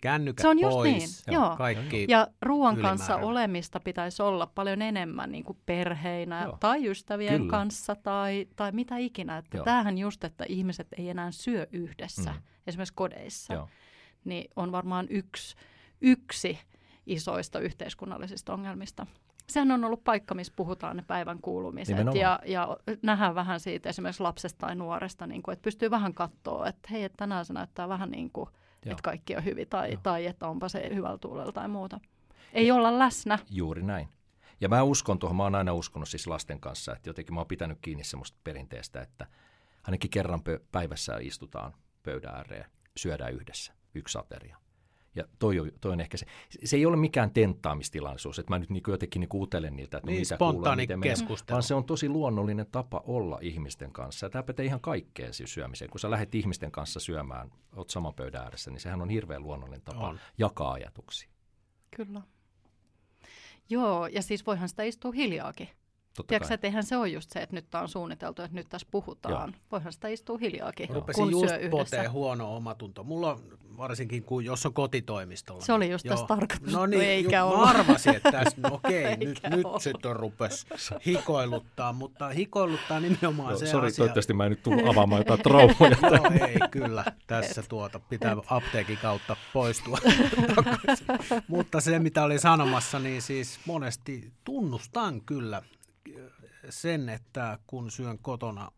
Kännykät 0.02 0.42
Se 0.42 0.48
on 0.48 0.58
just 0.58 0.74
pois. 0.76 0.92
niin, 1.26 1.34
joo. 1.34 1.56
Kaikki. 1.56 2.06
Ja 2.08 2.26
ruoan 2.42 2.76
kanssa 2.76 3.16
olemista 3.16 3.80
pitäisi 3.80 4.22
olla 4.22 4.46
paljon 4.54 4.82
enemmän 4.82 5.32
niin 5.32 5.44
kuin 5.44 5.58
perheinä 5.66 6.42
Joo. 6.44 6.56
tai 6.60 6.86
ystävien 6.90 7.36
Kyllä. 7.40 7.50
kanssa 7.50 7.94
tai, 7.94 8.46
tai 8.56 8.72
mitä 8.72 8.96
ikinä. 8.96 9.38
Että 9.38 9.56
Joo. 9.56 9.64
tämähän 9.64 9.98
just, 9.98 10.24
että 10.24 10.44
ihmiset 10.48 10.86
ei 10.98 11.08
enää 11.10 11.30
syö 11.30 11.66
yhdessä, 11.72 12.30
Mm. 12.30 12.38
esimerkiksi 12.66 12.94
kodeissa, 12.94 13.54
Joo. 13.54 13.68
niin 14.24 14.50
on 14.56 14.72
varmaan 14.72 15.06
yksi, 15.10 15.56
yksi 16.00 16.58
isoista 17.06 17.58
yhteiskunnallisista 17.60 18.52
ongelmista. 18.54 19.06
Sehän 19.48 19.70
on 19.70 19.84
ollut 19.84 20.04
paikka, 20.04 20.34
missä 20.34 20.52
puhutaan 20.56 20.96
ne 20.96 21.04
päivän 21.06 21.38
kuulumiset 21.42 21.96
Nimenomaan. 21.96 22.20
ja, 22.20 22.40
ja 22.46 22.76
nähdään 23.02 23.34
vähän 23.34 23.60
siitä 23.60 23.88
esimerkiksi 23.88 24.22
lapsesta 24.22 24.66
tai 24.66 24.74
nuoresta, 24.76 25.26
niin 25.26 25.42
kuin, 25.42 25.52
että 25.52 25.62
pystyy 25.62 25.90
vähän 25.90 26.14
katsoa, 26.14 26.66
että 26.68 26.88
hei, 26.90 27.04
että 27.04 27.16
tänään 27.16 27.44
se 27.44 27.52
näyttää 27.52 27.88
vähän 27.88 28.10
niin 28.10 28.30
kuin, 28.32 28.48
Joo. 28.84 28.92
että 28.92 29.02
kaikki 29.02 29.36
on 29.36 29.44
hyvin 29.44 29.68
tai, 29.68 29.92
Joo. 29.92 30.00
tai 30.02 30.26
että 30.26 30.48
onpa 30.48 30.68
se 30.68 30.90
hyvällä 30.94 31.18
tuulella 31.18 31.52
tai 31.52 31.68
muuta. 31.68 32.00
Ei 32.52 32.70
olla 32.70 32.98
läsnä. 32.98 33.38
Juuri 33.50 33.82
näin. 33.82 34.08
Ja 34.60 34.68
mä 34.68 34.82
uskon 34.82 35.18
tuohon, 35.18 35.36
mä 35.36 35.42
oon 35.42 35.54
aina 35.54 35.72
uskonut 35.72 36.08
siis 36.08 36.26
lasten 36.26 36.60
kanssa, 36.60 36.92
että 36.96 37.08
jotenkin 37.08 37.34
mä 37.34 37.40
oon 37.40 37.46
pitänyt 37.46 37.78
kiinni 37.82 38.04
semmoista 38.04 38.38
perinteestä, 38.44 39.00
että 39.02 39.26
ainakin 39.82 40.10
kerran 40.10 40.40
pö- 40.40 40.64
päivässä 40.72 41.18
istutaan 41.20 41.74
pöydän 42.02 42.34
ääreen, 42.34 42.70
syödään 42.96 43.32
yhdessä, 43.32 43.72
yksi 43.94 44.18
ateria. 44.18 44.56
Ja 45.14 45.24
toi 45.38 45.60
on, 45.60 45.70
toi 45.80 45.92
on 45.92 46.00
ehkä 46.00 46.16
se, 46.16 46.26
se 46.64 46.76
ei 46.76 46.86
ole 46.86 46.96
mikään 46.96 47.30
tenttaamistilaisuus, 47.30 48.38
että 48.38 48.52
mä 48.52 48.58
nyt 48.58 48.70
niinku 48.70 48.90
jotenkin 48.90 49.20
niinku 49.20 49.42
utelen 49.42 49.76
niiltä, 49.76 49.96
että 49.96 50.06
no 50.06 50.10
Niin, 50.10 50.20
mitä 50.20 50.36
kuuluu, 50.36 50.52
spontaani 50.52 50.82
miten 50.82 51.00
keskustelu. 51.00 51.54
vaan 51.54 51.62
se 51.62 51.74
on 51.74 51.84
tosi 51.84 52.08
luonnollinen 52.08 52.66
tapa 52.72 53.02
olla 53.06 53.38
ihmisten 53.42 53.92
kanssa. 53.92 54.26
Ja 54.26 54.30
tämä 54.30 54.42
pätee 54.42 54.64
ihan 54.66 54.80
kaikkeen 54.80 55.34
siis 55.34 55.54
syömiseen. 55.54 55.90
Kun 55.90 56.00
sä 56.00 56.10
lähdet 56.10 56.34
ihmisten 56.34 56.70
kanssa 56.70 57.00
syömään, 57.00 57.50
oot 57.76 57.90
saman 57.90 58.14
pöydän 58.14 58.42
ääressä, 58.42 58.70
niin 58.70 58.80
sehän 58.80 59.02
on 59.02 59.10
hirveän 59.10 59.42
luonnollinen 59.42 59.82
tapa 59.84 60.08
On. 60.08 60.20
jakaa 60.38 60.72
ajatuksia. 60.72 61.30
Kyllä. 61.96 62.22
Joo, 63.70 64.06
ja 64.06 64.22
siis 64.22 64.46
voihan 64.46 64.68
sitä 64.68 64.82
istua 64.82 65.12
hiljaakin. 65.12 65.68
Totta 66.18 66.28
Tiedätkö, 66.28 66.54
että 66.54 66.66
eihän 66.66 66.84
se 66.84 66.96
ole 66.96 67.08
just 67.08 67.30
se, 67.30 67.38
että 67.40 67.56
nyt 67.56 67.70
tämä 67.70 67.82
on 67.82 67.88
suunniteltu, 67.88 68.42
että 68.42 68.54
nyt 68.56 68.66
tässä 68.68 68.88
puhutaan. 68.90 69.32
Joo. 69.34 69.58
Voihan 69.72 69.92
sitä 69.92 70.08
istua 70.08 70.38
hiljaakin, 70.38 70.88
Rupesin 70.90 71.22
kun 71.24 71.30
just 71.32 71.48
syö 71.48 71.56
yhdessä. 71.58 71.70
potee 71.96 72.06
huono 72.06 72.56
omatunto. 72.56 73.04
Mulla 73.04 73.32
on 73.32 73.40
varsinkin, 73.76 74.22
kun, 74.22 74.44
jos 74.44 74.66
on 74.66 74.72
kotitoimistolla. 74.72 75.60
Se 75.64 75.72
oli 75.72 75.84
niin- 75.84 75.92
just 75.92 76.04
joo. 76.04 76.12
tässä 76.12 76.26
tarkoitus, 76.26 76.72
No 76.72 76.86
niin, 76.86 77.02
eikä 77.02 77.38
ju- 77.38 77.46
ollut. 77.46 77.58
mä 77.58 77.64
arvasin, 77.70 78.14
että 78.16 78.32
tässä, 78.32 78.56
no 78.60 78.70
okei, 78.84 79.16
nyt, 79.16 79.40
nyt 79.50 79.66
sitten 79.80 80.16
rupes 80.16 80.66
hikoiluttaa, 81.06 81.92
mutta 81.92 82.28
hikoiluttaa 82.28 83.00
nimenomaan 83.00 83.52
No, 83.52 83.58
se 83.58 83.66
sori, 83.66 83.86
asia. 83.86 83.96
toivottavasti 83.96 84.32
mä 84.32 84.44
en 84.44 84.50
nyt 84.50 84.62
tullut 84.62 84.88
avaamaan 84.88 85.20
jotain 85.20 85.40
traumoja. 85.42 85.96
Joo, 86.02 86.30
ei, 86.48 86.56
kyllä. 86.70 87.04
Tässä 87.26 87.62
tuota, 87.68 87.98
pitää 88.00 88.36
apteekin 88.46 88.98
kautta 89.02 89.36
poistua. 89.52 89.98
Mutta 91.48 91.80
se, 91.80 91.98
mitä 91.98 92.24
oli 92.24 92.38
sanomassa, 92.38 92.98
niin 92.98 93.22
siis 93.22 93.60
monesti 93.66 94.32
tunnustan 94.44 95.20
kyllä 95.20 95.62
sen, 96.70 97.08
että 97.08 97.58
kun 97.66 97.90
syön 97.90 98.18
kotona 98.18 98.72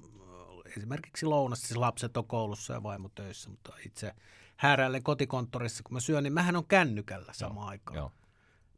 esimerkiksi 0.77 1.27
lounasta, 1.27 1.67
siis 1.67 1.77
lapset 1.77 2.17
on 2.17 2.27
koulussa 2.27 2.73
ja 2.73 2.83
vaimo 2.83 3.09
töissä, 3.15 3.51
mutta 3.51 3.73
itse 3.87 4.15
hääräilen 4.57 5.03
kotikonttorissa, 5.03 5.83
kun 5.83 5.95
mä 5.95 6.01
syön, 6.01 6.25
niin 6.25 6.33
mähän 6.33 6.57
on 6.57 6.67
kännykällä 6.67 7.33
samaan 7.33 7.69
aikaan. 7.69 7.97
Joo. 7.97 8.13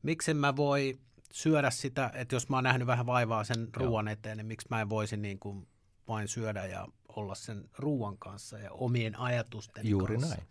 Miksen 0.02 0.36
mä 0.36 0.56
voi 0.56 0.98
syödä 1.32 1.70
sitä, 1.70 2.10
että 2.14 2.34
jos 2.34 2.48
mä 2.48 2.56
oon 2.56 2.64
nähnyt 2.64 2.86
vähän 2.86 3.06
vaivaa 3.06 3.44
sen 3.44 3.68
ruoan 3.76 4.08
eteen, 4.08 4.36
niin 4.36 4.46
miksi 4.46 4.68
mä 4.70 4.80
en 4.80 4.88
voisi 4.88 5.16
niin 5.16 5.38
kuin 5.38 5.68
vain 6.08 6.28
syödä 6.28 6.66
ja 6.66 6.86
olla 7.08 7.34
sen 7.34 7.64
ruoan 7.78 8.18
kanssa 8.18 8.58
ja 8.58 8.72
omien 8.72 9.18
ajatusten 9.18 9.88
Juuri 9.88 10.14
kanssa. 10.14 10.36
näin. 10.36 10.48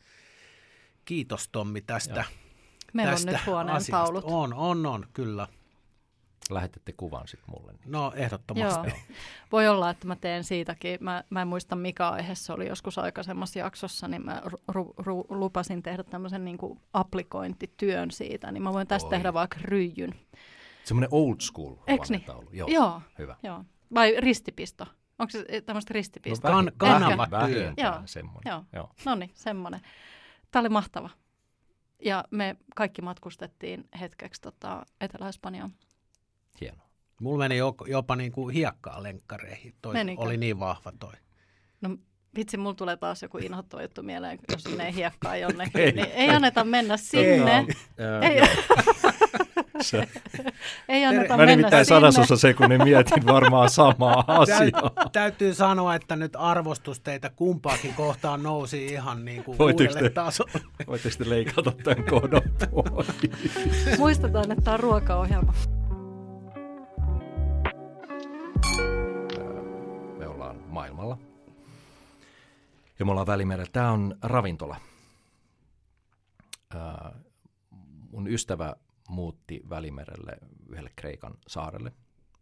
Kiitos 1.05 1.49
Tommi 1.51 1.81
tästä. 1.81 2.13
Joo. 2.15 2.23
Meillä 2.93 3.11
tästä 3.11 3.29
on 3.31 3.33
nyt 3.33 3.45
huoneen 3.45 3.75
asiasta. 3.75 4.03
taulut. 4.03 4.23
On, 4.27 4.53
on, 4.53 4.85
on, 4.85 5.05
kyllä. 5.13 5.47
Lähetätte 6.53 6.91
kuvan 6.91 7.27
sitten 7.27 7.49
mulle. 7.55 7.71
Niin. 7.71 7.91
No 7.91 8.11
ehdottomasti. 8.15 8.87
Joo. 8.87 8.97
Voi 9.51 9.67
olla, 9.67 9.89
että 9.89 10.07
mä 10.07 10.15
teen 10.15 10.43
siitäkin. 10.43 10.97
Mä, 11.01 11.23
mä 11.29 11.41
en 11.41 11.47
muista 11.47 11.75
mikä 11.75 12.09
aihe 12.09 12.35
se 12.35 12.53
oli 12.53 12.67
joskus 12.67 12.97
aikaisemmassa 12.97 13.59
jaksossa, 13.59 14.07
niin 14.07 14.25
mä 14.25 14.41
ru, 14.67 14.93
ru, 14.97 15.25
lupasin 15.29 15.83
tehdä 15.83 16.03
tämmöisen 16.03 16.45
niin 16.45 16.57
kuin 16.57 16.79
aplikointityön 16.93 18.11
siitä, 18.11 18.51
niin 18.51 18.63
mä 18.63 18.73
voin 18.73 18.87
tästä 18.87 19.07
Oi. 19.07 19.11
tehdä 19.11 19.33
vaikka 19.33 19.57
ryijyn. 19.61 20.15
Semmoinen 20.83 21.09
old 21.11 21.35
school 21.39 21.75
Eks 21.87 22.09
niin? 22.09 22.23
Joo. 22.51 22.67
Joo. 22.67 23.01
Hyvä. 23.17 23.35
Joo. 23.43 23.63
Vai 23.93 24.15
ristipisto? 24.19 24.85
Onko 25.19 25.31
se 25.31 25.61
tämmöistä 25.65 25.93
ristipistoa? 25.93 26.51
No, 26.61 26.71
kan, 26.77 27.01
kanava 27.01 27.27
työ. 27.47 27.73
Joo. 27.77 28.01
Semmoinen. 28.05 28.51
Joo. 28.51 28.63
Joo. 28.73 28.89
No 29.05 29.15
niin, 29.15 29.31
semmoinen. 29.33 29.81
Tämä 30.51 30.61
oli 30.61 30.69
mahtava. 30.69 31.09
Ja 32.05 32.23
me 32.31 32.55
kaikki 32.75 33.01
matkustettiin 33.01 33.87
hetkeksi 33.99 34.41
tota, 34.41 34.85
Etelä-Espanjaan. 35.01 35.73
Hienoa. 36.61 36.87
Mulla 37.21 37.37
meni 37.37 37.57
jopa 37.87 38.15
niin 38.15 38.31
kuin 38.31 38.53
hiekkaa 38.53 39.03
lenkkareihin. 39.03 39.75
Toi 39.81 39.93
Menikö? 39.93 40.21
oli 40.21 40.37
niin 40.37 40.59
vahva 40.59 40.91
toi. 40.99 41.13
No 41.81 41.97
vitsi, 42.35 42.57
mulla 42.57 42.75
tulee 42.75 42.97
taas 42.97 43.21
joku 43.21 43.37
inhottava 43.37 43.81
juttu 43.81 44.03
mieleen, 44.03 44.39
jos 44.51 44.69
menee 44.69 44.93
hiekkaa 44.93 45.37
jonnekin. 45.37 45.81
ei, 45.81 45.91
niin 45.91 46.11
ei 46.11 46.29
anneta 46.29 46.63
mennä 46.63 46.97
sinne. 46.97 47.65
Ei, 48.21 48.27
ei. 48.41 48.47
Se. 49.81 50.07
Ei 50.89 51.05
anneta 51.05 51.37
Mä 51.37 51.45
nimittäin 51.45 51.85
sadasosa 51.85 52.37
sekunnin 52.37 52.83
mietin 52.83 53.25
varmaan 53.25 53.69
samaa 53.69 54.23
asiaa. 54.27 54.91
Täytyy 55.11 55.53
sanoa, 55.53 55.95
että 55.95 56.15
nyt 56.15 56.31
arvostus 56.35 56.99
teitä 56.99 57.29
kumpaakin 57.29 57.93
kohtaan 57.93 58.43
nousi 58.43 58.85
ihan 58.85 59.25
niin 59.25 59.43
kuin 59.43 59.61
uudelle 59.61 59.99
te, 59.99 60.09
tasolle. 60.09 60.61
Voitteko 60.87 61.15
te 61.17 61.29
leikata 61.29 61.71
tämän 61.71 62.03
kohdan 62.09 62.41
pois? 62.71 63.07
Muistetaan, 63.97 64.51
että 64.51 64.63
tämä 64.63 64.73
on 64.73 64.79
ruokaohjelma. 64.79 65.53
Ollaan 70.51 70.69
maailmalla. 70.69 71.17
Ja 72.99 73.05
me 73.05 73.11
ollaan 73.11 73.27
Välimerellä. 73.27 73.71
Tämä 73.71 73.91
on 73.91 74.17
ravintola. 74.21 74.75
mun 78.11 78.27
ystävä 78.27 78.75
muutti 79.09 79.61
Välimerelle 79.69 80.37
yhdelle 80.69 80.91
Kreikan 80.95 81.33
saarelle. 81.47 81.91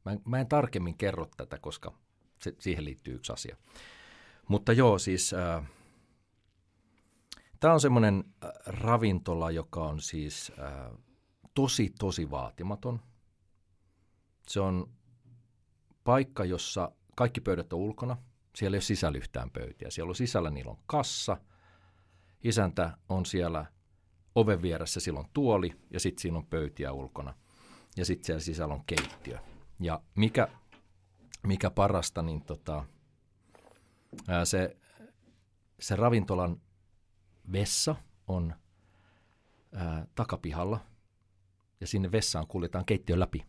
Mä 0.06 0.12
en, 0.12 0.22
mä 0.26 0.40
en 0.40 0.48
tarkemmin 0.48 0.98
kerro 0.98 1.28
tätä, 1.38 1.60
koska 1.60 1.94
se, 2.42 2.56
siihen 2.60 2.86
liittyy 2.86 3.16
yksi 3.16 3.34
asia. 3.34 3.58
Mutta 4.48 4.74
joo, 4.74 5.00
siis 5.00 5.34
äh, 5.34 5.64
tämä 7.60 7.74
on 7.74 7.82
semmoinen 7.82 8.24
ravintola, 8.66 9.52
joka 9.52 9.84
on 9.84 10.02
siis 10.02 10.52
äh, 10.60 10.92
tosi, 11.54 11.94
tosi 12.00 12.32
vaatimaton. 12.32 13.00
Se 14.48 14.60
on 14.60 14.90
paikka, 16.04 16.46
jossa 16.46 16.92
kaikki 17.20 17.42
pöydät 17.42 17.74
on 17.74 17.80
ulkona. 17.80 18.18
Siellä 18.56 18.76
ei 18.76 18.78
ole 18.78 18.82
sisällä 18.82 19.18
yhtään 19.18 19.52
pöytiä. 19.52 19.90
Siellä 19.90 20.10
on 20.10 20.16
sisällä, 20.16 20.50
niillä 20.50 20.72
on 20.72 20.80
kassa. 20.86 21.38
Isäntä 22.44 22.98
on 23.10 23.26
siellä– 23.26 23.66
oven 24.36 24.62
vieressä 24.62 25.00
silloin 25.00 25.28
tuoli 25.34 25.76
ja 25.92 26.00
sitten 26.00 26.22
siinä 26.22 26.38
on 26.38 26.46
pöytiä 26.46 26.92
ulkona. 26.92 27.34
Ja 27.98 28.06
sitten 28.06 28.26
siellä 28.26 28.42
sisällä 28.42 28.74
on 28.74 28.84
keittiö. 28.86 29.40
Ja 29.80 30.02
mikä, 30.16 30.48
mikä 31.48 31.70
parasta, 31.70 32.22
niin 32.22 32.42
tota, 32.42 32.86
ää, 34.28 34.46
se, 34.46 34.78
se 35.80 35.96
ravintolan 35.96 36.62
vessa 37.52 37.96
on 38.28 38.56
ää, 39.74 40.08
takapihalla 40.16 40.80
ja 41.82 41.88
sinne 41.88 42.12
vessaan 42.12 42.48
kuljetaan 42.48 42.86
keittiön 42.86 43.20
läpi. 43.20 43.46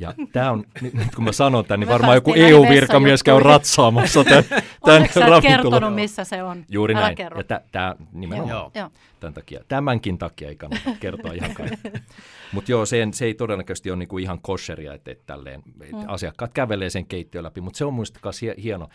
Ja 0.00 0.14
tämä 0.32 0.50
on, 0.50 0.64
nyt 0.82 1.14
kun 1.14 1.24
mä 1.24 1.32
sanon 1.32 1.64
tämän, 1.64 1.80
niin 1.80 1.88
varmaan 1.88 2.14
joku 2.14 2.34
EU-virkamies 2.34 3.22
käy 3.22 3.40
ratsaamassa 3.40 4.24
tämän, 4.24 4.44
tämän 4.84 5.08
ravintolan. 5.28 5.42
kertonut, 5.42 5.94
missä 5.94 6.24
se 6.24 6.42
on? 6.42 6.64
Juuri 6.68 6.94
Älä 6.94 7.02
näin. 7.02 7.16
Kerro. 7.16 7.38
Ja 7.38 7.44
tä, 7.44 7.60
tää, 7.72 7.96
nimenomaan 8.12 8.70
joo. 8.74 8.90
tämän 9.20 9.34
takia. 9.34 9.64
Tämänkin 9.68 10.18
takia 10.18 10.48
ei 10.48 10.56
kannata 10.56 10.90
kertoa 11.00 11.32
ihan 11.32 11.54
kaikki. 11.54 11.90
Mutta 12.52 12.70
joo, 12.70 12.86
se, 12.86 13.08
se 13.12 13.24
ei 13.24 13.34
todennäköisesti 13.34 13.90
ole 13.90 13.98
niinku 13.98 14.18
ihan 14.18 14.38
kosheria, 14.42 14.94
että, 14.94 15.10
et 15.10 15.26
tälleen, 15.26 15.62
et 15.80 15.92
mm. 15.92 16.04
asiakkaat 16.06 16.52
kävelee 16.52 16.90
sen 16.90 17.06
keittiön 17.06 17.44
läpi. 17.44 17.60
Mutta 17.60 17.78
se 17.78 17.84
on 17.84 17.94
muista 17.94 18.20
hieno. 18.62 18.88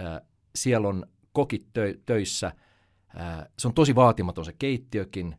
Äh, 0.00 0.20
siellä 0.54 0.88
on 0.88 1.06
kokit 1.32 1.66
tö, 1.72 1.94
töissä. 2.06 2.46
Äh, 3.20 3.46
se 3.58 3.68
on 3.68 3.74
tosi 3.74 3.94
vaatimaton 3.94 4.44
se 4.44 4.52
keittiökin, 4.58 5.36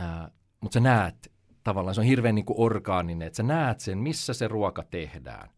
äh, 0.00 0.30
mutta 0.60 0.74
sä 0.74 0.80
näet, 0.80 1.31
tavallaan 1.64 1.94
se 1.94 2.00
on 2.00 2.06
hirveän 2.06 2.34
niin 2.34 2.44
kuin 2.44 2.60
orgaaninen, 2.60 3.26
että 3.26 3.36
sä 3.36 3.42
näet 3.42 3.80
sen, 3.80 3.98
missä 3.98 4.32
se 4.32 4.48
ruoka 4.48 4.84
tehdään. 4.90 5.48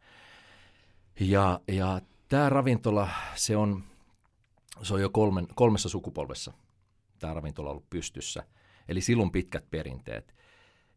Ja, 1.20 1.60
ja 1.68 2.00
tämä 2.28 2.48
ravintola, 2.48 3.08
se 3.34 3.56
on, 3.56 3.84
se 4.82 4.94
on 4.94 5.00
jo 5.00 5.10
kolmen, 5.10 5.46
kolmessa 5.54 5.88
sukupolvessa 5.88 6.52
tämä 7.18 7.34
ravintola 7.34 7.70
ollut 7.70 7.90
pystyssä. 7.90 8.44
Eli 8.88 9.00
silloin 9.00 9.30
pitkät 9.30 9.70
perinteet. 9.70 10.34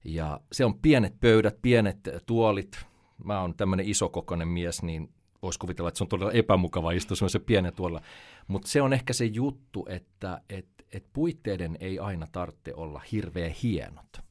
Ja 0.03 0.39
se 0.51 0.65
on 0.65 0.79
pienet 0.79 1.19
pöydät, 1.19 1.61
pienet 1.61 1.97
tuolit. 2.25 2.85
Mä 3.23 3.41
oon 3.41 3.55
tämmöinen 3.55 3.89
isokokoinen 3.89 4.47
mies, 4.47 4.83
niin 4.83 5.13
voisi 5.41 5.59
kuvitella, 5.59 5.87
että 5.87 5.97
se 5.97 6.03
on 6.03 6.07
todella 6.07 6.31
epämukava 6.31 6.91
istua 6.91 7.29
se 7.29 7.39
pienen 7.39 7.73
tuolla. 7.73 8.01
Mutta 8.47 8.67
se 8.67 8.81
on 8.81 8.93
ehkä 8.93 9.13
se 9.13 9.25
juttu, 9.25 9.85
että 9.89 10.41
et, 10.49 10.67
et 10.91 11.05
puitteiden 11.13 11.77
ei 11.79 11.99
aina 11.99 12.27
tarvitse 12.31 12.73
olla 12.73 13.01
hirveän 13.11 13.51
hienot. 13.51 14.26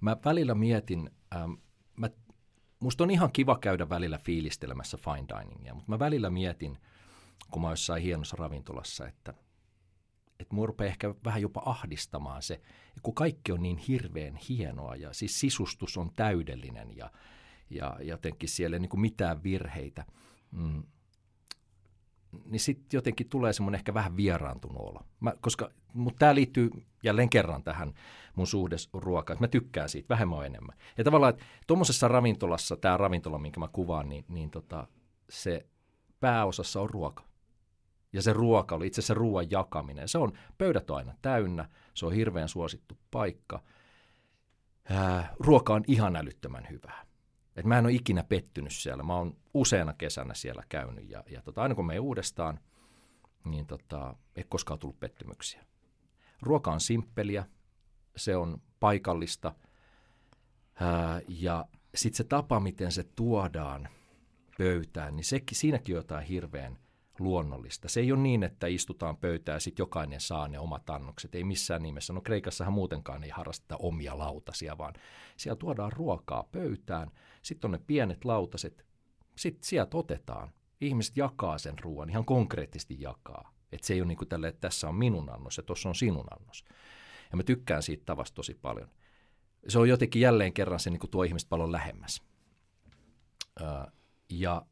Mä 0.00 0.16
välillä 0.24 0.54
mietin, 0.54 1.10
ähm, 1.34 1.52
mä, 1.96 2.10
musta 2.80 3.04
on 3.04 3.10
ihan 3.10 3.32
kiva 3.32 3.58
käydä 3.58 3.88
välillä 3.88 4.18
fiilistelemässä 4.18 4.96
fine 4.96 5.26
diningia, 5.28 5.74
mutta 5.74 5.90
mä 5.90 5.98
välillä 5.98 6.30
mietin, 6.30 6.78
kun 7.50 7.62
mä 7.62 7.68
oon 7.68 7.72
jossain 7.72 8.02
hienossa 8.02 8.36
ravintolassa, 8.36 9.08
että 9.08 9.34
että 10.40 10.54
mua 10.54 10.66
rupeaa 10.66 10.88
ehkä 10.88 11.14
vähän 11.24 11.42
jopa 11.42 11.62
ahdistamaan 11.66 12.42
se, 12.42 12.60
kun 13.02 13.14
kaikki 13.14 13.52
on 13.52 13.62
niin 13.62 13.78
hirveän 13.78 14.36
hienoa 14.36 14.96
ja 14.96 15.12
siis 15.12 15.40
sisustus 15.40 15.96
on 15.96 16.10
täydellinen 16.16 16.96
ja, 16.96 17.10
ja 17.70 17.96
jotenkin 18.02 18.48
siellä 18.48 18.76
ei 18.76 18.80
niin 18.80 18.88
kuin 18.88 19.00
mitään 19.00 19.42
virheitä. 19.42 20.04
Mm 20.50 20.82
niin 22.50 22.60
sitten 22.60 22.98
jotenkin 22.98 23.28
tulee 23.28 23.52
semmoinen 23.52 23.78
ehkä 23.78 23.94
vähän 23.94 24.16
vieraantunut 24.16 24.82
olo. 24.82 25.00
Mä, 25.20 25.32
koska, 25.40 25.70
mutta 25.94 26.18
tämä 26.18 26.34
liittyy 26.34 26.70
jälleen 27.02 27.30
kerran 27.30 27.62
tähän 27.62 27.92
mun 28.34 28.46
suhdesruokaan, 28.46 29.34
että 29.34 29.44
mä 29.44 29.48
tykkään 29.48 29.88
siitä 29.88 30.08
vähemmän 30.08 30.38
on 30.38 30.46
enemmän. 30.46 30.76
Ja 30.98 31.04
tavallaan, 31.04 31.30
että 31.30 31.44
tuommoisessa 31.66 32.08
ravintolassa, 32.08 32.76
tämä 32.76 32.96
ravintola, 32.96 33.38
minkä 33.38 33.60
mä 33.60 33.68
kuvaan, 33.68 34.08
niin, 34.08 34.24
niin 34.28 34.50
tota, 34.50 34.86
se 35.30 35.66
pääosassa 36.20 36.80
on 36.80 36.90
ruoka. 36.90 37.24
Ja 38.12 38.22
se 38.22 38.32
ruoka 38.32 38.74
oli 38.74 38.86
itse 38.86 39.00
asiassa 39.00 39.14
ruoan 39.14 39.50
jakaminen. 39.50 40.08
Se 40.08 40.18
on, 40.18 40.32
pöydät 40.58 40.90
on 40.90 40.96
aina 40.96 41.14
täynnä, 41.22 41.68
se 41.94 42.06
on 42.06 42.12
hirveän 42.12 42.48
suosittu 42.48 42.98
paikka. 43.10 43.62
Ää, 44.88 45.34
ruoka 45.38 45.74
on 45.74 45.84
ihan 45.86 46.16
älyttömän 46.16 46.66
hyvää. 46.70 47.09
Et 47.60 47.66
mä 47.66 47.78
en 47.78 47.84
ole 47.84 47.92
ikinä 47.92 48.24
pettynyt 48.24 48.72
siellä. 48.72 49.02
Mä 49.02 49.16
oon 49.16 49.36
useana 49.54 49.92
kesänä 49.92 50.34
siellä 50.34 50.62
käynyt 50.68 51.10
ja, 51.10 51.24
ja 51.30 51.42
tota, 51.42 51.62
aina 51.62 51.74
kun 51.74 51.86
me 51.86 51.98
uudestaan, 51.98 52.60
niin 53.44 53.66
tota, 53.66 54.16
ei 54.36 54.44
koskaan 54.48 54.78
tullut 54.78 55.00
pettymyksiä. 55.00 55.64
Ruoka 56.42 56.72
on 56.72 56.80
simppeliä, 56.80 57.44
se 58.16 58.36
on 58.36 58.62
paikallista 58.80 59.54
ää, 60.80 61.20
ja 61.28 61.64
sitten 61.94 62.16
se 62.16 62.24
tapa, 62.24 62.60
miten 62.60 62.92
se 62.92 63.04
tuodaan 63.16 63.88
pöytään, 64.58 65.16
niin 65.16 65.24
sekin, 65.24 65.56
siinäkin 65.56 65.94
on 65.94 65.98
jotain 65.98 66.26
hirveän– 66.26 66.78
luonnollista. 67.20 67.88
Se 67.88 68.00
ei 68.00 68.12
ole 68.12 68.20
niin, 68.20 68.42
että 68.42 68.66
istutaan 68.66 69.16
pöytään 69.16 69.56
ja 69.56 69.60
sitten 69.60 69.82
jokainen 69.82 70.20
saa 70.20 70.48
ne 70.48 70.58
omat 70.58 70.90
annokset. 70.90 71.34
Ei 71.34 71.44
missään 71.44 71.82
nimessä. 71.82 72.12
No 72.12 72.20
Kreikassahan 72.20 72.72
muutenkaan 72.72 73.24
ei 73.24 73.30
harrasteta 73.30 73.76
omia 73.76 74.18
lautasia, 74.18 74.78
vaan 74.78 74.94
siellä 75.36 75.58
tuodaan 75.58 75.92
ruokaa 75.92 76.48
pöytään. 76.52 77.10
Sitten 77.42 77.68
on 77.68 77.72
ne 77.72 77.80
pienet 77.86 78.24
lautaset. 78.24 78.86
Sitten 79.36 79.64
sieltä 79.64 79.96
otetaan. 79.96 80.52
Ihmiset 80.80 81.16
jakaa 81.16 81.58
sen 81.58 81.78
ruoan, 81.78 82.10
ihan 82.10 82.24
konkreettisesti 82.24 82.96
jakaa. 83.00 83.52
Että 83.72 83.86
se 83.86 83.94
ei 83.94 84.00
ole 84.00 84.08
niin 84.08 84.18
kuin 84.18 84.28
tälle, 84.28 84.48
että 84.48 84.60
tässä 84.60 84.88
on 84.88 84.94
minun 84.94 85.30
annos 85.30 85.56
ja 85.56 85.62
tuossa 85.62 85.88
on 85.88 85.94
sinun 85.94 86.26
annos. 86.30 86.64
Ja 87.30 87.36
mä 87.36 87.42
tykkään 87.42 87.82
siitä 87.82 88.02
tavasta 88.06 88.34
tosi 88.34 88.54
paljon. 88.54 88.88
Se 89.68 89.78
on 89.78 89.88
jotenkin 89.88 90.22
jälleen 90.22 90.52
kerran 90.52 90.80
se 90.80 90.90
niin 90.90 91.00
kuin 91.00 91.10
tuo 91.10 91.22
ihmiset 91.22 91.48
paljon 91.48 91.72
lähemmäs. 91.72 92.22
Ja 94.30 94.66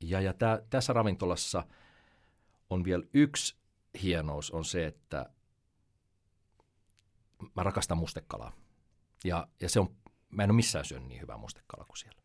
ja, 0.00 0.20
ja 0.20 0.32
tää, 0.32 0.60
tässä 0.70 0.92
ravintolassa 0.92 1.66
on 2.70 2.84
vielä 2.84 3.02
yksi 3.14 3.56
hienous 4.02 4.50
on 4.50 4.64
se, 4.64 4.86
että 4.86 5.30
mä 7.56 7.62
rakastan 7.62 7.98
mustekalaa. 7.98 8.52
Ja, 9.24 9.48
ja 9.60 9.68
se 9.68 9.80
on, 9.80 9.96
mä 10.30 10.44
en 10.44 10.50
ole 10.50 10.56
missään 10.56 10.84
syönyt 10.84 11.08
niin 11.08 11.20
hyvää 11.20 11.36
mustekalaa 11.36 11.86
kuin 11.86 11.96
siellä. 11.96 12.20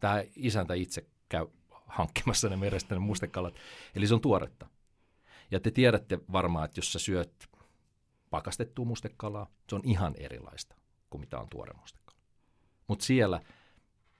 Tämä 0.00 0.22
isäntä 0.36 0.74
itse 0.74 1.06
käy 1.28 1.46
hankkimassa 1.86 2.48
ne 2.48 2.56
merestä 2.56 2.94
ne 2.94 2.98
mustekalat. 2.98 3.54
Eli 3.94 4.06
se 4.06 4.14
on 4.14 4.20
tuoretta. 4.20 4.66
Ja 5.50 5.60
te 5.60 5.70
tiedätte 5.70 6.18
varmaan, 6.32 6.64
että 6.64 6.78
jos 6.78 6.92
sä 6.92 6.98
syöt 6.98 7.48
pakastettua 8.30 8.84
mustekalaa, 8.84 9.50
se 9.68 9.74
on 9.74 9.82
ihan 9.84 10.14
erilaista 10.18 10.76
kuin 11.10 11.20
mitä 11.20 11.38
on 11.38 11.48
tuore 11.48 11.72
mustekala. 11.80 12.18
Mutta 12.86 13.04
siellä 13.04 13.40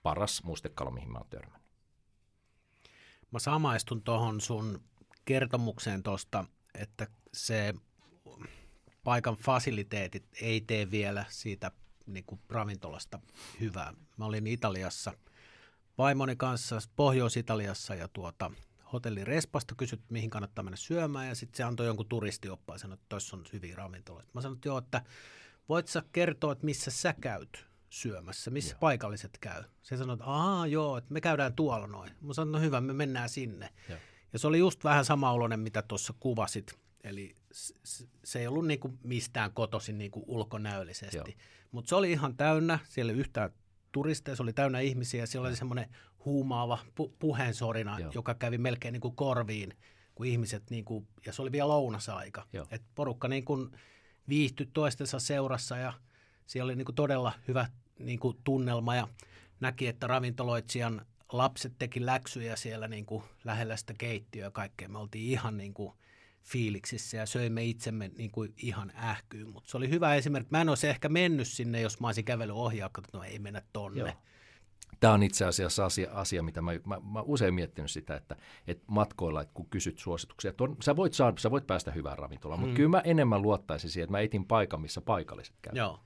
paras 0.03 0.43
mustekala, 0.43 0.91
mihin 0.91 1.11
mä 1.11 1.17
oon 1.17 1.29
törmännyt. 1.29 1.66
Mä 3.31 3.39
samaistun 3.39 4.01
tuohon 4.01 4.41
sun 4.41 4.83
kertomukseen 5.25 6.03
tuosta, 6.03 6.45
että 6.75 7.07
se 7.33 7.73
paikan 9.03 9.35
fasiliteetit 9.35 10.25
ei 10.41 10.61
tee 10.61 10.91
vielä 10.91 11.25
siitä 11.29 11.71
niin 12.05 12.25
kuin 12.25 12.41
ravintolasta 12.49 13.19
hyvää. 13.59 13.93
Mä 14.17 14.25
olin 14.25 14.47
Italiassa 14.47 15.13
vaimoni 15.97 16.35
kanssa 16.35 16.79
Pohjois-Italiassa 16.95 17.95
ja 17.95 18.07
tuota, 18.07 18.51
hotelli 18.93 19.25
Respasta 19.25 19.75
kysyt, 19.75 20.01
mihin 20.09 20.29
kannattaa 20.29 20.63
mennä 20.63 20.77
syömään 20.77 21.27
ja 21.27 21.35
sitten 21.35 21.57
se 21.57 21.63
antoi 21.63 21.85
jonkun 21.85 22.09
turistioppaan 22.09 22.75
ja 22.75 22.79
sanoi, 22.79 22.93
että 22.93 23.05
tuossa 23.09 23.37
on 23.37 23.45
hyviä 23.53 23.75
ravintoloita. 23.75 24.31
Mä 24.33 24.41
sanoin, 24.41 24.57
että 24.57 24.69
joo, 24.69 24.77
että 24.77 25.01
voit 25.69 25.87
sä 25.87 26.03
kertoa, 26.11 26.51
että 26.51 26.65
missä 26.65 26.91
sä 26.91 27.13
käyt 27.21 27.66
syömässä, 27.89 28.51
missä 28.51 28.73
joo. 28.73 28.79
paikalliset 28.79 29.37
käy. 29.41 29.63
Se 29.81 29.97
sanoi, 29.97 30.13
että 30.13 30.25
aah 30.25 30.69
joo, 30.69 30.97
että 30.97 31.13
me 31.13 31.21
käydään 31.21 31.53
tuolla 31.53 31.87
noin. 31.87 32.11
Mä 32.21 32.33
sanoin, 32.33 32.51
no 32.51 32.59
hyvä, 32.59 32.81
me 32.81 32.93
mennään 32.93 33.29
sinne. 33.29 33.69
Joo. 33.89 33.99
Ja 34.33 34.39
se 34.39 34.47
oli 34.47 34.59
just 34.59 34.83
vähän 34.83 35.05
sama 35.05 35.31
oloinen, 35.31 35.59
mitä 35.59 35.81
tuossa 35.81 36.13
kuvasit. 36.19 36.79
Eli 37.03 37.35
se 38.23 38.39
ei 38.39 38.47
ollut 38.47 38.67
niinku 38.67 38.93
mistään 39.03 39.53
kotoisin 39.53 39.97
niinku 39.97 40.23
ulkonäöllisesti, 40.27 41.37
mutta 41.71 41.89
se 41.89 41.95
oli 41.95 42.11
ihan 42.11 42.37
täynnä, 42.37 42.79
siellä 42.83 43.11
ei 43.11 43.17
yhtään 43.17 43.49
turisteja, 43.91 44.35
se 44.35 44.43
oli 44.43 44.53
täynnä 44.53 44.79
ihmisiä, 44.79 45.25
siellä 45.25 45.47
oli 45.47 45.55
semmoinen 45.55 45.89
huumaava 46.25 46.79
pu- 46.85 47.11
puheensorina, 47.19 47.99
Joo. 47.99 48.11
joka 48.13 48.33
kävi 48.33 48.57
melkein 48.57 48.91
niinku 48.91 49.11
korviin, 49.11 49.73
kun 50.15 50.25
ihmiset, 50.25 50.63
niinku, 50.69 51.07
ja 51.25 51.33
se 51.33 51.41
oli 51.41 51.51
vielä 51.51 51.67
lounasaika, 51.67 52.47
että 52.71 52.87
porukka 52.95 53.27
niinku 53.27 53.69
viihtyi 54.29 54.69
toistensa 54.73 55.19
seurassa 55.19 55.77
ja 55.77 55.93
siellä 56.47 56.69
oli 56.69 56.75
niinku 56.75 56.93
todella 56.93 57.33
hyvä 57.47 57.65
niinku 57.99 58.33
tunnelma 58.43 58.95
ja 58.95 59.07
näki, 59.59 59.87
että 59.87 60.07
ravintoloitsijan 60.07 61.05
lapset 61.31 61.73
teki 61.79 62.05
läksyjä 62.05 62.55
siellä 62.55 62.87
niinku 62.87 63.23
lähellä 63.43 63.77
sitä 63.77 63.93
keittiöä 63.97 64.45
ja 64.45 64.51
kaikkea. 64.51 64.89
Me 64.89 64.97
oltiin 64.97 65.31
ihan 65.31 65.57
niinku 65.57 65.93
fiiliksissä 66.43 67.17
ja 67.17 67.25
söimme 67.25 67.63
itsemme 67.63 68.11
niin 68.17 68.31
kuin 68.31 68.53
ihan 68.57 68.91
ähkyyn. 68.95 69.49
Mutta 69.49 69.69
se 69.69 69.77
oli 69.77 69.89
hyvä 69.89 70.15
esimerkki. 70.15 70.51
Mä 70.51 70.61
en 70.61 70.69
olisi 70.69 70.87
ehkä 70.87 71.09
mennyt 71.09 71.47
sinne, 71.47 71.81
jos 71.81 71.99
mä 71.99 72.07
olisin 72.07 72.25
kävellyt 72.25 72.55
ohi 72.55 72.77
ja 72.77 72.89
no 73.13 73.23
ei 73.23 73.39
mennä 73.39 73.61
tonne. 73.73 73.99
Joo. 73.99 74.11
Tämä 74.99 75.13
on 75.13 75.23
itse 75.23 75.45
asiassa 75.45 75.85
asia, 75.85 76.11
asia 76.11 76.43
mitä 76.43 76.61
mä, 76.61 76.71
mä, 76.85 77.01
mä 77.11 77.21
usein 77.21 77.53
miettinyt 77.53 77.91
sitä, 77.91 78.15
että, 78.15 78.35
että 78.67 78.83
matkoilla, 78.87 79.41
että 79.41 79.53
kun 79.53 79.69
kysyt 79.69 79.99
suosituksia, 79.99 80.49
että 80.49 80.63
on, 80.63 80.77
sä, 80.83 80.95
voit 80.95 81.13
saada, 81.13 81.37
sä 81.39 81.51
voit 81.51 81.67
päästä 81.67 81.91
hyvään 81.91 82.17
ravintolaan, 82.17 82.59
mm. 82.59 82.65
mutta 82.65 82.75
kyllä 82.75 82.89
mä 82.89 82.99
enemmän 82.99 83.41
luottaisin 83.41 83.89
siihen, 83.89 84.03
että 84.03 84.11
mä 84.11 84.19
etin 84.19 84.45
paikan, 84.45 84.81
missä 84.81 85.01
paikalliset 85.01 85.55
käyvät. 85.61 85.77
Joo. 85.77 85.99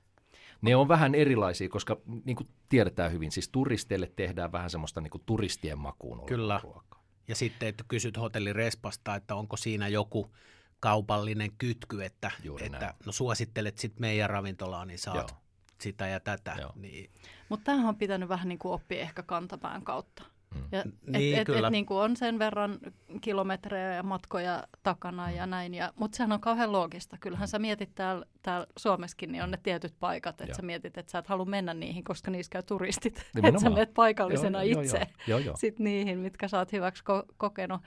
Ne 0.62 0.76
on 0.76 0.88
vähän 0.88 1.14
erilaisia, 1.14 1.68
koska 1.68 1.96
niin 2.24 2.36
kuin 2.36 2.48
tiedetään 2.68 3.12
hyvin, 3.12 3.32
siis 3.32 3.48
turisteille 3.48 4.12
tehdään 4.16 4.52
vähän 4.52 4.70
semmoista 4.70 5.00
niin 5.00 5.10
kuin 5.10 5.22
turistien 5.26 5.78
makuun 5.78 6.26
Kyllä. 6.26 6.60
ruokaa. 6.62 7.02
Ja 7.28 7.34
sitten, 7.34 7.68
että 7.68 7.84
kysyt 7.88 8.16
hotellirespasta, 8.16 9.14
että 9.14 9.34
onko 9.34 9.56
siinä 9.56 9.88
joku 9.88 10.34
kaupallinen 10.80 11.52
kytky, 11.58 12.04
että, 12.04 12.30
että 12.60 12.94
no 13.06 13.12
suosittelet 13.12 13.78
sitten 13.78 14.00
meidän 14.00 14.30
ravintolaa, 14.30 14.84
niin 14.84 14.98
saat 14.98 15.30
Joo. 15.30 15.40
sitä 15.80 16.06
ja 16.06 16.20
tätä. 16.20 16.56
Niin. 16.74 17.10
Mutta 17.48 17.64
tämähän 17.64 17.88
on 17.88 17.96
pitänyt 17.96 18.28
vähän 18.28 18.48
niin 18.48 18.58
kuin 18.58 18.72
oppia 18.72 19.00
ehkä 19.00 19.22
kantapään 19.22 19.82
kautta. 19.82 20.22
Mm. 20.54 20.62
Ja 20.72 20.84
niin, 21.06 21.38
et, 21.38 21.48
et, 21.48 21.56
et, 21.56 21.70
niin 21.70 21.86
kuin 21.86 21.98
on 21.98 22.16
sen 22.16 22.38
verran 22.38 22.78
kilometrejä 23.20 23.94
ja 23.94 24.02
matkoja 24.02 24.64
takana 24.82 25.28
mm. 25.28 25.34
ja 25.34 25.46
näin. 25.46 25.74
Ja, 25.74 25.92
mutta 25.96 26.16
sehän 26.16 26.32
on 26.32 26.40
kauhean 26.40 26.72
loogista. 26.72 27.16
Kyllähän 27.20 27.46
mm. 27.46 27.50
sä 27.50 27.58
mietit 27.58 27.94
täällä, 27.94 28.26
täällä 28.42 28.66
Suomessakin, 28.76 29.32
niin 29.32 29.42
on 29.42 29.50
ne 29.50 29.58
tietyt 29.62 29.94
paikat, 30.00 30.40
että 30.40 30.56
sä 30.56 30.62
mietit, 30.62 30.98
että 30.98 31.12
sä 31.12 31.18
et 31.18 31.26
halua 31.26 31.44
mennä 31.44 31.74
niihin, 31.74 32.04
koska 32.04 32.30
niissä 32.30 32.50
käy 32.50 32.62
turistit. 32.62 33.18
että 33.44 33.60
sä 33.60 33.70
menet 33.70 33.94
paikallisena 33.94 34.62
joo, 34.62 34.80
itse 34.80 34.98
joo, 34.98 35.08
joo. 35.26 35.38
Joo, 35.38 35.56
sit 35.56 35.78
niihin, 35.78 36.18
mitkä 36.18 36.48
sä 36.48 36.58
oot 36.58 36.72
hyväksi 36.72 37.02
ko- 37.02 37.34
kokenut. 37.36 37.80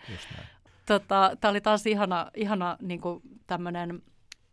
Tota, 0.86 1.32
Tämä 1.42 1.50
oli 1.50 1.62
taas 1.62 1.86
ihana, 1.86 2.32
ihana 2.36 2.78
niin 2.82 3.02
tämmöinen 3.48 4.02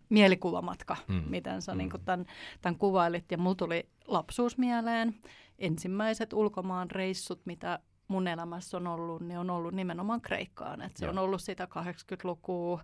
mielikuvamatka, 0.08 0.96
mm. 1.08 1.22
miten 1.28 1.62
sä 1.62 1.72
mm. 1.72 1.78
niin 1.78 1.90
tämän, 2.04 2.26
tämän 2.62 2.78
kuvailit. 2.78 3.32
Ja 3.32 3.38
mulla 3.38 3.54
tuli 3.54 3.88
lapsuus 4.06 4.58
mieleen. 4.58 5.14
Ensimmäiset 5.58 6.32
ulkomaan 6.32 6.90
reissut, 6.90 7.40
mitä 7.44 7.78
mun 8.12 8.28
elämässä 8.28 8.76
on 8.76 8.86
ollut, 8.86 9.22
niin 9.22 9.38
on 9.38 9.50
ollut 9.50 9.74
nimenomaan 9.74 10.20
Kreikkaan. 10.20 10.82
Et 10.82 10.96
se 10.96 11.04
Joo. 11.04 11.12
on 11.12 11.18
ollut 11.18 11.42
sitä 11.42 11.64
80-lukua, 11.64 12.82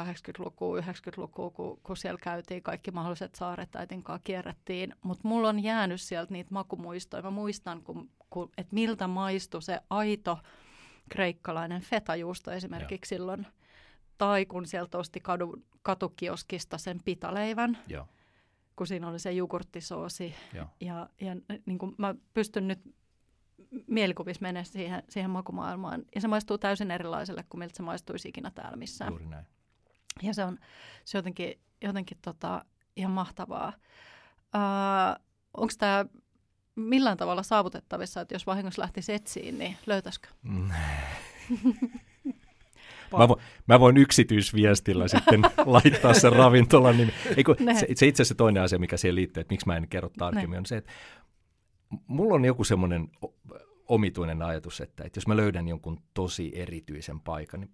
80-lukua, 0.00 0.80
90-lukua, 0.80 1.50
kun, 1.50 1.80
kun 1.82 1.96
siellä 1.96 2.18
käytiin 2.22 2.62
kaikki 2.62 2.90
mahdolliset 2.90 3.34
saaret 3.34 3.76
äitin 3.76 4.02
kanssa 4.02 4.24
kierrettiin. 4.24 4.94
Mutta 5.02 5.28
mulla 5.28 5.48
on 5.48 5.62
jäänyt 5.62 6.00
sieltä 6.00 6.32
niitä 6.32 6.54
makumuistoja. 6.54 7.22
Mä 7.22 7.30
muistan, 7.30 7.82
kun, 7.82 8.10
kun, 8.30 8.50
että 8.58 8.74
miltä 8.74 9.06
maistui 9.06 9.62
se 9.62 9.80
aito 9.90 10.38
kreikkalainen 11.08 11.82
fetajuusto 11.82 12.50
esimerkiksi 12.50 13.14
Joo. 13.14 13.18
silloin. 13.18 13.46
Tai 14.18 14.46
kun 14.46 14.66
sieltä 14.66 14.98
osti 14.98 15.20
kadu, 15.20 15.62
katukioskista 15.82 16.78
sen 16.78 17.00
pitaleivän. 17.04 17.78
Joo 17.88 18.08
kun 18.76 18.86
siinä 18.86 19.08
oli 19.08 19.18
se 19.18 19.32
jogurttisoosi. 19.32 20.34
Joo. 20.54 20.66
Ja, 20.80 21.08
ja 21.20 21.36
niin 21.66 21.78
kuin 21.78 21.94
mä 21.98 22.14
pystyn 22.34 22.68
nyt 22.68 22.80
mielikuvissa 23.86 24.42
mene 24.42 24.64
siihen, 24.64 25.02
siihen 25.08 25.30
makumaailmaan. 25.30 26.02
Ja 26.14 26.20
se 26.20 26.28
maistuu 26.28 26.58
täysin 26.58 26.90
erilaiselle 26.90 27.44
kuin 27.48 27.58
miltä 27.58 27.76
se 27.76 27.82
maistuisi 27.82 28.28
ikinä 28.28 28.50
täällä 28.50 28.76
missään. 28.76 29.12
Juuri 29.12 29.26
näin. 29.26 29.46
Ja 30.22 30.34
se 30.34 30.44
on, 30.44 30.58
se 31.04 31.18
jotenkin, 31.18 31.60
jotenkin 31.82 32.18
tota, 32.22 32.64
ihan 32.96 33.12
mahtavaa. 33.12 33.72
Uh, 34.54 35.24
Onko 35.56 35.72
tämä 35.78 36.04
millään 36.76 37.16
tavalla 37.16 37.42
saavutettavissa, 37.42 38.20
että 38.20 38.34
jos 38.34 38.46
vahingossa 38.46 38.82
lähtisi 38.82 39.12
etsiin, 39.12 39.58
niin 39.58 39.76
löytäisikö? 39.86 40.28
Mm. 40.42 40.70
Mä, 43.18 43.28
vo, 43.28 43.40
mä 43.66 43.80
voin 43.80 43.96
yksityisviestillä 43.96 45.08
sitten 45.08 45.42
laittaa 45.66 46.14
sen 46.14 46.32
ravintolan 46.32 46.96
nimi. 46.96 47.12
Eiku, 47.36 47.54
se, 47.80 47.86
se 47.94 48.06
itse 48.06 48.22
asiassa 48.22 48.34
toinen 48.34 48.62
asia, 48.62 48.78
mikä 48.78 48.96
siihen 48.96 49.14
liittyy, 49.14 49.40
että 49.40 49.52
miksi 49.52 49.66
mä 49.66 49.76
en 49.76 49.88
kerro 49.88 50.10
tarkemmin, 50.18 50.50
ne. 50.50 50.58
on 50.58 50.66
se, 50.66 50.76
että 50.76 50.92
mulla 52.06 52.34
on 52.34 52.44
joku 52.44 52.64
semmoinen 52.64 53.08
omituinen 53.88 54.42
ajatus, 54.42 54.80
että, 54.80 55.04
että 55.04 55.18
jos 55.18 55.26
mä 55.26 55.36
löydän 55.36 55.68
jonkun 55.68 56.00
tosi 56.14 56.52
erityisen 56.54 57.20
paikan, 57.20 57.60
niin 57.60 57.72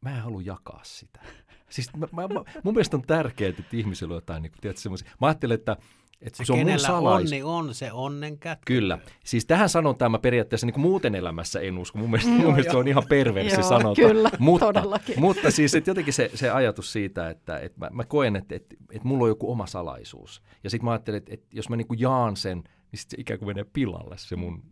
mä 0.00 0.16
en 0.16 0.22
halua 0.22 0.42
jakaa 0.42 0.80
sitä. 0.82 1.20
Siis 1.70 1.96
mä, 1.96 2.08
mä, 2.12 2.28
mä, 2.28 2.44
mun 2.62 2.74
mielestä 2.74 2.96
on 2.96 3.02
tärkeää, 3.02 3.50
että 3.50 3.76
ihmisillä 3.76 4.12
on 4.12 4.16
jotain, 4.16 4.42
niin, 4.42 4.52
tiedätkö, 4.60 4.80
semmoisia. 4.80 5.10
Mä 5.20 5.26
ajattelen, 5.26 5.54
että 5.54 5.76
että 6.20 6.44
se 6.44 6.52
on 6.52 6.58
mun 6.58 6.78
salais... 6.78 7.24
onni 7.24 7.42
on 7.42 7.74
se 7.74 7.92
onnen 7.92 8.38
kätky. 8.38 8.74
Kyllä. 8.74 8.98
Siis 9.24 9.46
tähän 9.46 9.68
sanontaan 9.68 10.10
mä 10.10 10.18
periaatteessa 10.18 10.66
niin 10.66 10.74
kuin 10.74 10.82
muuten 10.82 11.14
elämässä 11.14 11.60
en 11.60 11.78
usko. 11.78 11.98
Mun 11.98 12.10
mielestä, 12.10 12.30
mm, 12.30 12.36
mun 12.36 12.46
mielestä 12.46 12.72
se 12.72 12.78
on 12.78 12.88
ihan 12.88 13.02
perversi 13.08 13.62
sanonta. 13.62 14.02
Kyllä, 14.02 14.30
mutta, 14.38 14.66
todellakin. 14.66 15.20
Mutta 15.20 15.50
siis 15.50 15.74
että 15.74 15.90
jotenkin 15.90 16.14
se, 16.14 16.30
se 16.34 16.50
ajatus 16.50 16.92
siitä, 16.92 17.30
että, 17.30 17.58
että 17.58 17.78
mä, 17.78 17.88
mä 17.92 18.04
koen, 18.04 18.36
että, 18.36 18.54
että, 18.54 18.76
että 18.92 19.08
mulla 19.08 19.24
on 19.24 19.28
joku 19.28 19.52
oma 19.52 19.66
salaisuus. 19.66 20.42
Ja 20.64 20.70
sitten 20.70 20.84
mä 20.84 20.90
ajattelen, 20.90 21.18
että, 21.18 21.34
että 21.34 21.46
jos 21.52 21.68
mä 21.68 21.76
niin 21.76 21.88
kuin 21.88 22.00
jaan 22.00 22.36
sen, 22.36 22.64
niin 22.92 23.00
sitten 23.00 23.16
se 23.16 23.20
ikään 23.20 23.38
kuin 23.38 23.48
menee 23.48 23.64
pilalle 23.72 24.18
se 24.18 24.36
mun 24.36 24.62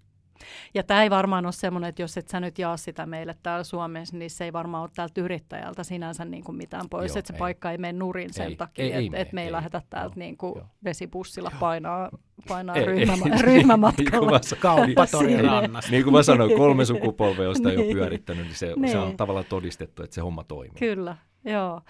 ja 0.75 0.83
tämä 0.83 1.03
ei 1.03 1.11
varmaan 1.11 1.47
ole 1.47 1.53
semmoinen, 1.53 1.89
että 1.89 2.03
jos 2.03 2.17
et 2.17 2.29
sä 2.29 2.41
nyt 2.41 2.59
jaa 2.59 2.77
sitä 2.77 3.07
meille 3.07 3.35
täällä 3.43 3.65
Suomessa, 3.65 4.17
niin 4.17 4.31
se 4.31 4.45
ei 4.45 4.53
varmaan 4.53 4.83
ole 4.83 4.91
täältä 4.95 5.21
yrittäjältä 5.21 5.85
sinänsä 5.85 6.25
niin 6.25 6.45
kuin 6.45 6.57
mitään 6.57 6.89
pois, 6.89 7.17
että 7.17 7.27
se 7.27 7.35
ei. 7.35 7.39
paikka 7.39 7.71
ei 7.71 7.79
mene 7.79 7.99
nurin 7.99 8.33
sen 8.33 8.47
ei, 8.47 8.57
takia, 8.57 8.99
että 8.99 9.17
et 9.19 9.33
me 9.33 9.41
ei, 9.41 9.47
ei 9.47 9.53
lähetä 9.53 9.83
täältä 9.91 10.17
niin 10.17 10.37
kuin 10.37 10.63
vesipussilla 10.85 11.51
painaa, 11.61 12.11
painaa 12.49 12.77
ei, 12.77 12.87
ryhmäma- 12.87 13.35
ei, 13.35 13.43
ryhmämatkalla. 13.53 14.41
Kauppatorin 14.61 15.45
rannassa. 15.45 15.91
Niin 15.91 16.05
kuin 16.05 16.15
mä 16.15 16.23
sanoin, 16.23 16.57
kolme 16.57 16.85
sukupolvea, 16.95 17.45
josta 17.45 17.69
niin. 17.69 17.89
jo 17.89 17.95
pyörittänyt, 17.95 18.47
niin 18.47 18.57
se, 18.57 18.73
niin. 18.77 18.93
se 18.93 18.99
on 18.99 19.17
tavallaan 19.17 19.47
todistettu, 19.49 20.03
että 20.03 20.15
se 20.15 20.21
homma 20.21 20.45
toimii. 20.45 20.79
Kyllä, 20.79 21.17
joo. 21.45 21.81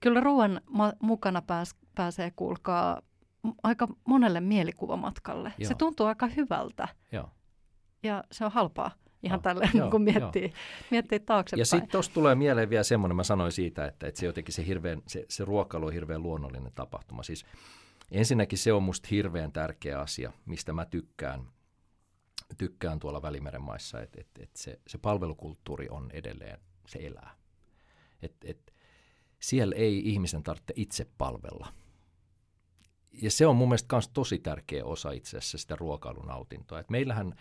Kyllä 0.00 0.20
ruoan 0.20 0.60
ma- 0.70 0.92
mukana 1.02 1.42
pääs, 1.42 1.76
pääsee, 1.94 2.32
kuulkaa, 2.36 3.02
aika 3.62 3.88
monelle 4.04 4.40
mielikuvamatkalle. 4.40 5.52
Joo. 5.58 5.68
Se 5.68 5.74
tuntuu 5.74 6.06
aika 6.06 6.26
hyvältä. 6.26 6.88
Joo 7.12 7.28
ja 8.02 8.24
se 8.32 8.44
on 8.44 8.52
halpaa. 8.52 8.90
Ihan 9.22 9.38
no, 9.38 9.42
tälle, 9.42 9.70
joo, 9.74 9.90
kun 9.90 10.02
miettii, 10.02 10.52
miettii 10.90 11.20
taaksepäin. 11.20 11.60
Ja 11.60 11.66
sitten 11.66 11.90
tuossa 11.90 12.12
tulee 12.12 12.34
mieleen 12.34 12.70
vielä 12.70 12.82
semmoinen, 12.82 13.16
mä 13.16 13.24
sanoin 13.24 13.52
siitä, 13.52 13.86
että, 13.86 14.06
että 14.06 14.20
se 14.20 14.26
jotenkin 14.26 14.54
se, 14.54 14.66
hirveän, 14.66 15.02
se, 15.06 15.26
se 15.28 15.44
ruokailu 15.44 15.86
on 15.86 15.92
hirveän 15.92 16.22
luonnollinen 16.22 16.72
tapahtuma. 16.74 17.22
Siis 17.22 17.46
ensinnäkin 18.10 18.58
se 18.58 18.72
on 18.72 18.82
musta 18.82 19.08
hirveän 19.10 19.52
tärkeä 19.52 20.00
asia, 20.00 20.32
mistä 20.46 20.72
mä 20.72 20.84
tykkään, 20.84 21.48
tykkään 22.58 22.98
tuolla 22.98 23.22
Välimeren 23.22 23.62
maissa, 23.62 24.00
että, 24.00 24.20
että, 24.20 24.42
että 24.42 24.58
se, 24.58 24.80
se 24.86 24.98
palvelukulttuuri 24.98 25.88
on 25.90 26.10
edelleen, 26.12 26.58
se 26.86 26.98
elää. 26.98 27.36
Että, 28.22 28.46
että 28.50 28.72
siellä 29.40 29.74
ei 29.76 30.08
ihmisen 30.08 30.42
tarvitse 30.42 30.72
itse 30.76 31.06
palvella. 31.18 31.72
Ja 33.12 33.30
se 33.30 33.46
on 33.46 33.56
mun 33.56 33.68
mielestä 33.68 33.96
myös 33.96 34.08
tosi 34.08 34.38
tärkeä 34.38 34.84
osa 34.84 35.10
itse 35.10 35.38
asiassa 35.38 35.58
sitä 35.58 35.76
ruokailunautintoa. 35.76 36.80
Et 36.80 36.90
meillähän 36.90 37.34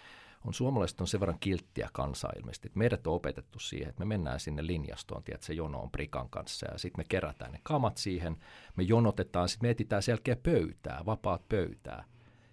on 0.45 0.53
suomalaiset 0.53 1.01
on 1.01 1.07
sen 1.07 1.19
verran 1.19 1.39
kilttiä 1.39 1.89
kansaa 1.93 2.31
ilmeisesti, 2.37 2.71
meidät 2.75 3.07
on 3.07 3.13
opetettu 3.13 3.59
siihen, 3.59 3.89
että 3.89 3.99
me 3.99 4.05
mennään 4.05 4.39
sinne 4.39 4.67
linjastoon, 4.67 5.23
tiedät, 5.23 5.43
se 5.43 5.53
jono 5.53 5.79
on 5.79 5.91
prikan 5.91 6.29
kanssa 6.29 6.71
ja 6.71 6.77
sitten 6.77 6.99
me 6.99 7.05
kerätään 7.09 7.51
ne 7.51 7.59
kamat 7.63 7.97
siihen, 7.97 8.37
me 8.75 8.83
jonotetaan, 8.83 9.49
sitten 9.49 9.67
me 9.67 9.71
etsitään 9.71 10.03
selkeä 10.03 10.35
pöytää, 10.35 11.03
vapaat 11.05 11.49
pöytää. 11.49 12.03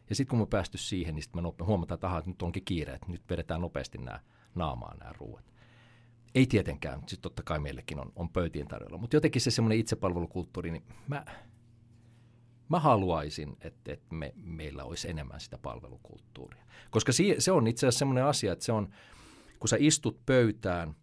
Ja 0.08 0.14
sitten 0.14 0.30
kun 0.30 0.38
me 0.38 0.46
päästy 0.46 0.78
siihen, 0.78 1.14
niin 1.14 1.22
sitten 1.22 1.42
me 1.42 1.64
huomataan, 1.64 1.96
että, 1.96 2.06
aha, 2.06 2.18
että 2.18 2.30
nyt 2.30 2.42
onkin 2.42 2.64
kiire, 2.64 2.94
että 2.94 3.12
nyt 3.12 3.22
vedetään 3.30 3.60
nopeasti 3.60 3.98
nämä 3.98 4.20
naamaan 4.54 4.98
nämä 4.98 5.12
ruuat. 5.18 5.44
Ei 6.34 6.46
tietenkään, 6.46 7.00
sitten 7.00 7.20
totta 7.20 7.42
kai 7.42 7.58
meillekin 7.58 8.00
on, 8.00 8.12
on 8.16 8.28
pöytien 8.28 8.68
tarjolla, 8.68 8.98
mutta 8.98 9.16
jotenkin 9.16 9.42
se 9.42 9.50
semmoinen 9.50 9.78
itsepalvelukulttuuri, 9.78 10.70
niin 10.70 10.84
mä, 11.08 11.24
mä 12.68 12.80
haluaisin, 12.80 13.56
että, 13.60 13.92
että 13.92 14.14
me, 14.14 14.32
meillä 14.36 14.84
olisi 14.84 15.10
enemmän 15.10 15.40
sitä 15.40 15.58
palvelukulttuuria. 15.58 16.64
Koska 16.90 17.12
si, 17.12 17.34
se 17.38 17.52
on 17.52 17.66
itse 17.66 17.86
asiassa 17.86 17.98
semmoinen 17.98 18.24
asia, 18.24 18.52
että 18.52 18.64
se 18.64 18.72
on, 18.72 18.88
kun 19.58 19.68
sä 19.68 19.76
istut 19.80 20.26
pöytään, 20.26 20.94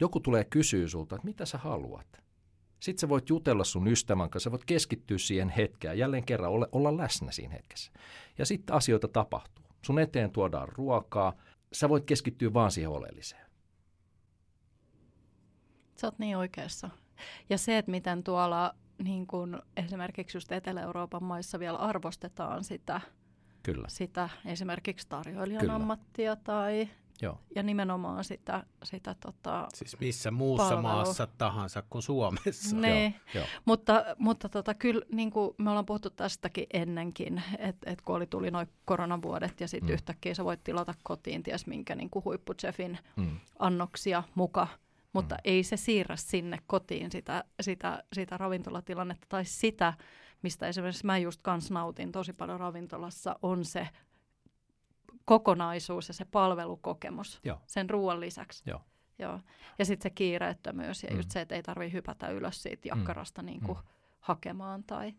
joku 0.00 0.20
tulee 0.20 0.44
kysyä 0.44 0.88
sulta, 0.88 1.16
että 1.16 1.26
mitä 1.28 1.46
sä 1.46 1.58
haluat. 1.58 2.06
Sitten 2.80 3.00
sä 3.00 3.08
voit 3.08 3.28
jutella 3.28 3.64
sun 3.64 3.88
ystävän 3.88 4.30
kanssa, 4.30 4.44
sä 4.44 4.50
voit 4.50 4.64
keskittyä 4.64 5.18
siihen 5.18 5.48
hetkeen, 5.48 5.98
jälleen 5.98 6.24
kerran 6.24 6.50
olla, 6.50 6.68
olla 6.72 6.96
läsnä 6.96 7.32
siinä 7.32 7.54
hetkessä. 7.54 7.92
Ja 8.38 8.46
sitten 8.46 8.76
asioita 8.76 9.08
tapahtuu. 9.08 9.64
Sun 9.86 9.98
eteen 9.98 10.30
tuodaan 10.30 10.68
ruokaa, 10.68 11.32
sä 11.72 11.88
voit 11.88 12.04
keskittyä 12.04 12.52
vaan 12.52 12.70
siihen 12.70 12.90
oleelliseen. 12.90 13.46
Sä 15.96 16.06
oot 16.06 16.18
niin 16.18 16.36
oikeassa. 16.36 16.90
Ja 17.50 17.58
se, 17.58 17.78
että 17.78 17.90
miten 17.90 18.24
tuolla 18.24 18.74
niin 19.02 19.26
kun 19.26 19.62
esimerkiksi 19.76 20.36
just 20.36 20.52
Etelä-Euroopan 20.52 21.24
maissa 21.24 21.58
vielä 21.58 21.78
arvostetaan 21.78 22.64
sitä, 22.64 23.00
Kyllä. 23.62 23.88
sitä 23.88 24.28
esimerkiksi 24.44 25.06
tarjoilijan 25.08 25.60
Kyllä. 25.60 25.74
ammattia 25.74 26.36
tai 26.36 26.88
Joo. 27.22 27.38
ja 27.56 27.62
nimenomaan 27.62 28.24
sitä, 28.24 28.64
sitä 28.84 29.14
tota, 29.20 29.68
Siis 29.74 30.00
missä 30.00 30.30
muussa 30.30 30.64
Palvelu. 30.64 30.82
maassa 30.82 31.26
tahansa 31.38 31.82
kuin 31.90 32.02
Suomessa. 32.02 32.76
ne, 32.76 33.14
Joo. 33.34 33.46
Mutta, 33.64 34.04
mutta 34.18 34.48
tota, 34.48 34.74
kyllä 34.74 35.04
niin 35.12 35.30
kuin 35.30 35.54
me 35.58 35.70
ollaan 35.70 35.86
puhuttu 35.86 36.10
tästäkin 36.10 36.66
ennenkin, 36.72 37.42
että 37.58 37.90
et 37.90 38.02
kun 38.02 38.16
oli 38.16 38.26
tuli 38.26 38.50
noin 38.50 38.68
koronavuodet 38.84 39.60
ja 39.60 39.68
sitten 39.68 39.88
mm. 39.90 39.94
yhtäkkiä 39.94 40.34
sä 40.34 40.44
voit 40.44 40.64
tilata 40.64 40.94
kotiin 41.02 41.42
ties 41.42 41.66
minkä 41.66 41.94
niin 41.94 42.10
kuin 42.10 42.24
huippuchefin 42.24 42.98
Mm. 43.16 43.36
annoksia 43.58 44.22
muka, 44.34 44.68
mutta 45.12 45.34
Mm. 45.34 45.38
mm. 45.38 45.54
ei 45.54 45.62
se 45.62 45.76
siirrä 45.76 46.16
sinne 46.16 46.58
kotiin 46.66 47.10
sitä, 47.10 47.44
sitä, 47.60 48.04
sitä 48.12 48.36
ravintolatilannetta 48.36 49.26
tai 49.28 49.44
sitä, 49.44 49.94
mistä 50.42 50.66
esimerkiksi 50.68 51.06
mä 51.06 51.18
just 51.18 51.40
kans 51.42 51.70
nautin 51.70 52.12
tosi 52.12 52.32
paljon 52.32 52.60
ravintolassa, 52.60 53.36
on 53.42 53.64
se 53.64 53.88
kokonaisuus 55.24 56.08
ja 56.08 56.14
se 56.14 56.24
palvelukokemus 56.24 57.40
Joo. 57.44 57.58
sen 57.66 57.90
ruoan 57.90 58.20
lisäksi. 58.20 58.62
Joo. 58.66 58.80
Joo. 59.18 59.40
Ja 59.78 59.84
sitten 59.84 60.02
se 60.02 60.14
kiireettömyys 60.14 61.02
ja 61.02 61.10
Mm. 61.10 61.16
just 61.16 61.30
se, 61.30 61.40
että 61.40 61.54
ei 61.54 61.62
tarvitse 61.62 61.92
hypätä 61.92 62.28
ylös 62.28 62.62
siitä 62.62 62.88
jakkarasta 62.88 63.42
niin 63.42 63.60
kuin 63.60 63.78
Mm. 63.78 63.84
hakemaan. 64.20 64.84
Tai... 64.84 65.14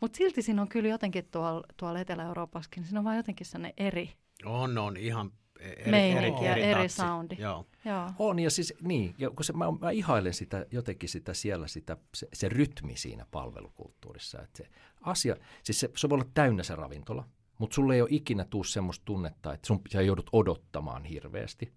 Mutta 0.00 0.16
silti 0.16 0.42
siinä 0.42 0.62
on 0.62 0.68
kyllä 0.68 0.88
jotenkin 0.88 1.28
tuolla, 1.30 1.62
tuolla 1.76 2.00
Etelä-Euroopassakin, 2.00 2.80
niin 2.80 2.88
siinä 2.88 3.00
on 3.00 3.04
vaan 3.04 3.16
jotenkin 3.16 3.46
sellainen 3.46 3.74
eri. 3.76 4.12
On, 4.44 4.78
on 4.78 4.96
ihan 4.96 5.32
eri, 5.60 5.90
Meininki 5.90 6.46
eri, 6.46 6.46
ja 6.46 6.52
eri, 6.52 6.62
eri 6.62 6.82
tatsi. 6.82 6.96
soundi. 6.96 7.36
Joo. 7.38 7.66
Joo. 7.84 8.10
On, 8.18 8.38
ja 8.38 8.50
siis 8.50 8.74
niin, 8.82 9.14
ja 9.18 9.30
kun 9.30 9.44
se, 9.44 9.52
mä, 9.52 9.64
mä 9.80 9.90
ihailen 9.90 10.34
sitä, 10.34 10.66
jotenkin 10.70 11.08
sitä 11.08 11.34
siellä, 11.34 11.68
sitä, 11.68 11.96
se, 12.14 12.28
se 12.32 12.48
rytmi 12.48 12.96
siinä 12.96 13.26
palvelukulttuurissa. 13.30 14.42
Että 14.42 14.58
se 14.58 14.68
asia, 15.00 15.36
siis 15.62 15.80
se, 15.80 15.90
se 15.96 16.08
voi 16.08 16.16
olla 16.16 16.30
täynnä 16.34 16.62
se 16.62 16.74
ravintola, 16.74 17.28
mutta 17.58 17.74
sulle 17.74 17.94
ei 17.94 18.02
ole 18.02 18.08
ikinä 18.12 18.44
tuu 18.44 18.64
semmoista 18.64 19.04
tunnetta, 19.04 19.52
että 19.52 19.66
sun, 19.66 19.80
sä 19.92 20.02
joudut 20.02 20.30
odottamaan 20.32 21.04
hirveästi. 21.04 21.72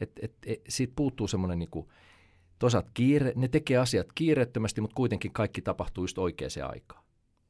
Et, 0.00 0.10
et, 0.22 0.34
et, 0.46 0.60
siitä 0.68 0.92
puuttuu 0.96 1.28
semmoinen 1.28 1.58
niinku, 1.58 1.92
toisaalta 2.58 2.90
kiire, 2.94 3.32
ne 3.36 3.48
tekee 3.48 3.76
asiat 3.76 4.06
kiireettömästi, 4.14 4.80
mutta 4.80 4.94
kuitenkin 4.94 5.32
kaikki 5.32 5.62
tapahtuu 5.62 6.04
just 6.04 6.18
oikeaan 6.18 6.70
aikaan. 6.70 7.01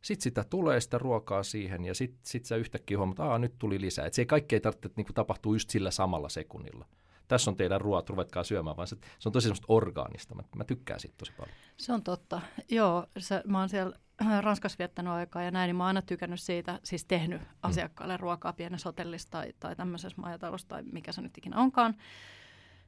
Sitten 0.03 0.23
sitä 0.23 0.45
tulee 0.45 0.81
sitä 0.81 0.99
ruokaa 0.99 1.43
siihen 1.43 1.85
ja 1.85 1.95
sitten 1.95 2.21
sit 2.23 2.45
sä 2.45 2.57
yhtäkkiä 2.57 2.99
huomaat, 2.99 3.19
että 3.19 3.39
nyt 3.39 3.59
tuli 3.59 3.81
lisää. 3.81 4.07
Et 4.07 4.15
se 4.15 4.23
ei 4.23 4.27
kaikki 4.27 4.55
ei 4.57 4.61
tarvitse 4.61 4.91
niinku, 4.97 5.13
tapahtuu 5.13 5.55
just 5.55 5.71
sillä 5.71 5.91
samalla 5.91 6.29
sekunnilla. 6.29 6.87
Tässä 7.29 7.51
on 7.51 7.57
teidän 7.57 7.81
ruoat, 7.81 8.11
ruvetkaa 8.11 8.45
syömään, 8.45 8.77
vaan 8.77 8.89
se, 8.89 8.97
se 9.19 9.29
on 9.29 9.33
tosi 9.33 9.45
semmoista 9.45 9.67
orgaanista. 9.69 10.35
Mä, 10.35 10.43
mä 10.57 10.65
tykkään 10.65 11.01
siitä 11.01 11.15
tosi 11.19 11.33
paljon. 11.37 11.55
Se 11.77 11.93
on 11.93 12.03
totta. 12.03 12.41
Joo, 12.69 13.07
se, 13.19 13.43
mä 13.47 13.59
oon 13.59 13.69
siellä 13.69 13.97
äh, 14.23 14.43
Ranskassa 14.43 14.79
viettänyt 14.79 15.13
aikaa 15.13 15.43
ja 15.43 15.51
näin, 15.51 15.69
niin 15.69 15.77
mä 15.77 15.83
oon 15.83 15.89
aina 15.89 16.03
tykännyt 16.03 16.41
siitä, 16.41 16.81
siis 16.85 17.05
tehnyt 17.05 17.41
Mm. 17.41 17.47
asiakkaille 17.63 18.17
ruokaa 18.17 18.53
pienessä 18.53 18.89
hotellissa 18.89 19.31
tai, 19.31 19.53
tai 19.61 19.77
tämmöisessä 19.77 20.21
majatalossa 20.21 20.69
tai 20.69 20.83
mikä 20.83 21.13
se 21.13 21.23
nyt 21.23 21.39
ikinä 21.39 21.57
onkaan. 21.57 21.95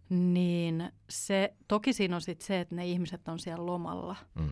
Niin 0.08 0.92
se, 1.10 1.54
toki 1.68 1.92
siinä 1.92 2.14
on 2.16 2.22
sitten 2.22 2.46
se, 2.46 2.60
että 2.60 2.74
ne 2.74 2.86
ihmiset 2.86 3.28
on 3.28 3.38
siellä 3.38 3.66
lomalla. 3.66 4.16
Mm. 4.34 4.50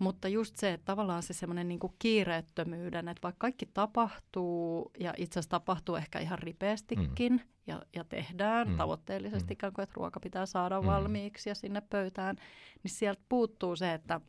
Mutta 0.00 0.28
just 0.28 0.56
se, 0.56 0.72
että 0.72 0.84
tavallaan 0.84 1.22
se 1.22 1.34
semmoinen 1.34 1.68
niinku 1.68 1.94
kiireettömyyden, 1.98 3.08
että 3.08 3.22
vaikka 3.22 3.38
kaikki 3.38 3.66
tapahtuu 3.66 4.90
ja 5.00 5.14
itse 5.16 5.32
asiassa 5.38 5.50
tapahtuu 5.50 5.96
ehkä 5.96 6.18
ihan 6.18 6.38
ripeästikin 6.38 7.32
mm. 7.32 7.40
ja, 7.66 7.82
ja 7.96 8.04
tehdään 8.04 8.68
Mm. 8.68 8.76
tavoitteellisesti, 8.76 9.46
Mm. 9.48 9.52
ikään 9.52 9.72
kuin, 9.72 9.82
että 9.82 9.92
ruoka 9.96 10.20
pitää 10.20 10.46
saada 10.46 10.80
Mm. 10.80 10.86
valmiiksi 10.86 11.48
ja 11.50 11.54
sinne 11.54 11.80
pöytään, 11.90 12.36
niin 12.82 12.90
sieltä 12.90 13.22
puuttuu 13.28 13.76
se, 13.76 13.92
että 13.94 14.20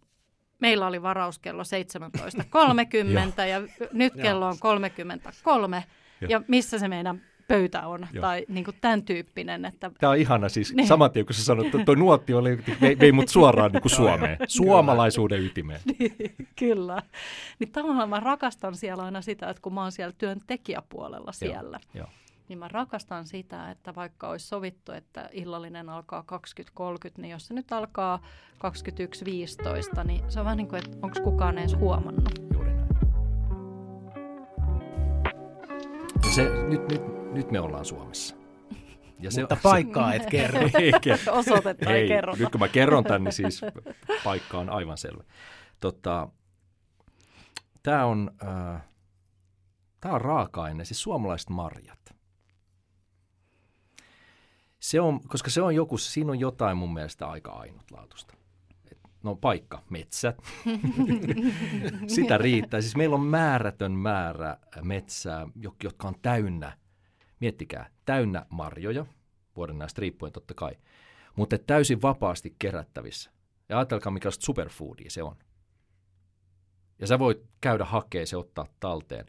meillä 0.59 0.87
oli 0.87 1.01
varaus 1.01 1.39
kello 1.39 1.63
17.30 1.63 3.41
ja 3.51 3.59
nyt 3.93 4.13
kello 4.21 4.47
on 4.47 4.59
33 4.59 5.83
Joo. 6.21 6.29
ja 6.29 6.41
missä 6.47 6.79
se 6.79 6.87
meidän 6.87 7.21
pöytä 7.51 7.87
on 7.87 8.07
Joo. 8.13 8.21
tai 8.21 8.45
niin 8.47 8.63
kuin 8.65 8.77
tämän 8.81 9.03
tyyppinen, 9.03 9.65
että 9.65 9.91
Tämä 9.99 10.11
on 10.11 10.17
ihana 10.17 10.49
siis, 10.49 10.73
Niin. 10.73 10.87
saman 10.87 11.11
tien 11.11 11.25
kun 11.25 11.35
sä 11.35 11.43
sanoit, 11.43 11.67
että 11.75 11.85
tuo 11.85 11.95
nuotti 11.95 12.33
oli, 12.33 12.59
vei, 12.81 12.99
vei 12.99 13.11
mut 13.11 13.29
suoraan 13.29 13.71
niin 13.71 13.81
kuin 13.81 13.91
Suomeen, 13.91 14.37
suomalaisuuden 14.47 15.41
ytimeen. 15.45 15.81
Kyllä. 16.59 17.03
Niin 17.59 17.71
tavallaan 17.71 18.09
mä 18.09 18.19
rakastan 18.19 18.75
siellä 18.75 19.03
aina 19.03 19.21
sitä, 19.21 19.49
että 19.49 19.61
kun 19.61 19.73
mä 19.73 19.81
oon 19.81 19.91
siellä 19.91 20.13
työntekijäpuolella 20.17 21.31
siellä, 21.31 21.79
Joo. 21.93 22.07
niin 22.49 22.59
mä 22.59 22.67
rakastan 22.67 23.27
sitä, 23.27 23.71
että 23.71 23.95
vaikka 23.95 24.29
olisi 24.29 24.47
sovittu, 24.47 24.91
että 24.91 25.29
illallinen 25.31 25.89
alkaa 25.89 26.23
20.30, 26.31 27.11
niin 27.17 27.31
jos 27.31 27.47
se 27.47 27.53
nyt 27.53 27.71
alkaa 27.71 28.21
21.15, 29.97 30.03
niin 30.03 30.23
se 30.27 30.39
on 30.39 30.45
vähän 30.45 30.57
niin 30.57 30.67
kuin, 30.67 30.83
että 30.85 30.97
onko 31.01 31.19
kukaan 31.23 31.57
edes 31.57 31.75
huomannut. 31.75 32.29
Juuri 32.53 32.73
näin. 32.73 32.87
Se, 36.35 36.43
nyt, 36.43 36.87
nyt, 36.87 37.20
nyt 37.31 37.51
me 37.51 37.59
ollaan 37.59 37.85
Suomessa. 37.85 38.35
Ja 39.19 39.29
Mutta 39.39 39.57
paikkaa 39.63 40.13
et 40.13 40.25
kerro. 40.25 40.59
ei, 40.79 40.91
kerro. 41.01 41.33
Osoitetta 41.39 41.93
ei 41.93 42.01
Ei, 42.01 42.07
kerrota. 42.07 42.39
nyt 42.39 42.49
kun 42.51 42.59
mä 42.59 42.67
kerron 42.67 43.03
tämän, 43.03 43.23
niin 43.23 43.33
siis 43.33 43.61
paikka 44.23 44.57
on 44.59 44.69
aivan 44.69 44.97
selvä. 44.97 45.23
Tota, 45.79 46.27
tämä 47.83 48.05
on, 48.05 48.31
äh, 48.43 48.81
tää 50.01 50.11
on 50.13 50.21
raaka-aine, 50.21 50.85
siis 50.85 51.01
suomalaiset 51.01 51.49
marjat. 51.49 52.15
Se 54.79 55.01
on, 55.01 55.19
koska 55.27 55.49
se 55.49 55.61
on 55.61 55.75
joku, 55.75 55.97
siinä 55.97 56.31
on 56.31 56.39
jotain 56.39 56.77
mun 56.77 56.93
mielestä 56.93 57.27
aika 57.27 57.51
ainutlaatuista. 57.51 58.33
Et, 58.91 58.97
No 59.23 59.35
paikka, 59.35 59.83
metsät. 59.89 60.37
Sitä 62.15 62.37
riittää. 62.37 62.81
Siis 62.81 62.95
meillä 62.95 63.15
on 63.15 63.21
määrätön 63.25 63.91
määrä 63.91 64.57
metsää, 64.83 65.47
jo- 65.55 65.75
jotka 65.83 66.07
on 66.07 66.15
täynnä, 66.21 66.77
miettikää, 67.41 67.89
täynnä 68.05 68.45
marjoja, 68.49 69.05
vuoden 69.55 69.77
näistä 69.77 70.01
riippuen 70.01 70.31
totta 70.31 70.53
kai, 70.53 70.75
mutta 71.35 71.57
täysin 71.57 72.01
vapaasti 72.01 72.55
kerättävissä. 72.59 73.31
Ja 73.69 73.77
ajatelkaa, 73.77 74.11
mikä 74.11 74.29
superfoodia 74.39 75.09
se 75.09 75.23
on. 75.23 75.35
Ja 76.99 77.07
sä 77.07 77.19
voit 77.19 77.43
käydä 77.61 77.85
hakea 77.85 78.25
se 78.25 78.37
ottaa 78.37 78.67
talteen. 78.79 79.25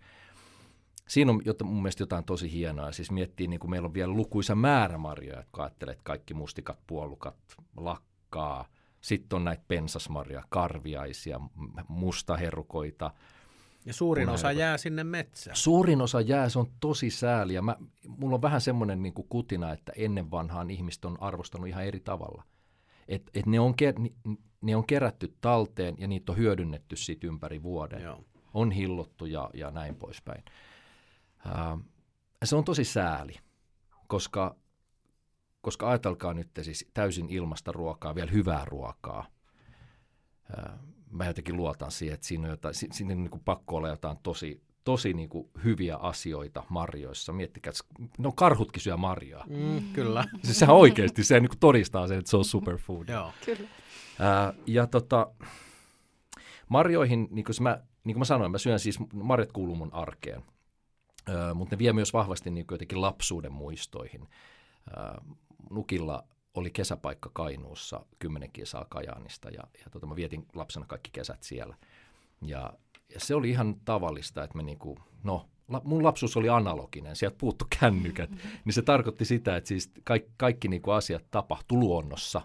Siinä 1.08 1.32
on 1.32 1.42
jota, 1.44 1.64
mun 1.64 1.82
mielestä 1.82 2.02
jotain 2.02 2.24
tosi 2.24 2.52
hienoa. 2.52 2.92
Siis 2.92 3.10
miettii, 3.10 3.46
niin 3.46 3.60
kuin 3.60 3.70
meillä 3.70 3.86
on 3.86 3.94
vielä 3.94 4.12
lukuisa 4.12 4.54
määrä 4.54 4.98
marjoja, 4.98 5.36
jotka 5.38 5.62
ajattelet 5.62 5.98
kaikki 6.02 6.34
mustikat, 6.34 6.78
puolukat, 6.86 7.36
lakkaa. 7.76 8.68
Sitten 9.00 9.36
on 9.36 9.44
näitä 9.44 9.62
pensasmarjoja, 9.68 10.44
karviaisia, 10.48 11.40
mustaherukoita. 11.88 13.10
Ja 13.86 13.92
suurin 13.92 14.28
osa 14.28 14.52
jää 14.52 14.78
sinne 14.78 15.04
metsään. 15.04 15.56
Suurin 15.56 16.00
osa 16.00 16.20
jää, 16.20 16.48
se 16.48 16.58
on 16.58 16.70
tosi 16.80 17.10
sääli. 17.10 17.54
Ja 17.54 17.62
mä, 17.62 17.76
mulla 18.08 18.34
on 18.34 18.42
vähän 18.42 18.60
semmoinen 18.60 19.02
niin 19.02 19.14
kutina, 19.28 19.72
että 19.72 19.92
ennen 19.96 20.30
vanhaan 20.30 20.70
ihmiset 20.70 21.04
on 21.04 21.22
arvostanut 21.22 21.68
ihan 21.68 21.84
eri 21.84 22.00
tavalla. 22.00 22.44
Et, 23.08 23.30
et 23.34 23.46
ne, 23.46 23.60
on 23.60 23.76
ker, 23.76 23.94
ne 24.60 24.76
on 24.76 24.86
kerätty 24.86 25.36
talteen 25.40 25.94
ja 25.98 26.08
niitä 26.08 26.32
on 26.32 26.38
hyödynnetty 26.38 26.96
siitä 26.96 27.26
ympäri 27.26 27.62
vuoden. 27.62 28.02
Joo. 28.02 28.24
On 28.54 28.70
hillottu 28.70 29.26
ja, 29.26 29.50
ja 29.54 29.70
näin 29.70 29.94
poispäin. 29.94 30.44
Ää, 31.46 31.78
se 32.44 32.56
on 32.56 32.64
tosi 32.64 32.84
sääli, 32.84 33.34
koska, 34.06 34.56
koska 35.60 35.88
ajatelkaa 35.90 36.34
nyt 36.34 36.50
siis 36.62 36.90
täysin 36.94 37.30
ilmasta 37.30 37.72
ruokaa, 37.72 38.14
vielä 38.14 38.30
hyvää 38.30 38.64
ruokaa. 38.64 39.26
Ää, 40.56 40.78
mä 41.12 41.26
jotenkin 41.26 41.56
luotan 41.56 41.90
siihen, 41.90 42.14
että 42.14 42.26
siinä 42.26 42.44
on 42.44 42.50
jotain, 42.50 42.74
si- 42.74 42.88
siinä 42.92 43.12
on 43.12 43.22
niin 43.22 43.30
kuin 43.30 43.42
pakko 43.44 43.76
olla 43.76 43.88
jotain 43.88 44.16
tosi, 44.22 44.62
tosi 44.84 45.14
niin 45.14 45.28
kuin 45.28 45.50
hyviä 45.64 45.96
asioita 45.96 46.64
marjoissa. 46.68 47.32
Miettikää, 47.32 47.70
että 47.70 48.12
no 48.18 48.32
karhutkin 48.32 48.82
syö 48.82 48.96
marjaa. 48.96 49.44
Mm, 49.48 49.82
kyllä. 49.92 50.24
Siis 50.44 50.58
sehän 50.58 50.76
oikeasti, 50.76 51.24
se 51.24 51.40
niin 51.40 51.48
kuin 51.48 51.58
todistaa 51.58 52.06
sen, 52.08 52.18
että 52.18 52.30
se 52.30 52.36
on 52.36 52.44
superfood. 52.44 53.08
Joo. 53.08 53.32
Kyllä. 53.44 53.68
Ää, 54.18 54.54
ja 54.66 54.86
tota, 54.86 55.32
marjoihin, 56.68 57.28
niin 57.30 57.44
kuin, 57.44 57.54
mä, 57.60 57.82
niin 58.04 58.14
kuin 58.14 58.20
mä 58.20 58.24
sanoin, 58.24 58.50
mä 58.52 58.58
syön 58.58 58.78
siis, 58.78 58.98
marjat 59.12 59.52
kuuluu 59.52 59.76
mun 59.76 59.94
arkeen. 59.94 60.42
Ö, 61.28 61.54
mutta 61.54 61.74
ne 61.76 61.78
vie 61.78 61.92
myös 61.92 62.12
vahvasti 62.12 62.50
niin 62.50 62.66
kuin 62.66 62.74
jotenkin 62.74 63.00
lapsuuden 63.00 63.52
muistoihin. 63.52 64.28
Ö, 64.88 65.20
Nukilla 65.70 66.24
oli 66.54 66.70
kesäpaikka 66.70 67.30
Kainuussa, 67.32 68.06
kymmenen 68.18 68.52
kisaa 68.52 68.86
Kajaanista 68.88 69.50
ja, 69.50 69.62
ja 69.84 69.90
tota, 69.90 70.06
mä 70.06 70.16
vietin 70.16 70.46
lapsena 70.54 70.86
kaikki 70.86 71.10
kesät 71.12 71.42
siellä. 71.42 71.76
Ja, 72.42 72.72
ja 73.14 73.20
se 73.20 73.34
oli 73.34 73.50
ihan 73.50 73.76
tavallista, 73.84 74.44
että 74.44 74.56
me 74.56 74.62
niinku, 74.62 74.98
no 75.24 75.48
la, 75.68 75.80
mun 75.84 76.04
lapsuus 76.04 76.36
oli 76.36 76.48
analoginen, 76.48 77.16
sieltä 77.16 77.36
puuttu 77.38 77.64
kännykät, 77.80 78.30
mm-hmm. 78.30 78.50
niin 78.64 78.72
se 78.72 78.82
tarkoitti 78.82 79.24
sitä, 79.24 79.56
että 79.56 79.68
siis 79.68 79.90
kaikki, 80.04 80.32
kaikki 80.36 80.68
niinku 80.68 80.90
asiat 80.90 81.24
tapahtui 81.30 81.78
luonnossa 81.78 82.42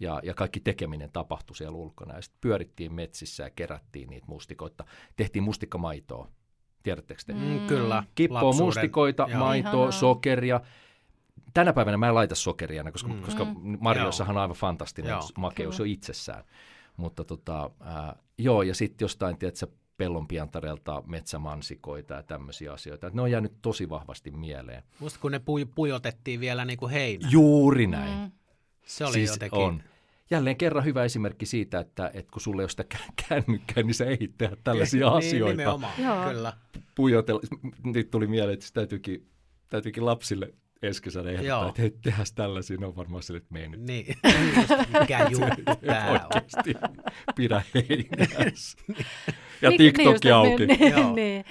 ja, 0.00 0.20
ja 0.22 0.34
kaikki 0.34 0.60
tekeminen 0.60 1.10
tapahtui 1.12 1.56
siellä 1.56 1.76
ulkona. 1.78 2.14
Ja 2.14 2.22
sitten 2.22 2.40
pyörittiin 2.40 2.94
metsissä 2.94 3.42
ja 3.42 3.50
kerättiin 3.50 4.10
niitä 4.10 4.26
mustikoita, 4.28 4.84
tehtiin 5.16 5.42
mustikkamaitoa. 5.42 6.28
Tiedättekö 6.82 7.22
te? 7.26 7.32
Mm, 7.32 7.66
kyllä. 7.66 8.04
Kippoa 8.14 8.44
Lapsuuden. 8.44 8.66
mustikoita, 8.66 9.26
Joo. 9.30 9.38
maitoa, 9.38 9.72
Ihanaa. 9.72 9.90
sokeria. 9.90 10.60
Tänä 11.56 11.72
päivänä 11.72 11.96
mä 11.96 12.08
en 12.08 12.14
laita 12.14 12.34
sokeria, 12.34 12.92
koska, 12.92 13.08
Mm. 13.12 13.22
koska 13.22 13.44
Mm. 13.44 13.78
Marjoissahan 13.80 14.36
on 14.36 14.42
aivan 14.42 14.56
fantastinen 14.56 15.10
Joo. 15.10 15.28
makeus 15.38 15.76
Kyllä. 15.76 15.88
jo 15.88 15.92
itsessään. 15.92 16.44
Mutta 16.96 17.24
tota, 17.24 17.70
ää, 17.80 18.16
joo, 18.38 18.62
ja 18.62 18.74
sitten 18.74 19.04
jostain, 19.04 19.38
tiedätkö, 19.38 19.66
pellonpiantareelta 19.96 21.02
metsämansikoita 21.06 22.14
ja 22.14 22.22
tämmöisiä 22.22 22.72
asioita. 22.72 23.06
Et 23.06 23.14
ne 23.14 23.22
on 23.22 23.30
jäänyt 23.30 23.52
tosi 23.62 23.88
vahvasti 23.88 24.30
mieleen. 24.30 24.82
Musta 24.98 25.18
kun 25.20 25.32
ne 25.32 25.38
puj- 25.38 25.72
pujotettiin 25.74 26.40
vielä 26.40 26.64
niin 26.64 26.78
kuin 26.78 26.92
heinä. 26.92 27.28
Juuri 27.30 27.86
näin. 27.86 28.18
Mm. 28.18 28.30
Se 28.86 29.04
oli 29.04 29.12
siis 29.12 29.30
jotenkin... 29.30 29.58
on. 29.60 29.82
Jälleen 30.30 30.56
kerran 30.56 30.84
hyvä 30.84 31.04
esimerkki 31.04 31.46
siitä, 31.46 31.78
että, 31.80 32.10
että 32.14 32.32
kun 32.32 32.40
sulle 32.42 32.62
ei 32.62 32.64
ole 32.64 32.70
sitä 32.70 32.84
kä- 32.94 33.12
kännykkää, 33.28 33.82
niin 33.82 33.94
sä 33.94 34.04
ei 34.04 34.34
tehdä 34.38 34.56
tällaisia 34.64 35.06
niin, 35.06 35.16
asioita. 35.18 35.56
Nimenomaan, 35.56 35.92
Joo. 36.02 36.28
kyllä. 36.30 36.52
pujotella. 36.94 37.40
Nyt 37.84 38.10
tuli 38.10 38.26
mieleen, 38.26 38.54
että 38.54 38.66
se 38.66 38.72
täytyykin, 38.72 39.26
täytyykin 39.68 40.06
lapsille 40.06 40.54
eskisana 40.82 41.30
Joo. 41.30 41.40
ehdottaa, 41.40 41.68
että 41.68 41.82
hei, 41.82 41.90
tehdään 41.90 42.26
tällaisia. 42.34 42.76
Ne 42.76 42.86
on 42.86 42.96
varmaan 42.96 43.22
sille, 43.22 43.36
että 43.38 43.52
me 43.52 43.60
ei 43.60 43.68
nyt 43.68 43.80
Niin, 43.80 44.06
mikä 45.00 45.26
juttu 45.30 45.86
tää 45.86 46.06
on. 46.10 46.20
oikeasti 46.34 46.74
pidä 47.36 47.62
heinässä. 47.74 48.78
ja 49.62 49.70
Niin- 49.70 49.78
TikTok 49.78 50.16
niin 50.24 50.34
auki. 50.34 50.66
Niin, 50.66 50.92
Joo. 50.92 51.14
niin. 51.14 51.44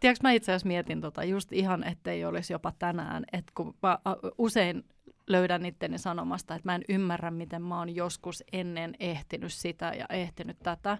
Tiedätkö, 0.00 0.20
mä 0.22 0.32
itse 0.32 0.52
asiassa 0.52 0.68
mietin 0.68 1.00
tota 1.00 1.24
just 1.24 1.52
ihan, 1.52 1.84
ettei 1.84 2.24
olisi 2.24 2.52
jopa 2.52 2.72
tänään, 2.78 3.24
että 3.32 3.52
kun 3.54 3.74
mä 3.82 3.98
usein 4.38 4.84
löydän 5.26 5.66
itteni 5.66 5.98
sanomasta, 5.98 6.54
että 6.54 6.68
mä 6.68 6.74
en 6.74 6.84
ymmärrä, 6.88 7.30
miten 7.30 7.62
mä 7.62 7.78
oon 7.78 7.94
joskus 7.96 8.44
ennen 8.52 8.94
ehtinyt 9.00 9.52
sitä 9.52 9.92
ja 9.98 10.06
ehtinyt 10.10 10.56
tätä, 10.62 10.98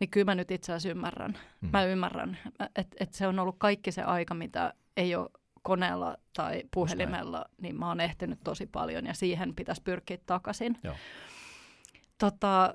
niin 0.00 0.10
kyllä 0.10 0.24
mä 0.24 0.34
nyt 0.34 0.50
itse 0.50 0.72
asiassa 0.72 0.88
ymmärrän. 0.88 1.38
Mm. 1.60 1.68
Mä 1.72 1.84
ymmärrän, 1.84 2.38
että 2.76 2.96
et 3.00 3.12
se 3.14 3.26
on 3.26 3.38
ollut 3.38 3.56
kaikki 3.58 3.92
se 3.92 4.02
aika, 4.02 4.34
mitä 4.34 4.74
ei 4.96 5.14
ole 5.14 5.30
koneella 5.62 6.16
tai 6.36 6.62
puhelimella, 6.74 7.44
niin 7.60 7.78
mä 7.78 7.88
oon 7.88 8.00
ehtinyt 8.00 8.38
tosi 8.44 8.66
paljon 8.66 9.06
ja 9.06 9.14
siihen 9.14 9.54
pitäisi 9.54 9.82
pyrkiä 9.82 10.18
takaisin. 10.26 10.78
Joo. 10.84 10.94
Tota, 12.18 12.74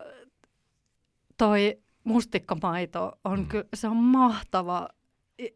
toi 1.38 1.80
mustikkamaito 2.04 3.20
on 3.24 3.40
Mm. 3.40 3.48
kyllä, 3.48 3.66
se 3.74 3.88
on 3.88 3.98
mahtava 3.98 4.90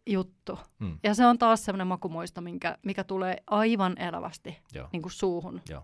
juttu. 0.05 0.59
Mm. 0.79 0.99
Ja 1.03 1.13
se 1.13 1.25
on 1.25 1.37
taas 1.37 1.65
semmoinen 1.65 1.87
makumuisto, 1.87 2.41
minkä, 2.41 2.77
mikä 2.85 3.03
tulee 3.03 3.37
aivan 3.47 3.97
elävästi 4.01 4.57
Joo. 4.73 4.89
niin 4.91 5.01
kuin 5.01 5.11
suuhun 5.11 5.61
Joo. 5.69 5.83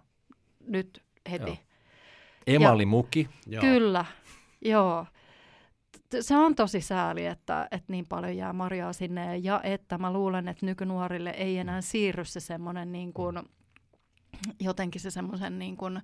nyt 0.68 1.04
heti. 1.32 1.50
Joo. 1.52 1.58
Emalimuki. 2.48 3.30
Joo. 3.48 3.62
Kyllä, 3.62 4.06
joo. 4.62 5.06
Se 6.22 6.38
on 6.38 6.56
tosi 6.56 6.82
sääli, 6.82 7.26
että, 7.26 7.68
että 7.72 7.92
niin 7.94 8.06
paljon 8.10 8.38
jää 8.38 8.54
marjaa 8.54 8.94
sinne 8.94 9.38
ja 9.38 9.62
että 9.64 9.98
mä 9.98 10.14
luulen, 10.14 10.48
että 10.48 10.66
nykynuorille 10.66 11.30
ei 11.30 11.58
enää 11.58 11.82
siirry 11.82 12.26
se 12.26 12.40
semmoinen 12.40 12.92
niin 12.92 13.14
kuin, 13.14 13.40
jotenkin 14.60 15.02
se 15.02 15.12
semmoisen 15.12 15.60
niin 15.60 15.78
kuin 15.78 16.02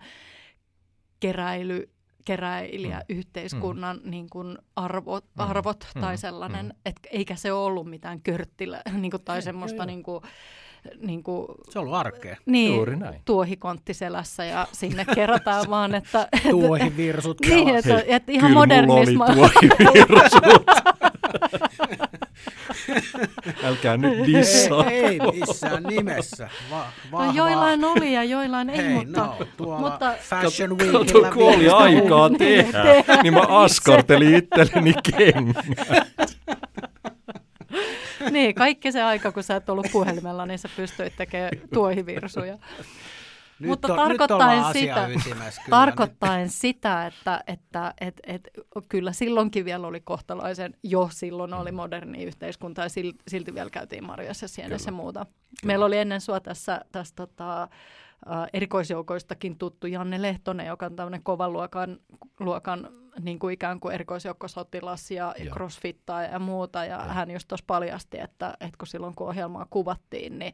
keräily, 1.20 1.90
keräilijä 2.26 2.98
Mm. 3.00 3.16
yhteiskunnan 3.18 4.00
niin 4.04 4.30
kuin 4.30 4.58
arvot, 4.76 5.26
arvot 5.38 5.88
Mm. 5.96 6.02
tai 6.02 6.14
Mm. 6.16 6.20
sellainen, 6.20 6.66
Mm. 6.66 6.72
et, 6.86 6.96
eikä 7.12 7.36
se 7.36 7.54
ollut 7.54 7.90
mitään 7.90 8.22
körttilä 8.22 8.82
niin 9.02 9.12
kuin, 9.12 9.24
tai 9.24 9.36
Ei, 9.38 9.42
semmoista 9.42 9.86
niin 9.86 10.04
kuin, 10.04 10.22
niin 11.08 11.24
kuin, 11.24 11.48
Se 11.70 11.80
on 11.80 11.86
ollut 11.86 11.98
arkea. 11.98 12.36
niin, 12.46 12.76
Juuri 12.76 12.96
näin. 12.96 13.22
tuohikontti 13.26 13.94
selässä 13.94 14.46
ja 14.46 14.68
sinne 14.72 15.06
kerätään 15.16 15.70
vaan, 15.70 15.96
että, 15.96 16.28
Tuohivirsut 16.50 17.38
niin, 17.42 17.68
jalassa. 17.68 18.00
että, 18.00 18.16
että 18.16 18.32
ihan 18.32 18.52
Kyllä 18.52 18.66
mulla 18.66 18.94
oli 18.96 19.16
modernisma. 19.16 19.26
tuohivirsut. 19.26 20.44
Älkää 23.64 23.98
nyt 23.98 24.26
dissaa. 24.28 24.92
Ei, 24.92 25.06
ei 25.06 25.20
missään 25.40 25.84
nimessä. 25.84 26.50
Va- 26.72 26.78
No, 26.78 26.84
vahvaa. 27.12 27.34
joillain 27.36 27.84
oli 27.86 28.14
ja 28.14 28.24
joillain 28.24 28.70
ei, 28.70 28.78
Hei, 28.78 28.94
mutta... 28.94 29.20
no, 29.22 29.38
tuolla 29.58 29.90
mutta- 29.92 30.14
Fashion 30.20 30.78
Kato, 30.78 30.92
Weekillä 31.00 31.32
kun 31.32 31.54
oli 31.56 31.70
aikaa 31.70 32.30
tehdä, 32.38 32.84
niin 33.24 33.34
mä 33.34 33.42
askartelin 33.50 34.36
itselleni 34.36 34.94
kengät. 35.04 36.38
niin, 38.32 38.56
kaikki 38.56 38.92
se 38.92 39.04
aika, 39.04 39.32
kun 39.32 39.44
sä 39.44 39.56
et 39.56 39.70
ollut 39.70 39.88
puhelimella, 39.92 40.46
niin 40.46 40.60
sä 40.60 40.70
pystyit 40.76 41.14
tekemään 41.18 41.52
tuohivirsuja. 41.74 42.58
Nyt 43.60 43.70
Mutta 43.70 43.94
on, 43.94 44.10
nyt 44.10 44.18
tarkoittaen 44.18 44.58
ollaan 44.58 44.74
sitä- 44.74 45.08
kyllä. 45.08 45.52
Tarkoittaen 45.70 46.50
sitä, 46.50 47.08
että, 47.08 47.44
että 47.48 47.94
et, 48.02 48.20
et, 48.24 48.50
kyllä 48.90 49.12
silloinkin 49.14 49.66
vielä 49.66 49.88
oli 49.88 50.02
kohtalaisen, 50.02 50.74
jo 50.84 51.10
silloin 51.12 51.54
oli 51.54 51.72
moderni 51.72 52.24
yhteiskunta 52.24 52.82
ja 52.82 52.88
sil- 52.96 53.22
silti 53.28 53.54
vielä 53.54 53.70
käytiin 53.70 54.06
marjassa, 54.06 54.48
sienessä 54.48 54.88
ja 54.88 54.94
muuta. 54.94 55.26
Meillä 55.66 55.86
oli 55.86 55.98
ennen 55.98 56.22
sua 56.22 56.40
tässä, 56.40 56.82
tässä 56.92 57.16
tota, 57.16 57.68
erikoisjoukoistakin 58.54 59.58
tuttu 59.58 59.88
Janne 59.88 60.22
Lehtonen, 60.22 60.68
joka 60.68 60.86
on 60.86 60.96
tämmöinen 60.96 61.24
kovan 61.24 61.54
luokan, 61.54 62.00
luokan 62.40 62.90
niin 63.20 63.40
kuin 63.40 63.54
ikään 63.54 63.80
kuin 63.80 63.94
erikoisjoukkosotilas 63.96 65.12
ja 65.12 65.36
Joo. 65.40 65.54
crossfittaa 65.54 66.24
ja 66.24 66.40
muuta. 66.40 66.86
Ja 66.86 67.00
hän 67.00 67.32
just 67.32 67.48
tuossa 67.48 67.66
paljasti, 67.68 68.20
että, 68.20 68.54
että 68.60 68.78
kun 68.78 68.88
silloin 68.88 69.16
kun 69.16 69.28
ohjelmaa 69.28 69.68
kuvattiin, 69.70 70.40
niin 70.40 70.54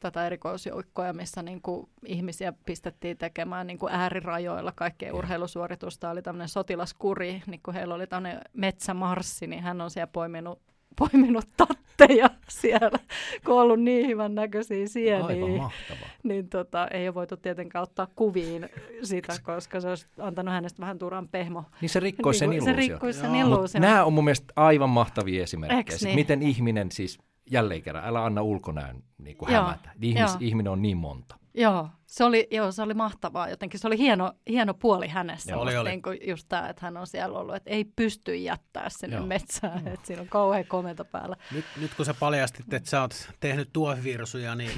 tätä 0.00 0.26
erikoisjoukkoja, 0.26 1.12
missä 1.12 1.42
niin 1.42 1.62
kuin 1.62 1.88
ihmisiä 2.06 2.52
pistettiin 2.66 3.18
tekemään 3.18 3.66
niin 3.66 3.78
kuin 3.78 3.92
äärirajoilla 3.92 4.72
kaikkea 4.76 5.08
Joo. 5.08 5.18
urheilusuoritusta. 5.18 6.10
Oli 6.10 6.22
tämmöinen 6.22 6.48
sotilaskuri, 6.48 7.42
niin 7.46 7.60
kun 7.62 7.74
heillä 7.74 7.94
oli 7.94 8.06
tämmöinen 8.06 8.40
metsämarssi, 8.52 9.46
niin 9.46 9.62
hän 9.62 9.80
on 9.80 9.90
siellä 9.90 10.06
poiminut, 10.06 10.62
poiminut 10.98 11.48
tatteja 11.56 12.30
siellä, 12.48 12.98
kun 13.44 13.54
on 13.54 13.60
ollut 13.60 13.80
niin 13.80 14.06
hyvän 14.06 14.34
näköisiä 14.34 14.86
sieniä. 14.86 15.26
Aivan 15.26 15.50
mahtavaa. 15.50 16.08
Niin 16.22 16.48
tota, 16.48 16.88
ei 16.88 17.08
ole 17.08 17.14
voitu 17.14 17.36
tietenkään 17.36 17.82
ottaa 17.82 18.06
kuviin 18.16 18.68
sitä, 19.02 19.32
koska 19.42 19.80
se 19.80 19.88
olisi 19.88 20.06
antanut 20.18 20.54
hänestä 20.54 20.80
vähän 20.80 20.98
turan 20.98 21.28
pehmo. 21.28 21.64
Niin 21.80 21.88
se 21.88 22.00
rikkoi 22.00 22.34
sen 22.34 22.50
Niin 22.50 22.64
kuin 22.64 22.74
se 22.74 22.76
rikkoi 22.80 23.12
sen 23.12 23.34
illuusion. 23.34 23.80
nämä 23.82 24.04
on 24.04 24.12
mun 24.12 24.24
mielestä 24.24 24.52
aivan 24.56 24.90
mahtavia 24.90 25.42
esimerkkejä. 25.42 25.98
Sit 25.98 26.06
niin? 26.06 26.16
Miten 26.16 26.42
ihminen 26.42 26.92
siis, 26.92 27.18
jälleen 27.50 27.82
kerran, 27.82 28.04
älä 28.04 28.24
anna 28.24 28.42
ulkonäön 28.42 29.02
niin 29.18 29.36
kuin 29.36 29.52
hämätä. 29.52 29.90
Ihmis, 30.02 30.20
joo. 30.20 30.36
ihminen 30.40 30.72
on 30.72 30.82
niin 30.82 30.96
monta. 30.96 31.36
Joo, 31.54 31.88
se 32.06 32.24
oli, 32.24 32.48
joo, 32.50 32.72
se 32.72 32.82
oli 32.82 32.94
mahtavaa 32.94 33.48
jotenkin. 33.48 33.80
Se 33.80 33.86
oli 33.86 33.98
hieno, 33.98 34.32
hieno 34.48 34.74
puoli 34.74 35.08
hänessä. 35.08 35.52
Joo, 35.52 35.60
oli, 35.60 35.76
oli. 35.76 35.88
Niin 35.88 36.02
kuin 36.02 36.18
just 36.28 36.48
tämä, 36.48 36.68
että 36.68 36.86
hän 36.86 36.96
on 36.96 37.06
siellä 37.06 37.38
ollut, 37.38 37.54
että 37.54 37.70
ei 37.70 37.84
pysty 37.84 38.36
jättää 38.36 38.88
sinne 38.88 39.16
Joo. 39.16 39.26
metsään, 39.26 39.88
että 39.88 40.06
siinä 40.06 40.22
on 40.22 40.28
kauhean 40.28 40.64
komento 40.64 41.04
päällä. 41.04 41.36
Nyt, 41.52 41.64
nyt 41.80 41.94
kun 41.94 42.06
sä 42.06 42.14
paljastit, 42.14 42.72
että 42.72 42.90
sä 42.90 43.00
oot 43.00 43.28
tehnyt 43.40 43.70
tuohivirsuja, 43.72 44.54
niin, 44.54 44.70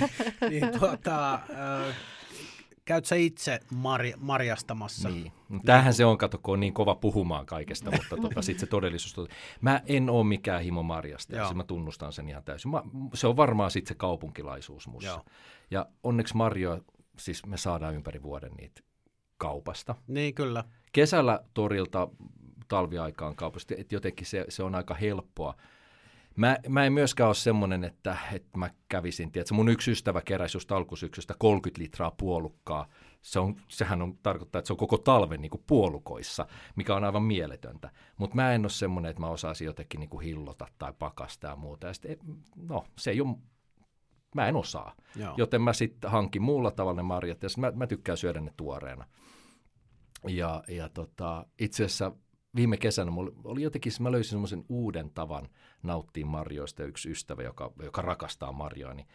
niin 0.50 0.78
tuota, 0.78 1.34
äh, 1.34 1.96
käyt 2.84 3.04
sä 3.04 3.14
itse 3.14 3.60
marj, 3.70 4.12
marjastamassa? 4.16 5.08
Niin. 5.08 5.32
Tämähän 5.64 5.94
se 5.94 6.04
on, 6.04 6.18
kato, 6.18 6.38
kun 6.38 6.54
on 6.54 6.60
niin 6.60 6.74
kova 6.74 6.94
puhumaan 6.94 7.46
kaikesta, 7.46 7.90
mutta 7.90 8.16
tota, 8.16 8.42
sitten 8.42 8.60
se 8.60 8.66
todellisuus. 8.66 9.28
Mä 9.60 9.80
en 9.86 10.10
ole 10.10 10.24
mikään 10.24 10.62
himo 10.62 10.82
marjasta, 10.82 11.36
Joo. 11.36 11.48
ja 11.48 11.54
mä 11.54 11.64
tunnustan 11.64 12.12
sen 12.12 12.28
ihan 12.28 12.44
täysin. 12.44 12.70
Mä, 12.70 12.82
se 13.14 13.26
on 13.26 13.36
varmaan 13.36 13.70
sitten 13.70 13.88
se 13.88 13.94
kaupunkilaisuus 13.94 14.88
musta. 14.88 15.10
Joo. 15.10 15.24
Ja 15.70 15.86
onneksi 16.02 16.36
marjoja, 16.36 16.80
siis 17.18 17.46
me 17.46 17.56
saadaan 17.56 17.94
ympäri 17.94 18.22
vuoden 18.22 18.52
niitä 18.52 18.80
kaupasta. 19.38 19.94
Niin, 20.06 20.34
kyllä. 20.34 20.64
Kesällä 20.92 21.40
torilta 21.54 22.08
talviaikaan 22.68 23.36
kaupasta, 23.36 23.74
että 23.78 23.94
jotenkin 23.94 24.26
se, 24.26 24.44
se 24.48 24.62
on 24.62 24.74
aika 24.74 24.94
helppoa. 24.94 25.54
Mä, 26.36 26.56
mä 26.68 26.84
en 26.84 26.92
myöskään 26.92 27.26
ole 27.26 27.34
semmoinen, 27.34 27.84
että, 27.84 28.16
että 28.32 28.58
mä 28.58 28.70
kävisin, 28.88 29.32
tiedätkö, 29.32 29.54
mun 29.54 29.68
yksi 29.68 29.90
ystävä 29.90 30.20
keräsi 30.20 30.56
just 30.56 30.72
alkusyksystä 30.72 31.34
30 31.38 31.82
litraa 31.82 32.10
puolukkaa. 32.10 32.88
Se 33.22 33.40
on, 33.40 33.56
sehän 33.68 34.02
on, 34.02 34.18
tarkoittaa, 34.22 34.58
että 34.58 34.66
se 34.66 34.72
on 34.72 34.76
koko 34.76 34.98
talven 34.98 35.42
niin 35.42 35.50
kuin 35.50 35.64
puolukoissa, 35.66 36.46
mikä 36.76 36.94
on 36.96 37.04
aivan 37.04 37.22
mieletöntä. 37.22 37.90
Mutta 38.18 38.36
mä 38.36 38.52
en 38.52 38.60
ole 38.60 38.70
semmoinen, 38.70 39.10
että 39.10 39.20
mä 39.20 39.28
osaisin 39.28 39.66
jotenkin 39.66 40.00
niin 40.00 40.10
kuin 40.10 40.24
hillota 40.24 40.66
tai 40.78 40.92
pakastaa 40.98 41.50
ja 41.50 41.56
muuta. 41.56 41.86
Ja 41.86 41.94
sit, 41.94 42.06
et- 42.06 42.24
no, 42.56 42.84
se 42.98 43.10
ei 43.10 43.20
ole, 43.20 43.36
mä 44.34 44.48
en 44.48 44.56
osaa. 44.56 44.94
Joo. 45.16 45.34
Joten 45.36 45.62
mä 45.62 45.72
sitten 45.72 46.10
hankin 46.10 46.42
muulla 46.42 46.70
tavalla 46.70 46.96
ne 46.96 47.02
marjat 47.02 47.42
ja 47.42 47.48
mä, 47.58 47.72
mä 47.74 47.86
tykkään 47.86 48.18
syödä 48.18 48.40
ne 48.40 48.52
tuoreena. 48.56 49.04
Ja, 50.28 50.64
ja 50.68 50.88
tota, 50.88 51.46
itse 51.58 51.84
asiassa 51.84 52.12
viime 52.56 52.76
kesänä 52.76 53.10
mulla 53.10 53.32
oli 53.44 53.62
jotenkin, 53.62 53.92
mä 54.00 54.12
löysin 54.12 54.30
semmoisen 54.30 54.64
uuden 54.68 55.10
tavan 55.10 55.48
nauttia 55.82 56.26
marjoista 56.26 56.84
yksi 56.84 57.10
ystävä, 57.10 57.42
joka, 57.42 57.72
joka 57.82 58.02
rakastaa 58.02 58.52
marjoa, 58.52 58.94
niin 58.94 59.06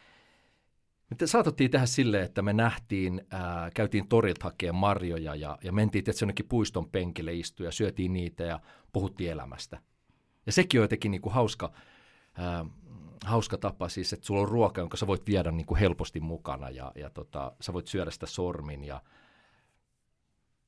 me 1.19 1.27
saatettiin 1.27 1.71
tehdä 1.71 1.85
silleen, 1.85 2.23
että 2.23 2.41
me 2.41 2.53
nähtiin, 2.53 3.21
ää, 3.29 3.69
käytiin 3.75 4.07
torilta 4.07 4.43
hakemaan 4.43 4.79
marjoja 4.79 5.35
ja, 5.35 5.57
ja 5.63 5.71
mentiin 5.71 5.99
että 5.99 6.11
jonnekin 6.21 6.47
puiston 6.47 6.89
penkille 6.89 7.33
istua 7.33 7.65
ja 7.65 7.71
syötiin 7.71 8.13
niitä 8.13 8.43
ja 8.43 8.59
puhuttiin 8.93 9.31
elämästä. 9.31 9.79
Ja 10.45 10.51
sekin 10.51 10.79
on 10.79 10.83
jotenkin 10.83 11.11
niin 11.11 11.21
kuin 11.21 11.33
hauska, 11.33 11.71
ää, 12.33 12.65
hauska 13.25 13.57
tapa 13.57 13.89
siis, 13.89 14.13
että 14.13 14.25
sulla 14.25 14.41
on 14.41 14.49
ruoka, 14.49 14.81
jonka 14.81 14.97
sä 14.97 15.07
voit 15.07 15.27
viedä 15.27 15.51
niin 15.51 15.65
kuin 15.65 15.79
helposti 15.79 16.19
mukana 16.19 16.69
ja, 16.69 16.91
ja 16.95 17.09
tota, 17.09 17.51
sä 17.61 17.73
voit 17.73 17.87
syödä 17.87 18.11
sitä 18.11 18.25
sormin 18.25 18.83
ja 18.83 19.01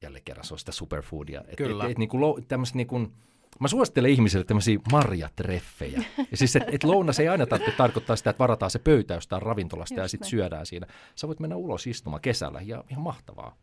jälleen 0.02 0.24
kerran 0.24 0.46
se 0.46 0.54
on 0.54 0.60
sitä 0.60 0.72
superfoodia. 0.72 1.44
Et, 1.48 1.56
Kyllä. 1.56 1.86
Et, 1.86 1.92
et, 1.92 1.98
niin 1.98 2.10
kuin, 2.10 2.46
tämmöistä 2.48 2.78
niin 2.78 2.88
kuin, 2.88 3.14
Mä 3.60 3.68
suosittelen 3.68 4.12
ihmisille 4.12 4.46
tämmöisiä 4.46 4.80
marjatreffejä. 4.92 6.04
Ja 6.32 6.38
siis, 6.38 6.56
että 6.56 6.72
et 6.72 6.84
lounas 6.84 7.20
ei 7.20 7.28
aina 7.28 7.46
tarvitse 7.46 7.78
tarkoittaa 7.78 8.16
sitä, 8.16 8.30
että 8.30 8.40
varataan 8.40 8.72
se 8.72 8.80
pöytä 8.80 9.14
jostain 9.14 9.42
ravintolasta 9.42 9.94
Just 9.94 10.04
ja 10.04 10.08
sitten 10.08 10.30
syödään 10.30 10.66
siinä. 10.66 10.88
Sä 11.16 11.28
voit 11.28 11.40
mennä 11.40 11.56
ulos 11.56 11.88
istumaan 11.88 12.22
kesällä 12.22 12.62
ja 12.62 12.84
ihan 12.90 13.04
mahtavaa. 13.04 13.56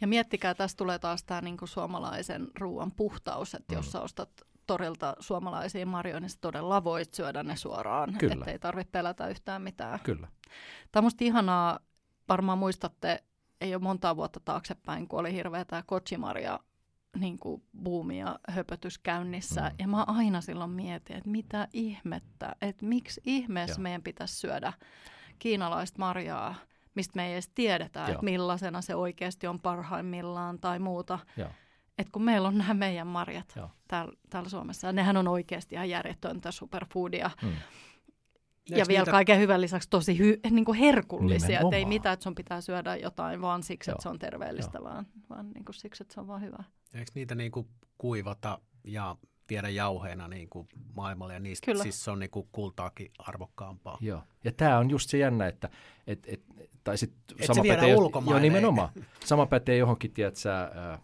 Ja 0.00 0.06
miettikää, 0.06 0.54
tässä 0.54 0.76
tulee 0.76 0.98
taas 0.98 1.24
tämä 1.24 1.40
niinku 1.40 1.66
suomalaisen 1.66 2.48
ruoan 2.60 2.92
puhtaus, 2.92 3.54
että 3.54 3.74
mm. 3.74 3.78
jos 3.78 3.92
sä 3.92 4.00
ostat 4.00 4.30
torilta 4.66 5.16
suomalaisia 5.20 5.86
marjoja, 5.86 6.20
niin 6.20 6.30
sä 6.30 6.38
todella 6.40 6.84
voit 6.84 7.14
syödä 7.14 7.42
ne 7.42 7.56
suoraan, 7.56 8.14
että 8.22 8.50
ei 8.50 8.58
tarvitse 8.58 8.90
pelätä 8.90 9.28
yhtään 9.28 9.62
mitään. 9.62 10.00
Kyllä. 10.00 10.28
Tämä 10.92 11.00
on 11.00 11.04
musta 11.04 11.24
ihanaa, 11.24 11.78
varmaan 12.28 12.58
muistatte, 12.58 13.24
ei 13.60 13.74
ole 13.74 13.82
montaa 13.82 14.16
vuotta 14.16 14.40
taaksepäin, 14.40 15.08
kun 15.08 15.20
oli 15.20 15.32
hirveä 15.32 15.64
tämä 15.64 15.82
kochimarja 15.86 16.60
niin 17.16 17.38
kuin 17.38 17.62
buumi 17.82 18.18
ja 18.18 18.38
höpötys 18.48 18.98
käynnissä. 18.98 19.60
Mm. 19.60 19.76
Ja 19.78 19.88
mä 19.88 20.04
aina 20.06 20.40
silloin 20.40 20.70
mietin, 20.70 21.16
että 21.16 21.30
mitä 21.30 21.68
ihmettä, 21.72 22.56
että 22.62 22.86
miksi 22.86 23.20
ihmeessä 23.24 23.80
Joo. 23.80 23.82
meidän 23.82 24.02
pitäisi 24.02 24.36
syödä 24.36 24.72
kiinalaista 25.38 25.98
marjaa, 25.98 26.54
mistä 26.94 27.16
me 27.16 27.26
ei 27.26 27.32
edes 27.32 27.48
tiedetä, 27.54 28.00
Joo. 28.00 28.08
että 28.08 28.24
millaisena 28.24 28.82
se 28.82 28.94
oikeasti 28.94 29.46
on 29.46 29.60
parhaimmillaan 29.60 30.58
tai 30.58 30.78
muuta. 30.78 31.18
Että 31.98 32.12
kun 32.12 32.22
meillä 32.22 32.48
on 32.48 32.58
nämä 32.58 32.74
meidän 32.74 33.06
marjat 33.06 33.54
täällä, 33.88 34.12
täällä 34.30 34.48
Suomessa, 34.48 34.86
ja 34.86 34.92
nehän 34.92 35.16
on 35.16 35.28
oikeasti 35.28 35.74
ihan 35.74 35.90
järjetöntä 35.90 36.50
superfoodia. 36.50 37.30
Mm. 37.42 37.52
Ja 38.70 38.84
vielä 38.88 39.00
niitä... 39.00 39.10
kaiken 39.10 39.38
hyvän 39.38 39.60
lisäksi 39.60 39.90
tosi 39.90 40.18
hy, 40.18 40.40
niin 40.50 40.64
kuin 40.64 40.78
herkullisia. 40.78 41.60
Että 41.60 41.76
ei 41.76 41.84
mitään, 41.84 42.12
että 42.12 42.24
sun 42.24 42.34
pitää 42.34 42.60
syödä 42.60 42.96
jotain 42.96 43.40
vaan 43.40 43.62
siksi, 43.62 43.90
Joo. 43.90 43.94
että 43.94 44.02
se 44.02 44.08
on 44.08 44.18
terveellistä, 44.18 44.78
Joo. 44.78 44.84
vaan, 44.84 45.06
vaan 45.30 45.50
niin 45.50 45.64
kuin 45.64 45.74
siksi, 45.74 46.02
että 46.02 46.14
se 46.14 46.20
on 46.20 46.26
vaan 46.26 46.42
hyvä. 46.42 46.64
Eikö 46.94 47.10
niitä 47.14 47.34
niin 47.34 47.52
kuin 47.52 47.68
kuivata 47.98 48.58
ja 48.84 49.16
viedä 49.50 49.68
jauheena 49.68 50.28
niin 50.28 50.48
kuin 50.48 50.68
maailmalle 50.96 51.34
ja 51.34 51.40
niistä 51.40 51.64
Kyllä. 51.64 51.82
siis 51.82 52.04
se 52.04 52.10
on 52.10 52.18
niin 52.18 52.30
kuin 52.30 52.48
kultaakin 52.52 53.10
arvokkaampaa. 53.18 53.98
Joo. 54.00 54.22
Ja 54.44 54.52
tämä 54.52 54.78
on 54.78 54.90
just 54.90 55.10
se 55.10 55.18
jännä, 55.18 55.46
että 55.46 55.70
et, 56.06 56.18
et, 56.26 56.40
tai 56.84 56.98
sit 56.98 57.12
et 57.38 57.46
sama 57.46 57.62
se 57.62 57.68
pätee, 57.68 57.90
joo, 57.90 58.38
nimenomaan. 58.40 58.88
Sama 59.24 59.46
pätee 59.46 59.76
johonkin, 59.76 60.12
tiedät 60.12 60.36
sä, 60.36 60.62
äh, 60.62 61.00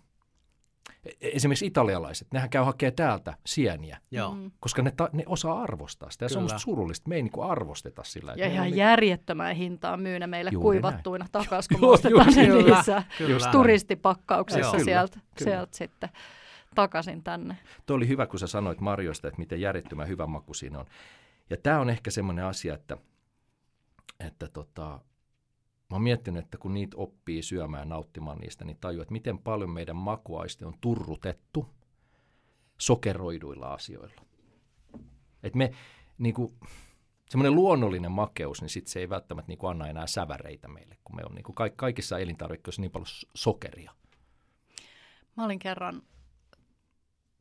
esimerkiksi 1.20 1.66
italialaiset, 1.66 2.28
nehän 2.32 2.50
käy 2.50 2.64
hakemaan 2.64 2.94
täältä 2.96 3.34
sieniä, 3.46 3.98
Joo. 4.10 4.34
Mm. 4.34 4.50
koska 4.60 4.82
ne, 4.82 4.92
ta, 4.96 5.08
ne 5.12 5.24
osaa 5.26 5.62
arvostaa 5.62 6.10
sitä. 6.10 6.24
Ja 6.24 6.28
Kyllä. 6.28 6.34
se 6.34 6.38
on 6.38 6.44
musta 6.44 6.58
surullista, 6.58 7.08
me 7.08 7.16
ei 7.16 7.22
niin 7.22 7.32
arvosteta 7.42 8.04
sillä. 8.04 8.34
Ja 8.36 8.46
ihan 8.46 8.66
niin... 8.66 8.76
järjettömään 8.76 9.56
hintaan 9.56 10.00
myy 10.00 10.18
ne 10.18 10.26
meille 10.26 10.50
Juuri 10.52 10.64
kuivattuina 10.64 11.26
takaisin, 11.32 11.78
kun 11.78 11.88
ostetaan 11.88 12.34
ne 12.34 12.48
niissä 12.48 13.02
Kyllä. 13.18 13.52
turistipakkauksissa 13.52 14.78
sieltä, 14.78 15.20
sieltä 15.38 15.76
sitten 15.76 16.08
takaisin 16.74 17.22
tänne. 17.22 17.56
Tuo 17.86 17.96
oli 17.96 18.08
hyvä, 18.08 18.26
kun 18.26 18.38
sä 18.38 18.46
sanoit 18.46 18.80
Marjoista, 18.80 19.28
että 19.28 19.38
miten 19.38 19.60
järjettömän 19.60 20.08
hyvä 20.08 20.26
maku 20.26 20.54
siinä 20.54 20.78
on. 20.78 20.86
Ja 21.50 21.56
tämä 21.56 21.80
on 21.80 21.90
ehkä 21.90 22.10
semmoinen 22.10 22.44
asia, 22.44 22.74
että, 22.74 22.96
että 24.20 24.48
tota, 24.48 25.00
Mä 25.94 25.96
oon 25.96 26.02
miettinyt, 26.02 26.44
että 26.44 26.58
kun 26.58 26.74
niitä 26.74 26.96
oppii 26.96 27.42
syömään 27.42 27.80
ja 27.80 27.84
nauttimaan 27.84 28.38
niistä, 28.38 28.64
niin 28.64 28.76
tajuu, 28.80 29.02
että 29.02 29.12
miten 29.12 29.38
paljon 29.38 29.70
meidän 29.70 29.96
makuaisti 29.96 30.64
on 30.64 30.74
turrutettu 30.80 31.68
sokeroiduilla 32.78 33.74
asioilla. 33.74 34.22
Että 35.42 35.58
me, 35.58 35.70
niin 36.18 36.34
kuin, 36.34 36.54
semmoinen 37.28 37.54
luonnollinen 37.54 38.12
makeus, 38.12 38.60
niin 38.60 38.68
sit 38.68 38.86
se 38.86 39.00
ei 39.00 39.08
välttämättä 39.08 39.48
niin 39.48 39.58
kuin 39.58 39.70
anna 39.70 39.86
enää 39.86 40.06
säväreitä 40.06 40.68
meille, 40.68 40.98
kun 41.04 41.16
me 41.16 41.22
on 41.28 41.34
niin 41.34 41.44
kuin 41.44 41.56
kaikissa 41.76 42.18
elintarvikkeissa 42.18 42.82
niin 42.82 42.92
paljon 42.92 43.06
sokeria. 43.34 43.92
Mä 45.36 45.44
olin 45.44 45.58
kerran 45.58 46.02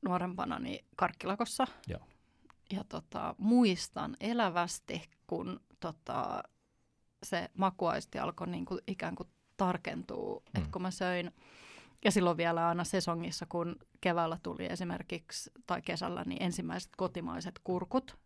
nuorempana 0.05 0.59
niin 0.59 0.85
karkkilakossa. 0.95 1.67
Joo. 1.87 2.01
Ja 2.73 2.83
tota, 2.83 3.35
muistan 3.37 4.17
elävästi, 4.19 5.01
kun 5.27 5.59
tota, 5.79 6.43
se 7.23 7.49
makuaisti 7.57 8.19
alkoi 8.19 8.47
niin 8.47 8.65
kuin 8.65 8.81
ikään 8.87 9.15
kuin 9.15 9.29
tarkentua. 9.57 10.39
Mm. 10.39 10.57
Että 10.57 10.71
kun 10.71 10.81
mä 10.81 10.91
söin, 10.91 11.31
ja 12.05 12.11
silloin 12.11 12.37
vielä 12.37 12.67
aina 12.67 12.83
sesongissa, 12.83 13.45
kun 13.45 13.75
keväällä 14.01 14.37
tuli 14.43 14.65
esimerkiksi, 14.65 15.51
tai 15.67 15.81
kesällä, 15.81 16.23
niin 16.25 16.43
ensimmäiset 16.43 16.91
kotimaiset 16.97 17.59
kurkut, 17.63 18.17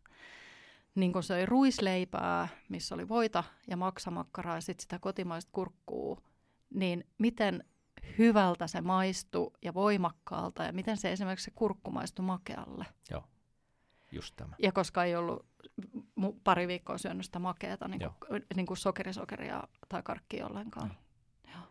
niin 0.95 1.13
kun 1.13 1.23
söi 1.23 1.45
ruisleipää, 1.45 2.47
missä 2.69 2.95
oli 2.95 3.09
voita 3.09 3.43
ja 3.67 3.77
maksamakkaraa 3.77 4.55
ja 4.55 4.61
sitten 4.61 4.81
sitä 4.81 4.99
kotimaista 4.99 5.49
kurkkuu, 5.51 6.19
niin 6.69 7.07
miten 7.17 7.63
hyvältä 8.17 8.67
se 8.67 8.81
maistui 8.81 9.51
ja 9.61 9.73
voimakkaalta 9.73 10.63
ja 10.63 10.73
miten 10.73 10.97
se 10.97 11.11
esimerkiksi 11.11 11.45
se 11.45 11.51
kurkku 11.55 11.91
maistui 11.91 12.25
makealle. 12.25 12.85
Joo, 13.11 13.23
just 14.11 14.33
tämä. 14.35 14.55
Ja 14.59 14.71
koska 14.71 15.03
ei 15.03 15.15
ollut 15.15 15.45
pari 16.43 16.67
viikkoa 16.67 16.97
syönyt 16.97 17.25
sitä 17.25 17.39
makeata, 17.39 17.87
niin 17.87 18.01
kuin, 18.27 18.45
niin 18.55 18.65
kuin 18.65 18.77
sokerisokeria 18.77 19.63
tai 19.89 20.03
karkkia 20.03 20.47
ollenkaan. 20.47 20.97
Joo. 21.47 21.61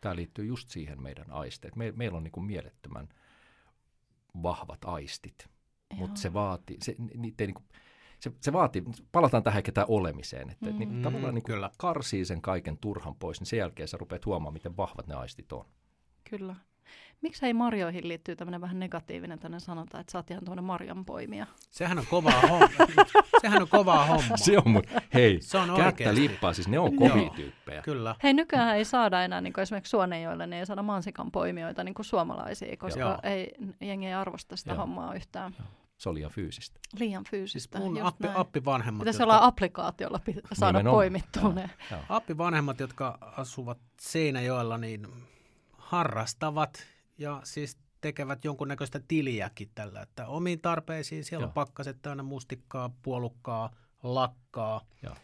Tämä 0.00 0.16
liittyy 0.16 0.44
just 0.44 0.68
siihen 0.68 1.02
meidän 1.02 1.30
aisteet. 1.30 1.76
Me, 1.76 1.92
meillä 1.92 2.16
on 2.16 2.24
niin 2.24 2.32
kuin 2.32 2.46
mielettömän 2.46 3.08
vahvat 4.42 4.84
aistit, 4.84 5.48
mutta 5.94 6.20
se 6.20 6.32
vaatii, 6.32 6.76
se, 6.82 6.94
niitä 7.16 7.44
ei 7.44 7.46
niin 7.46 7.54
kuin, 7.54 7.66
se, 8.20 8.32
se 8.40 8.52
vaatii, 8.52 8.84
palataan 9.12 9.42
tähän 9.42 9.62
ketään 9.62 9.86
olemiseen, 9.90 10.50
että 10.50 10.70
mm. 10.70 10.78
niin, 10.78 11.02
tavallaan 11.02 11.34
niin 11.34 11.44
Kyllä. 11.44 11.70
karsii 11.78 12.24
sen 12.24 12.42
kaiken 12.42 12.78
turhan 12.78 13.14
pois, 13.14 13.40
niin 13.40 13.46
sen 13.46 13.58
jälkeen 13.58 13.88
sä 13.88 13.96
rupeat 13.96 14.26
huomaamaan, 14.26 14.52
miten 14.52 14.76
vahvat 14.76 15.06
ne 15.06 15.14
aistit 15.14 15.52
on. 15.52 15.64
Kyllä. 16.30 16.56
Miksi 17.20 17.46
ei 17.46 17.54
marjoihin 17.54 18.08
liittyy 18.08 18.36
tämmöinen 18.36 18.60
vähän 18.60 18.80
negatiivinen 18.80 19.38
tänne 19.38 19.60
sanotaan, 19.60 20.00
että 20.00 20.10
sä 20.10 20.18
oot 20.18 20.30
ihan 20.30 20.44
tuommoinen 20.44 20.64
marjanpoimija? 20.64 21.46
Sehän 21.70 21.98
on 21.98 22.06
kovaa 22.10 22.40
homma. 22.40 22.68
Sehän 23.40 23.62
on 23.62 23.68
kovaa 23.68 24.06
homma. 24.06 24.36
Se 24.36 24.58
on, 24.58 24.70
mutta 24.70 25.00
hei, 25.14 25.38
se 25.40 25.58
on 25.58 25.76
kättä 25.76 26.14
lippaa, 26.14 26.52
siis 26.52 26.68
ne 26.68 26.78
on 26.78 26.96
kovia 26.96 27.30
tyyppejä. 27.30 27.82
Kyllä. 27.82 28.14
Hei, 28.22 28.34
nykyään 28.34 28.76
ei 28.76 28.84
saada 28.84 29.24
enää 29.24 29.40
niin 29.40 29.52
kuin 29.52 29.62
esimerkiksi 29.62 29.90
Suonenjoille, 29.90 30.46
niin 30.46 30.58
ei 30.58 30.66
saada 30.66 30.82
mansikan 30.82 31.30
poimijoita 31.30 31.84
niin 31.84 31.94
kuin 31.94 32.06
suomalaisia, 32.06 32.76
koska 32.76 33.00
Joo. 33.00 33.18
ei, 33.22 33.54
jengi 33.80 34.06
ei 34.06 34.14
arvosta 34.14 34.56
sitä 34.56 34.70
Joo. 34.70 34.78
hommaa 34.78 35.14
yhtään. 35.14 35.54
Joo. 35.58 35.68
Se 35.98 36.08
oli 36.08 36.18
liian 36.18 36.30
fyysistä. 36.30 36.80
Liian 36.98 37.24
fyysistä, 37.30 37.78
siis 37.78 37.90
mun 37.90 38.02
appi, 38.02 38.28
appivanhemmat. 38.34 39.00
Pitäisi 39.00 39.22
jotka... 39.22 39.36
olla 39.36 39.46
applikaatiolla 39.46 40.20
saada 40.52 40.78
Nimenomaan. 40.78 41.00
poimittua 41.00 41.52
ne. 41.52 41.70
Appivanhemmat, 42.08 42.80
jotka 42.80 43.18
asuvat 43.20 43.78
Seinäjoella, 44.00 44.78
niin 44.78 45.06
harrastavat 45.88 46.86
ja 47.18 47.40
siis 47.44 47.78
tekevät 48.00 48.44
jonkunnäköistä 48.44 49.00
tiliäkin 49.08 49.70
tällä, 49.74 50.02
että 50.02 50.26
omiin 50.26 50.60
tarpeisiin 50.60 51.24
siellä 51.24 51.42
Joo. 51.42 51.48
on 51.48 51.54
pakkaset 51.54 52.02
täynnä 52.02 52.22
mustikkaa, 52.22 52.90
puolukkaa, 53.02 53.74
lakkaa. 54.02 54.86
Joo. 55.02 55.16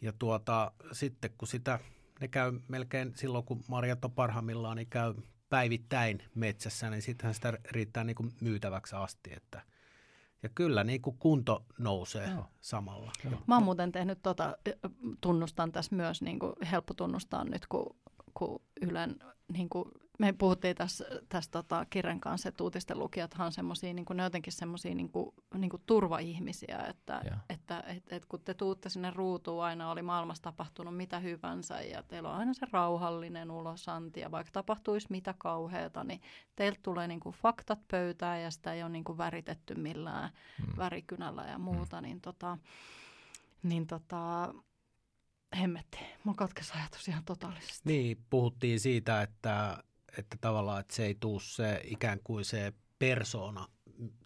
Ja 0.00 0.12
tuota, 0.12 0.72
sitten 0.92 1.30
kun 1.38 1.48
sitä, 1.48 1.78
ne 2.20 2.28
käy 2.28 2.52
melkein 2.68 3.12
silloin, 3.16 3.44
kun 3.44 3.64
marjat 3.68 4.04
on 4.04 4.12
parhaimmillaan, 4.12 4.76
niin 4.76 4.90
käy 4.90 5.14
päivittäin 5.48 6.22
metsässä, 6.34 6.90
niin 6.90 7.02
sittenhän 7.02 7.34
sitä 7.34 7.58
riittää 7.70 8.04
niin 8.04 8.16
kuin 8.16 8.32
myytäväksi 8.40 8.96
asti, 8.96 9.32
että 9.36 9.62
ja 10.42 10.48
kyllä 10.54 10.84
niin 10.84 11.02
kuin 11.02 11.16
kunto 11.18 11.64
nousee 11.78 12.30
Joo. 12.30 12.46
samalla. 12.60 13.12
Joo. 13.24 13.42
Mä 13.46 13.54
oon 13.54 13.64
muuten 13.64 13.92
tehnyt 13.92 14.18
tota, 14.22 14.56
tunnustan 15.20 15.72
tässä 15.72 15.96
myös, 15.96 16.22
niin 16.22 16.38
kuin 16.38 16.52
helppo 16.70 16.94
tunnustaa 16.94 17.44
nyt, 17.44 17.66
kun, 17.66 17.96
kun 18.38 18.62
Ylen 18.82 19.16
niin 19.52 19.68
kuin 19.68 19.84
me 20.18 20.32
puhuttiin 20.32 20.76
tässä, 20.76 21.04
tässä 21.28 21.50
tota, 21.50 21.86
kirjan 21.90 22.20
kanssa, 22.20 22.48
että 22.48 22.64
uutisten 22.64 22.98
lukijathan 22.98 23.46
on 23.46 23.52
semmoisia, 23.52 23.94
niin 23.94 24.06
ne 24.14 24.22
jotenkin 24.22 24.52
semmoisia 24.52 24.94
niin 24.94 25.10
niin 25.54 25.70
turvaihmisiä, 25.86 26.78
että, 26.78 27.18
että 27.18 27.36
että 27.48 27.80
et, 27.80 28.12
et, 28.12 28.26
kun 28.26 28.40
te 28.40 28.54
tuutte 28.54 28.88
sinne 28.88 29.10
ruutuun, 29.10 29.64
aina 29.64 29.90
oli 29.90 30.02
maailmassa 30.02 30.42
tapahtunut 30.42 30.96
mitä 30.96 31.18
hyvänsä 31.18 31.80
ja 31.80 32.02
teillä 32.02 32.30
on 32.30 32.36
aina 32.36 32.54
se 32.54 32.66
rauhallinen 32.72 33.50
ulosanti 33.50 34.20
ja 34.20 34.30
vaikka 34.30 34.52
tapahtuisi 34.52 35.06
mitä 35.10 35.34
kauheata, 35.38 36.04
niin 36.04 36.20
teiltä 36.56 36.80
tulee 36.82 37.08
niin 37.08 37.20
kuin 37.20 37.34
faktat 37.34 37.80
pöytään 37.88 38.42
ja 38.42 38.50
sitä 38.50 38.72
ei 38.72 38.82
ole 38.82 38.90
niin 38.90 39.04
kuin 39.04 39.18
väritetty 39.18 39.74
millään 39.74 40.30
mm. 40.66 40.76
värikynällä 40.76 41.44
ja 41.44 41.58
muuta, 41.58 41.96
mm. 41.96 42.02
niin, 42.02 42.20
tota, 42.20 42.58
niin 43.62 43.86
tota, 43.86 44.54
hemmetti. 45.56 45.98
Mulla 46.24 46.36
katkesi 46.36 46.72
ajatus 46.76 47.08
ihan 47.08 47.24
totaalisesti. 47.24 47.80
Niin, 47.84 48.18
puhuttiin 48.30 48.80
siitä, 48.80 49.22
että 49.22 49.78
että 50.18 50.36
tavallaan 50.40 50.80
että 50.80 50.94
se 50.94 51.06
ei 51.06 51.16
tuu 51.20 51.40
se 51.40 51.80
ikään 51.84 52.18
kuin 52.24 52.44
se 52.44 52.72
persoona 52.98 53.66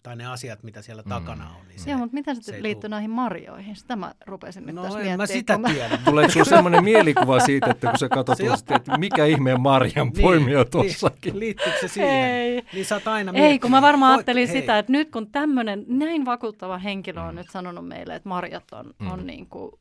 tai 0.03 0.15
ne 0.15 0.25
asiat, 0.25 0.63
mitä 0.63 0.81
siellä 0.81 1.03
takana 1.03 1.49
on. 1.55 1.67
Niin 1.67 1.79
se, 1.79 1.89
Joo, 1.89 1.99
mutta 1.99 2.13
miten 2.13 2.35
se, 2.35 2.41
se 2.41 2.63
liittyy 2.63 2.81
tuu- 2.81 2.89
näihin 2.89 3.09
marjoihin? 3.11 3.75
Sitä 3.75 3.95
mä 3.95 4.13
rupesin 4.25 4.65
nyt 4.65 4.75
No 4.75 4.81
tässä 4.83 4.99
en 4.99 5.03
miettimään. 5.05 5.17
mä 5.17 5.25
sitä 5.25 5.57
mä- 5.57 5.69
tiedä. 5.73 5.97
Tuleeko 6.05 6.31
sinulla 6.31 6.49
sellainen 6.49 6.83
mielikuva 6.83 7.39
siitä, 7.39 7.71
että 7.71 7.87
kun 7.89 7.97
sä 7.99 8.09
katsot, 8.15 8.37
Se 8.37 8.43
tuosta, 8.45 8.73
johtaa- 8.73 8.77
että 8.77 8.97
mikä 8.97 9.25
ihmeen 9.25 9.61
Marjan 9.61 10.11
poimija 10.21 10.65
tuossakin? 10.65 11.33
Niin, 11.33 11.39
liittyykö 11.39 11.77
se 11.81 11.87
siihen? 11.87 12.13
Ei. 12.13 12.63
Niin 12.73 12.85
sä 12.85 12.95
oot 12.95 13.07
aina 13.07 13.31
Ei, 13.35 13.59
kun 13.59 13.71
mä 13.71 13.81
varmaan 13.81 14.13
ajattelin 14.13 14.47
hei, 14.49 14.61
sitä, 14.61 14.79
että 14.79 14.91
nyt 14.91 15.11
kun 15.11 15.31
tämmöinen 15.31 15.85
näin 15.87 16.25
vakuuttava 16.25 16.77
henkilö 16.77 17.21
on 17.21 17.35
nyt 17.35 17.49
sanonut 17.51 17.87
meille, 17.87 18.15
että 18.15 18.29
marjat 18.29 18.71
on, 18.73 18.93
Mm. 18.99 19.11
on 19.11 19.27
niin 19.27 19.47
kuin, 19.47 19.71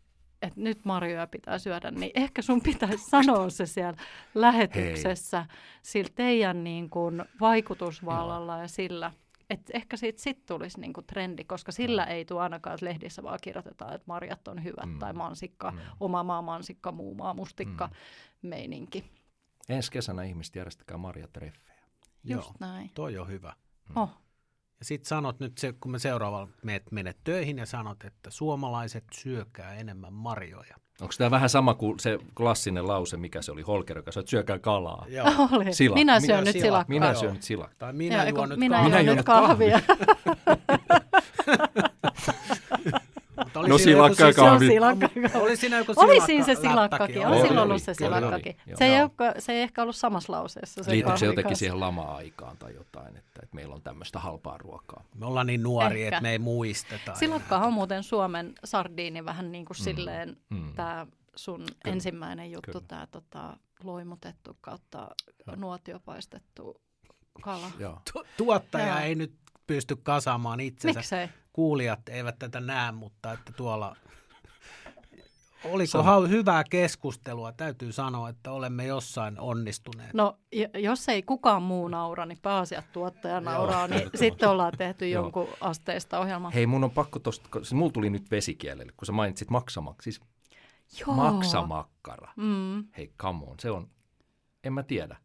että 0.43 0.61
nyt 0.61 0.85
marjoja 0.85 1.27
pitää 1.27 1.59
syödä, 1.59 1.91
niin 1.91 2.13
ehkä 2.15 2.43
sun 2.43 2.61
pitäisi 2.63 3.05
sanoa 3.11 3.51
se 3.51 3.67
siellä 3.67 3.97
lähetyksessä 4.35 5.47
sillä 5.83 6.11
teidän 6.15 6.65
niin 6.65 6.91
kuin 6.91 7.25
vaikutusvallalla 7.41 8.59
ja 8.59 8.69
sillä, 8.69 9.13
että 9.51 9.73
ehkä 9.75 9.97
siitä 9.97 10.23
sit 10.23 10.47
tulisi 10.47 10.81
niin 10.81 10.93
kuin 10.93 11.07
trendi, 11.07 11.45
koska 11.45 11.73
sillä 11.73 12.05
ei 12.05 12.25
tule 12.25 12.41
ainakaan, 12.41 12.75
että 12.75 12.87
lehdissä 12.87 13.23
vaan 13.23 13.39
kirjoitetaan, 13.43 13.95
että 13.95 14.05
marjat 14.07 14.49
on 14.49 14.65
hyvät 14.65 14.87
Mm. 14.87 14.99
tai 14.99 15.13
mansikka, 15.13 15.71
Mm. 15.71 15.79
oma 16.01 16.23
maa 16.23 16.43
mansikka, 16.43 16.93
muu 16.93 17.15
maa 17.15 17.35
mustikka 17.35 17.89
meininki. 18.43 19.05
Ensi 19.69 19.93
kesänä 19.93 20.23
ihmiset 20.23 20.57
järjestäkää 20.57 20.97
marjatreffejä. 20.97 21.81
Just 22.25 22.49
Joo, 22.49 22.55
näin. 22.61 22.91
toi 22.95 23.19
on 23.19 23.29
hyvä. 23.29 23.53
Oh. 23.97 24.11
Ja 24.81 24.85
sit 24.85 25.05
sanot 25.05 25.41
nyt, 25.41 25.59
se, 25.59 25.73
kun 25.81 25.93
me 25.93 25.99
seuraavalla 25.99 26.49
menet, 26.63 26.83
menet 26.93 27.17
töihin 27.25 27.59
ja 27.59 27.67
sanot, 27.67 28.05
että 28.05 28.31
suomalaiset 28.31 29.05
syökää 29.15 29.75
enemmän 29.75 30.13
marjoja. 30.13 30.77
Onko 31.01 31.15
tämä 31.19 31.31
vähän 31.31 31.49
sama 31.49 31.75
kuin 31.75 31.99
se 32.01 32.19
klassinen 32.37 32.89
lause, 32.89 33.17
mikä 33.17 33.43
se 33.43 33.53
oli 33.53 33.63
Holker, 33.63 33.97
joka 33.99 34.13
sanoi, 34.13 34.23
että 34.23 34.31
syökää 34.31 34.59
kalaa? 34.59 35.07
Joo. 35.09 35.27
Oli. 35.53 35.73
Silakka. 35.75 35.99
Minä 36.01 36.21
Minä 36.21 36.27
syön 36.27 36.45
nyt 36.45 36.53
silakka. 36.53 36.67
silakkaa. 36.67 36.89
Minä 36.89 37.07
Joo. 37.07 37.15
syön 37.21 37.33
nyt 37.33 37.43
silakkaa. 37.43 37.77
Tai 37.79 37.93
minä 37.93 38.25
eiku, 38.25 38.39
juon 38.39 38.49
nyt 38.49 38.59
minä 38.59 38.77
kahvia. 38.77 39.01
juon 39.01 39.07
juon 39.07 39.17
nyt 39.17 39.17
nyt 39.17 39.27
kahvia. 39.27 39.81
Mutta 43.51 43.61
oli 43.61 43.69
No 43.69 43.79
siinä 43.79 43.99
joku 44.03 44.15
silakka 44.15 44.23
ja 44.25 44.31
sis- 44.31 44.35
Se 44.35 44.41
on 44.41 44.49
kahvi. 44.51 44.67
silakka. 44.69 45.39
Oli 45.39 45.57
siinä 45.57 45.79
joku 45.79 45.93
Oli 45.97 46.15
silakka- 46.15 46.27
siinä 46.27 46.45
se 46.45 46.55
silakkakin, 46.55 47.27
oli 47.27 47.27
Oli, 47.27 47.35
silloin 47.49 47.59
oli, 47.59 47.71
ollut 47.71 47.83
se 47.83 47.91
oli, 47.91 47.97
silakkakin. 47.97 48.57
oli, 48.67 48.77
Se 48.77 48.85
ei, 48.85 49.03
ole, 49.03 49.11
se 49.39 49.53
ei 49.53 49.63
ehkä 49.63 49.83
ollut 49.83 49.97
samassa 49.97 50.33
lauseessa. 50.33 50.85
Se 50.85 50.91
Liittyykö 50.91 51.19
se 51.19 51.27
jotenkin 51.27 51.45
kanssa. 51.45 51.59
siihen 51.59 51.81
lama-aikaan 51.81 52.57
tai 52.57 52.75
jotain, 52.75 53.17
että, 53.17 53.41
että 53.43 53.55
meillä 53.55 53.75
on 53.75 53.83
tämmöistä 53.83 54.19
halpaa 54.19 54.59
ruokaa? 54.59 55.05
Me 55.15 55.27
ollaan 55.27 55.47
niin 55.47 55.63
nuoria, 55.63 56.09
että 56.09 56.21
me 56.21 56.31
ei 56.31 56.39
muisteta. 56.39 57.15
Silakka 57.15 57.59
on 57.59 57.73
muuten 57.73 58.03
Suomen 58.03 58.53
sardiini 58.65 59.25
vähän 59.25 59.53
niin 59.53 59.65
kuin 59.65 59.77
Mm. 59.81 59.85
silleen 59.85 60.37
Mm. 60.51 60.73
tämä 60.75 61.07
sun 61.37 61.59
Kyllä. 61.61 61.95
ensimmäinen 61.95 62.51
juttu, 62.53 62.81
tämä 62.81 63.07
tota, 63.07 63.57
loimutettu 63.85 64.57
kautta 64.61 65.09
nuotiopaistettu 65.57 66.81
kala. 67.43 67.71
Joo. 67.79 67.99
Tu- 68.13 68.25
tuottaja 68.37 68.87
Joo. 68.87 68.99
ei 68.99 69.15
nyt 69.15 69.33
pysty 69.67 69.97
kasaamaan 69.97 70.61
itsensä. 70.61 70.99
Miksei? 71.01 71.29
Kuulijat 71.53 72.09
eivät 72.09 72.39
tätä 72.39 72.61
näe, 72.61 72.93
mutta 72.93 73.33
että 73.33 73.53
tuolla... 73.57 73.97
Oliko 75.65 75.87
Sano. 75.91 76.05
hau- 76.05 76.29
hyvää 76.29 76.65
keskustelua? 76.71 77.53
Täytyy 77.53 77.93
sanoa, 77.93 78.29
että 78.29 78.53
olemme 78.53 78.87
jossain 78.87 79.41
onnistuneet. 79.41 80.15
No, 80.15 80.39
j- 80.53 80.79
jos 80.79 81.09
ei 81.09 81.23
kukaan 81.23 81.63
muu 81.63 81.89
naura, 81.89 82.27
niin 82.27 82.39
pääasiat 82.43 82.85
tuottaja 82.93 83.41
nauraa, 83.41 83.89
niin 83.89 84.11
sitten 84.21 84.49
ollaan 84.49 84.73
tehty 84.79 85.09
jonkun 85.09 85.49
asteista 85.61 86.19
ohjelma. 86.21 86.51
Hei, 86.51 86.67
mun 86.67 86.85
on 86.85 86.91
pakko 86.91 87.19
tosta, 87.19 87.49
siis 87.53 87.73
mulla 87.73 87.93
tuli 87.93 88.11
nyt 88.11 88.31
vesikielelle, 88.31 88.93
kun 88.97 89.07
sä 89.07 89.13
mainitsit 89.13 89.51
maksamak, 89.51 90.03
siis 90.03 90.21
Joo. 91.01 91.15
maksamakkara. 91.17 92.33
Mm. 92.37 92.85
Hei, 92.97 93.13
come 93.19 93.45
on, 93.47 93.55
se 93.61 93.71
on, 93.71 93.89
en 94.65 94.73
mä 94.73 94.83
tiedä. 94.83 95.17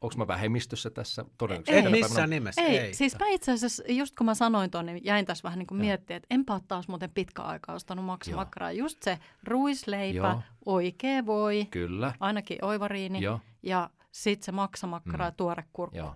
Onko 0.00 0.14
mä 0.16 0.26
vähemmistössä 0.26 0.90
tässä 0.90 1.24
todennäköisesti? 1.38 1.86
Ei. 1.86 1.92
Missään 1.92 2.14
päivänä? 2.14 2.26
nimessä, 2.34 2.62
Ei, 2.62 2.78
ei. 2.78 2.94
siis 2.94 3.18
mä 3.18 3.26
itse 3.28 3.52
asiassa, 3.52 3.82
just 3.88 4.14
kun 4.16 4.24
mä 4.26 4.34
sanoin 4.34 4.70
tuon, 4.70 4.86
niin 4.86 5.00
jäin 5.04 5.26
tässä 5.26 5.42
vähän 5.42 5.58
niin 5.58 5.66
kuin 5.66 5.78
miettimään, 5.80 6.16
että 6.16 6.26
enpä 6.34 6.52
ole 6.52 6.62
taas 6.68 6.88
muuten 6.88 7.10
pitkä 7.10 7.42
aikaa 7.42 7.74
ostanut 7.74 8.04
maksamakkaraa. 8.04 8.72
Just 8.72 9.02
se 9.02 9.18
ruisleipä, 9.44 10.16
Joo. 10.18 10.42
oikea 10.66 11.26
voi, 11.26 11.66
Kyllä, 11.70 12.12
ainakin 12.20 12.64
oivariini, 12.64 13.22
joo, 13.22 13.40
ja 13.62 13.90
sitten 14.12 14.44
se 14.44 14.52
maksamakkara 14.52 15.24
Mm. 15.24 15.28
ja 15.28 15.32
tuore 15.32 15.64
kurkku. 15.72 15.98
joo. 15.98 16.14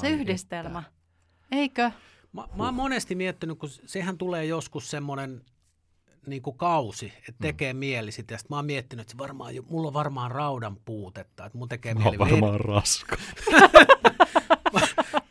Se 0.00 0.06
Ai 0.06 0.12
yhdistelmä. 0.12 0.78
että. 0.78 0.92
Eikö? 1.52 1.90
Mä, 2.32 2.48
mä 2.56 2.64
oon 2.64 2.74
monesti 2.74 3.14
miettinyt, 3.14 3.58
kun 3.58 3.68
sehän 3.86 4.18
tulee 4.18 4.44
joskus 4.44 4.90
semmoinen 4.90 5.42
niin 6.26 6.42
kuin 6.42 6.56
kausi, 6.56 7.12
että 7.28 7.42
tekee 7.42 7.72
mm. 7.72 7.78
mieli 7.78 8.12
sitä. 8.12 8.34
Ja 8.34 8.38
sit 8.38 8.50
mä 8.50 8.56
oon 8.56 8.64
miettinyt, 8.66 9.00
että 9.00 9.10
se 9.12 9.18
varmaan, 9.18 9.54
mulla 9.70 9.88
on 9.88 9.94
varmaan 9.94 10.30
raudan 10.30 10.76
puutetta, 10.76 11.46
että 11.46 11.58
mun 11.58 11.68
tekee 11.68 11.94
Mä 11.94 12.00
mieli. 12.00 12.18
varmaan 12.18 12.60
raska. 12.60 13.16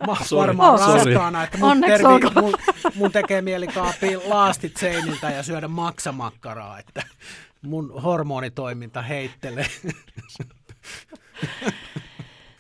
Mä 0.07 0.13
oon 0.13 0.25
Sorry, 0.25 0.47
varmaan 0.47 0.79
sorry. 0.79 1.13
raskaana, 1.13 1.43
että 1.43 1.57
mun, 1.57 1.69
Onneksi 1.71 1.97
tervi, 2.03 2.41
mun, 2.41 2.53
mun 2.95 3.11
tekee 3.11 3.41
mieli 3.41 3.67
kaapia 3.67 4.19
laastit 4.25 4.77
seiniltä 4.77 5.29
ja 5.29 5.43
syödä 5.43 5.67
maksamakkaraa, 5.67 6.79
että 6.79 7.03
mun 7.61 8.01
hormonitoiminta 8.03 9.01
heittelee. 9.01 9.65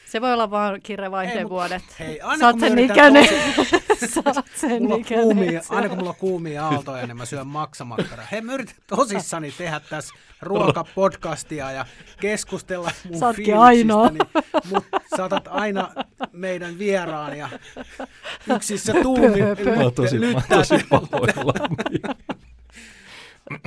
Se 0.09 0.21
voi 0.21 0.33
olla 0.33 0.51
vaan 0.51 0.81
Ei, 1.29 1.43
mut- 1.43 1.49
vuodet. 1.49 1.83
Hei, 1.99 2.21
aina 2.21 2.47
oot 2.47 2.59
kun 2.59 2.69
sen 2.69 2.79
ikäinen. 2.79 3.25
sen 4.55 4.81
mulla 4.83 4.95
on 4.95 5.01
ikäinen. 5.01 5.25
kuumia, 5.25 5.61
aina 5.69 5.89
kun 5.89 5.97
mulla 5.97 6.09
on 6.09 6.15
kuumia 6.15 6.65
aaltoja, 6.67 7.07
niin 7.07 7.17
mä 7.17 7.25
syön 7.25 7.47
maksamakkaraa. 7.47 8.25
Hei, 8.31 8.41
mä 8.41 8.53
yritän 8.53 8.75
tosissani 8.87 9.51
tehdä 9.51 9.79
tässä 9.79 10.13
ruokapodcastia 10.41 11.71
ja 11.71 11.85
keskustella 12.21 12.91
mun 13.03 13.19
fiiliksistäni, 13.19 13.59
ainoa. 13.59 14.11
mutta 14.69 15.01
saatat 15.17 15.47
aina 15.47 15.89
meidän 16.31 16.79
vieraan 16.79 17.37
ja 17.37 17.49
yksissä 18.55 18.93
tuumin 19.03 19.31
tosi, 19.95 20.19
mä 20.19 20.25
oon 20.25 20.35
lyttää. 20.35 20.57
tosi 20.57 20.75
pahoillani. 20.89 21.99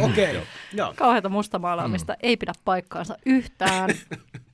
Okei, 0.01 0.30
okay, 0.30 0.43
joo. 0.72 0.95
Kauheata 0.97 1.28
mustamaalaamista 1.28 2.12
mm. 2.12 2.18
ei 2.22 2.36
pidä 2.36 2.53
paikkaansa 2.64 3.16
yhtään. 3.26 3.90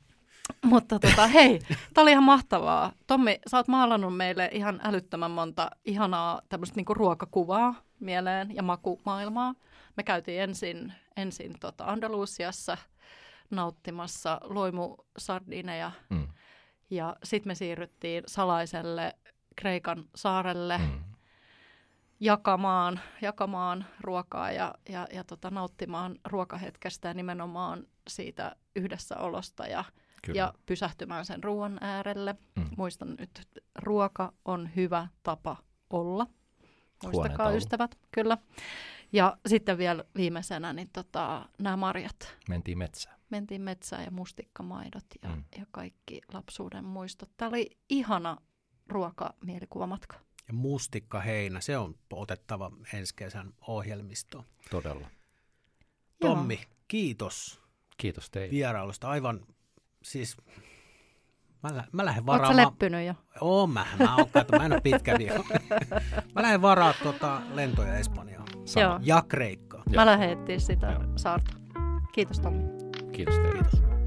Mutta 0.64 0.98
tota, 0.98 1.26
hei, 1.26 1.58
tämä 1.94 2.02
oli 2.02 2.10
ihan 2.10 2.24
mahtavaa. 2.24 2.92
Tommi, 3.06 3.38
sä 3.46 3.56
oot 3.56 3.68
maalannut 3.68 4.16
meille 4.16 4.48
ihan 4.52 4.80
älyttömän 4.84 5.30
monta 5.30 5.70
ihanaa 5.84 6.42
tämmöistä 6.48 6.76
niinku 6.76 6.94
ruokakuvaa 6.94 7.74
mieleen 8.00 8.54
ja 8.56 8.62
makumaailmaa. 8.62 9.54
Me 9.96 10.02
käytiin 10.02 10.42
ensin, 10.42 10.92
ensin 11.16 11.54
tota 11.60 11.84
Andalusiassa 11.84 12.78
nauttimassa 13.50 14.40
loimusardineja 14.44 15.90
Mm, 16.10 16.28
ja 16.90 17.16
sitten 17.24 17.50
me 17.50 17.54
siirryttiin 17.54 18.24
salaiselle 18.26 19.14
Kreikan 19.56 20.04
saarelle 20.14 20.78
mm. 20.78 21.04
jakamaan, 22.20 23.00
jakamaan 23.22 23.86
ruokaa 24.00 24.52
ja, 24.52 24.74
ja, 24.88 25.06
ja 25.12 25.24
tota, 25.24 25.50
nauttimaan 25.50 26.16
ruokahetkestä 26.24 27.08
ja 27.08 27.14
nimenomaan 27.14 27.86
siitä 28.08 28.56
yhdessäolosta 28.76 29.66
ja, 29.66 29.84
Kyllä. 30.22 30.38
ja 30.38 30.54
pysähtymään 30.66 31.24
sen 31.26 31.44
ruoan 31.44 31.78
äärelle. 31.80 32.34
Mm. 32.56 32.70
Muistan 32.76 33.08
nyt, 33.08 33.20
että 33.20 33.60
ruoka 33.78 34.32
on 34.44 34.70
hyvä 34.76 35.08
tapa 35.22 35.56
olla. 35.90 36.26
Muistakaa 37.02 37.50
ystävät, 37.50 37.98
kyllä. 38.10 38.38
Ja 39.12 39.36
sitten 39.46 39.78
vielä 39.78 40.04
viimeisenä 40.16 40.72
niin 40.72 40.90
tota, 40.92 41.48
nämä 41.58 41.76
marjat. 41.76 42.36
Mentiin 42.48 42.78
metsään. 42.78 43.18
Mentiin 43.30 43.62
metsään 43.62 44.04
ja 44.04 44.10
mustikkamaidot 44.10 45.04
ja, 45.22 45.28
Mm. 45.28 45.44
ja 45.58 45.66
kaikki 45.70 46.20
lapsuuden 46.32 46.84
muistot. 46.84 47.30
Tämä 47.36 47.48
oli 47.48 47.70
ihana 47.88 48.36
ruokamielikuvamatka. 48.88 50.16
Ja 50.48 50.54
mustikka 50.54 51.20
heinä, 51.20 51.60
se 51.60 51.78
on 51.78 51.94
otettava 52.12 52.70
ensi 52.94 53.14
kesän 53.16 53.52
ohjelmistoon. 53.66 54.44
Todella. 54.70 55.00
Joo. 56.20 56.34
Tommi, 56.34 56.60
kiitos 56.88 57.60
Kiitos 57.96 58.30
teille. 58.30 58.50
vierailusta. 58.50 59.08
Aivan, 59.08 59.46
siis 60.02 60.36
mä, 61.62 61.76
lä- 61.76 61.84
mä 61.92 62.04
lähden 62.04 62.24
Oletko 62.26 62.46
sä 62.46 62.48
varaamaan. 62.48 62.66
leppynyt 62.66 63.06
jo? 63.06 63.14
Oon 63.40 63.70
mä, 63.70 63.86
mä, 63.98 64.16
oon, 64.16 64.30
kato, 64.30 64.58
mä 64.58 64.64
en 64.66 64.72
ole 64.72 64.80
pitkä 64.80 65.14
vielä. 65.18 65.44
mä 66.34 66.42
lähden 66.42 66.62
varaa 66.62 66.94
tota 67.02 67.40
lentoja 67.54 67.96
Espanjaan. 67.96 68.46
Joo. 68.80 68.98
ja 69.02 69.22
Kreikkaan. 69.28 69.82
Mä 69.94 70.06
lähdin 70.06 70.30
etsiä 70.30 70.58
sitä 70.58 70.86
Joo. 70.86 71.02
saarta. 71.16 71.52
Kiitos 72.12 72.40
Tommi. 72.40 72.62
Kiitos 73.12 73.34
teille. 73.34 73.52
Kiitos. 73.52 73.97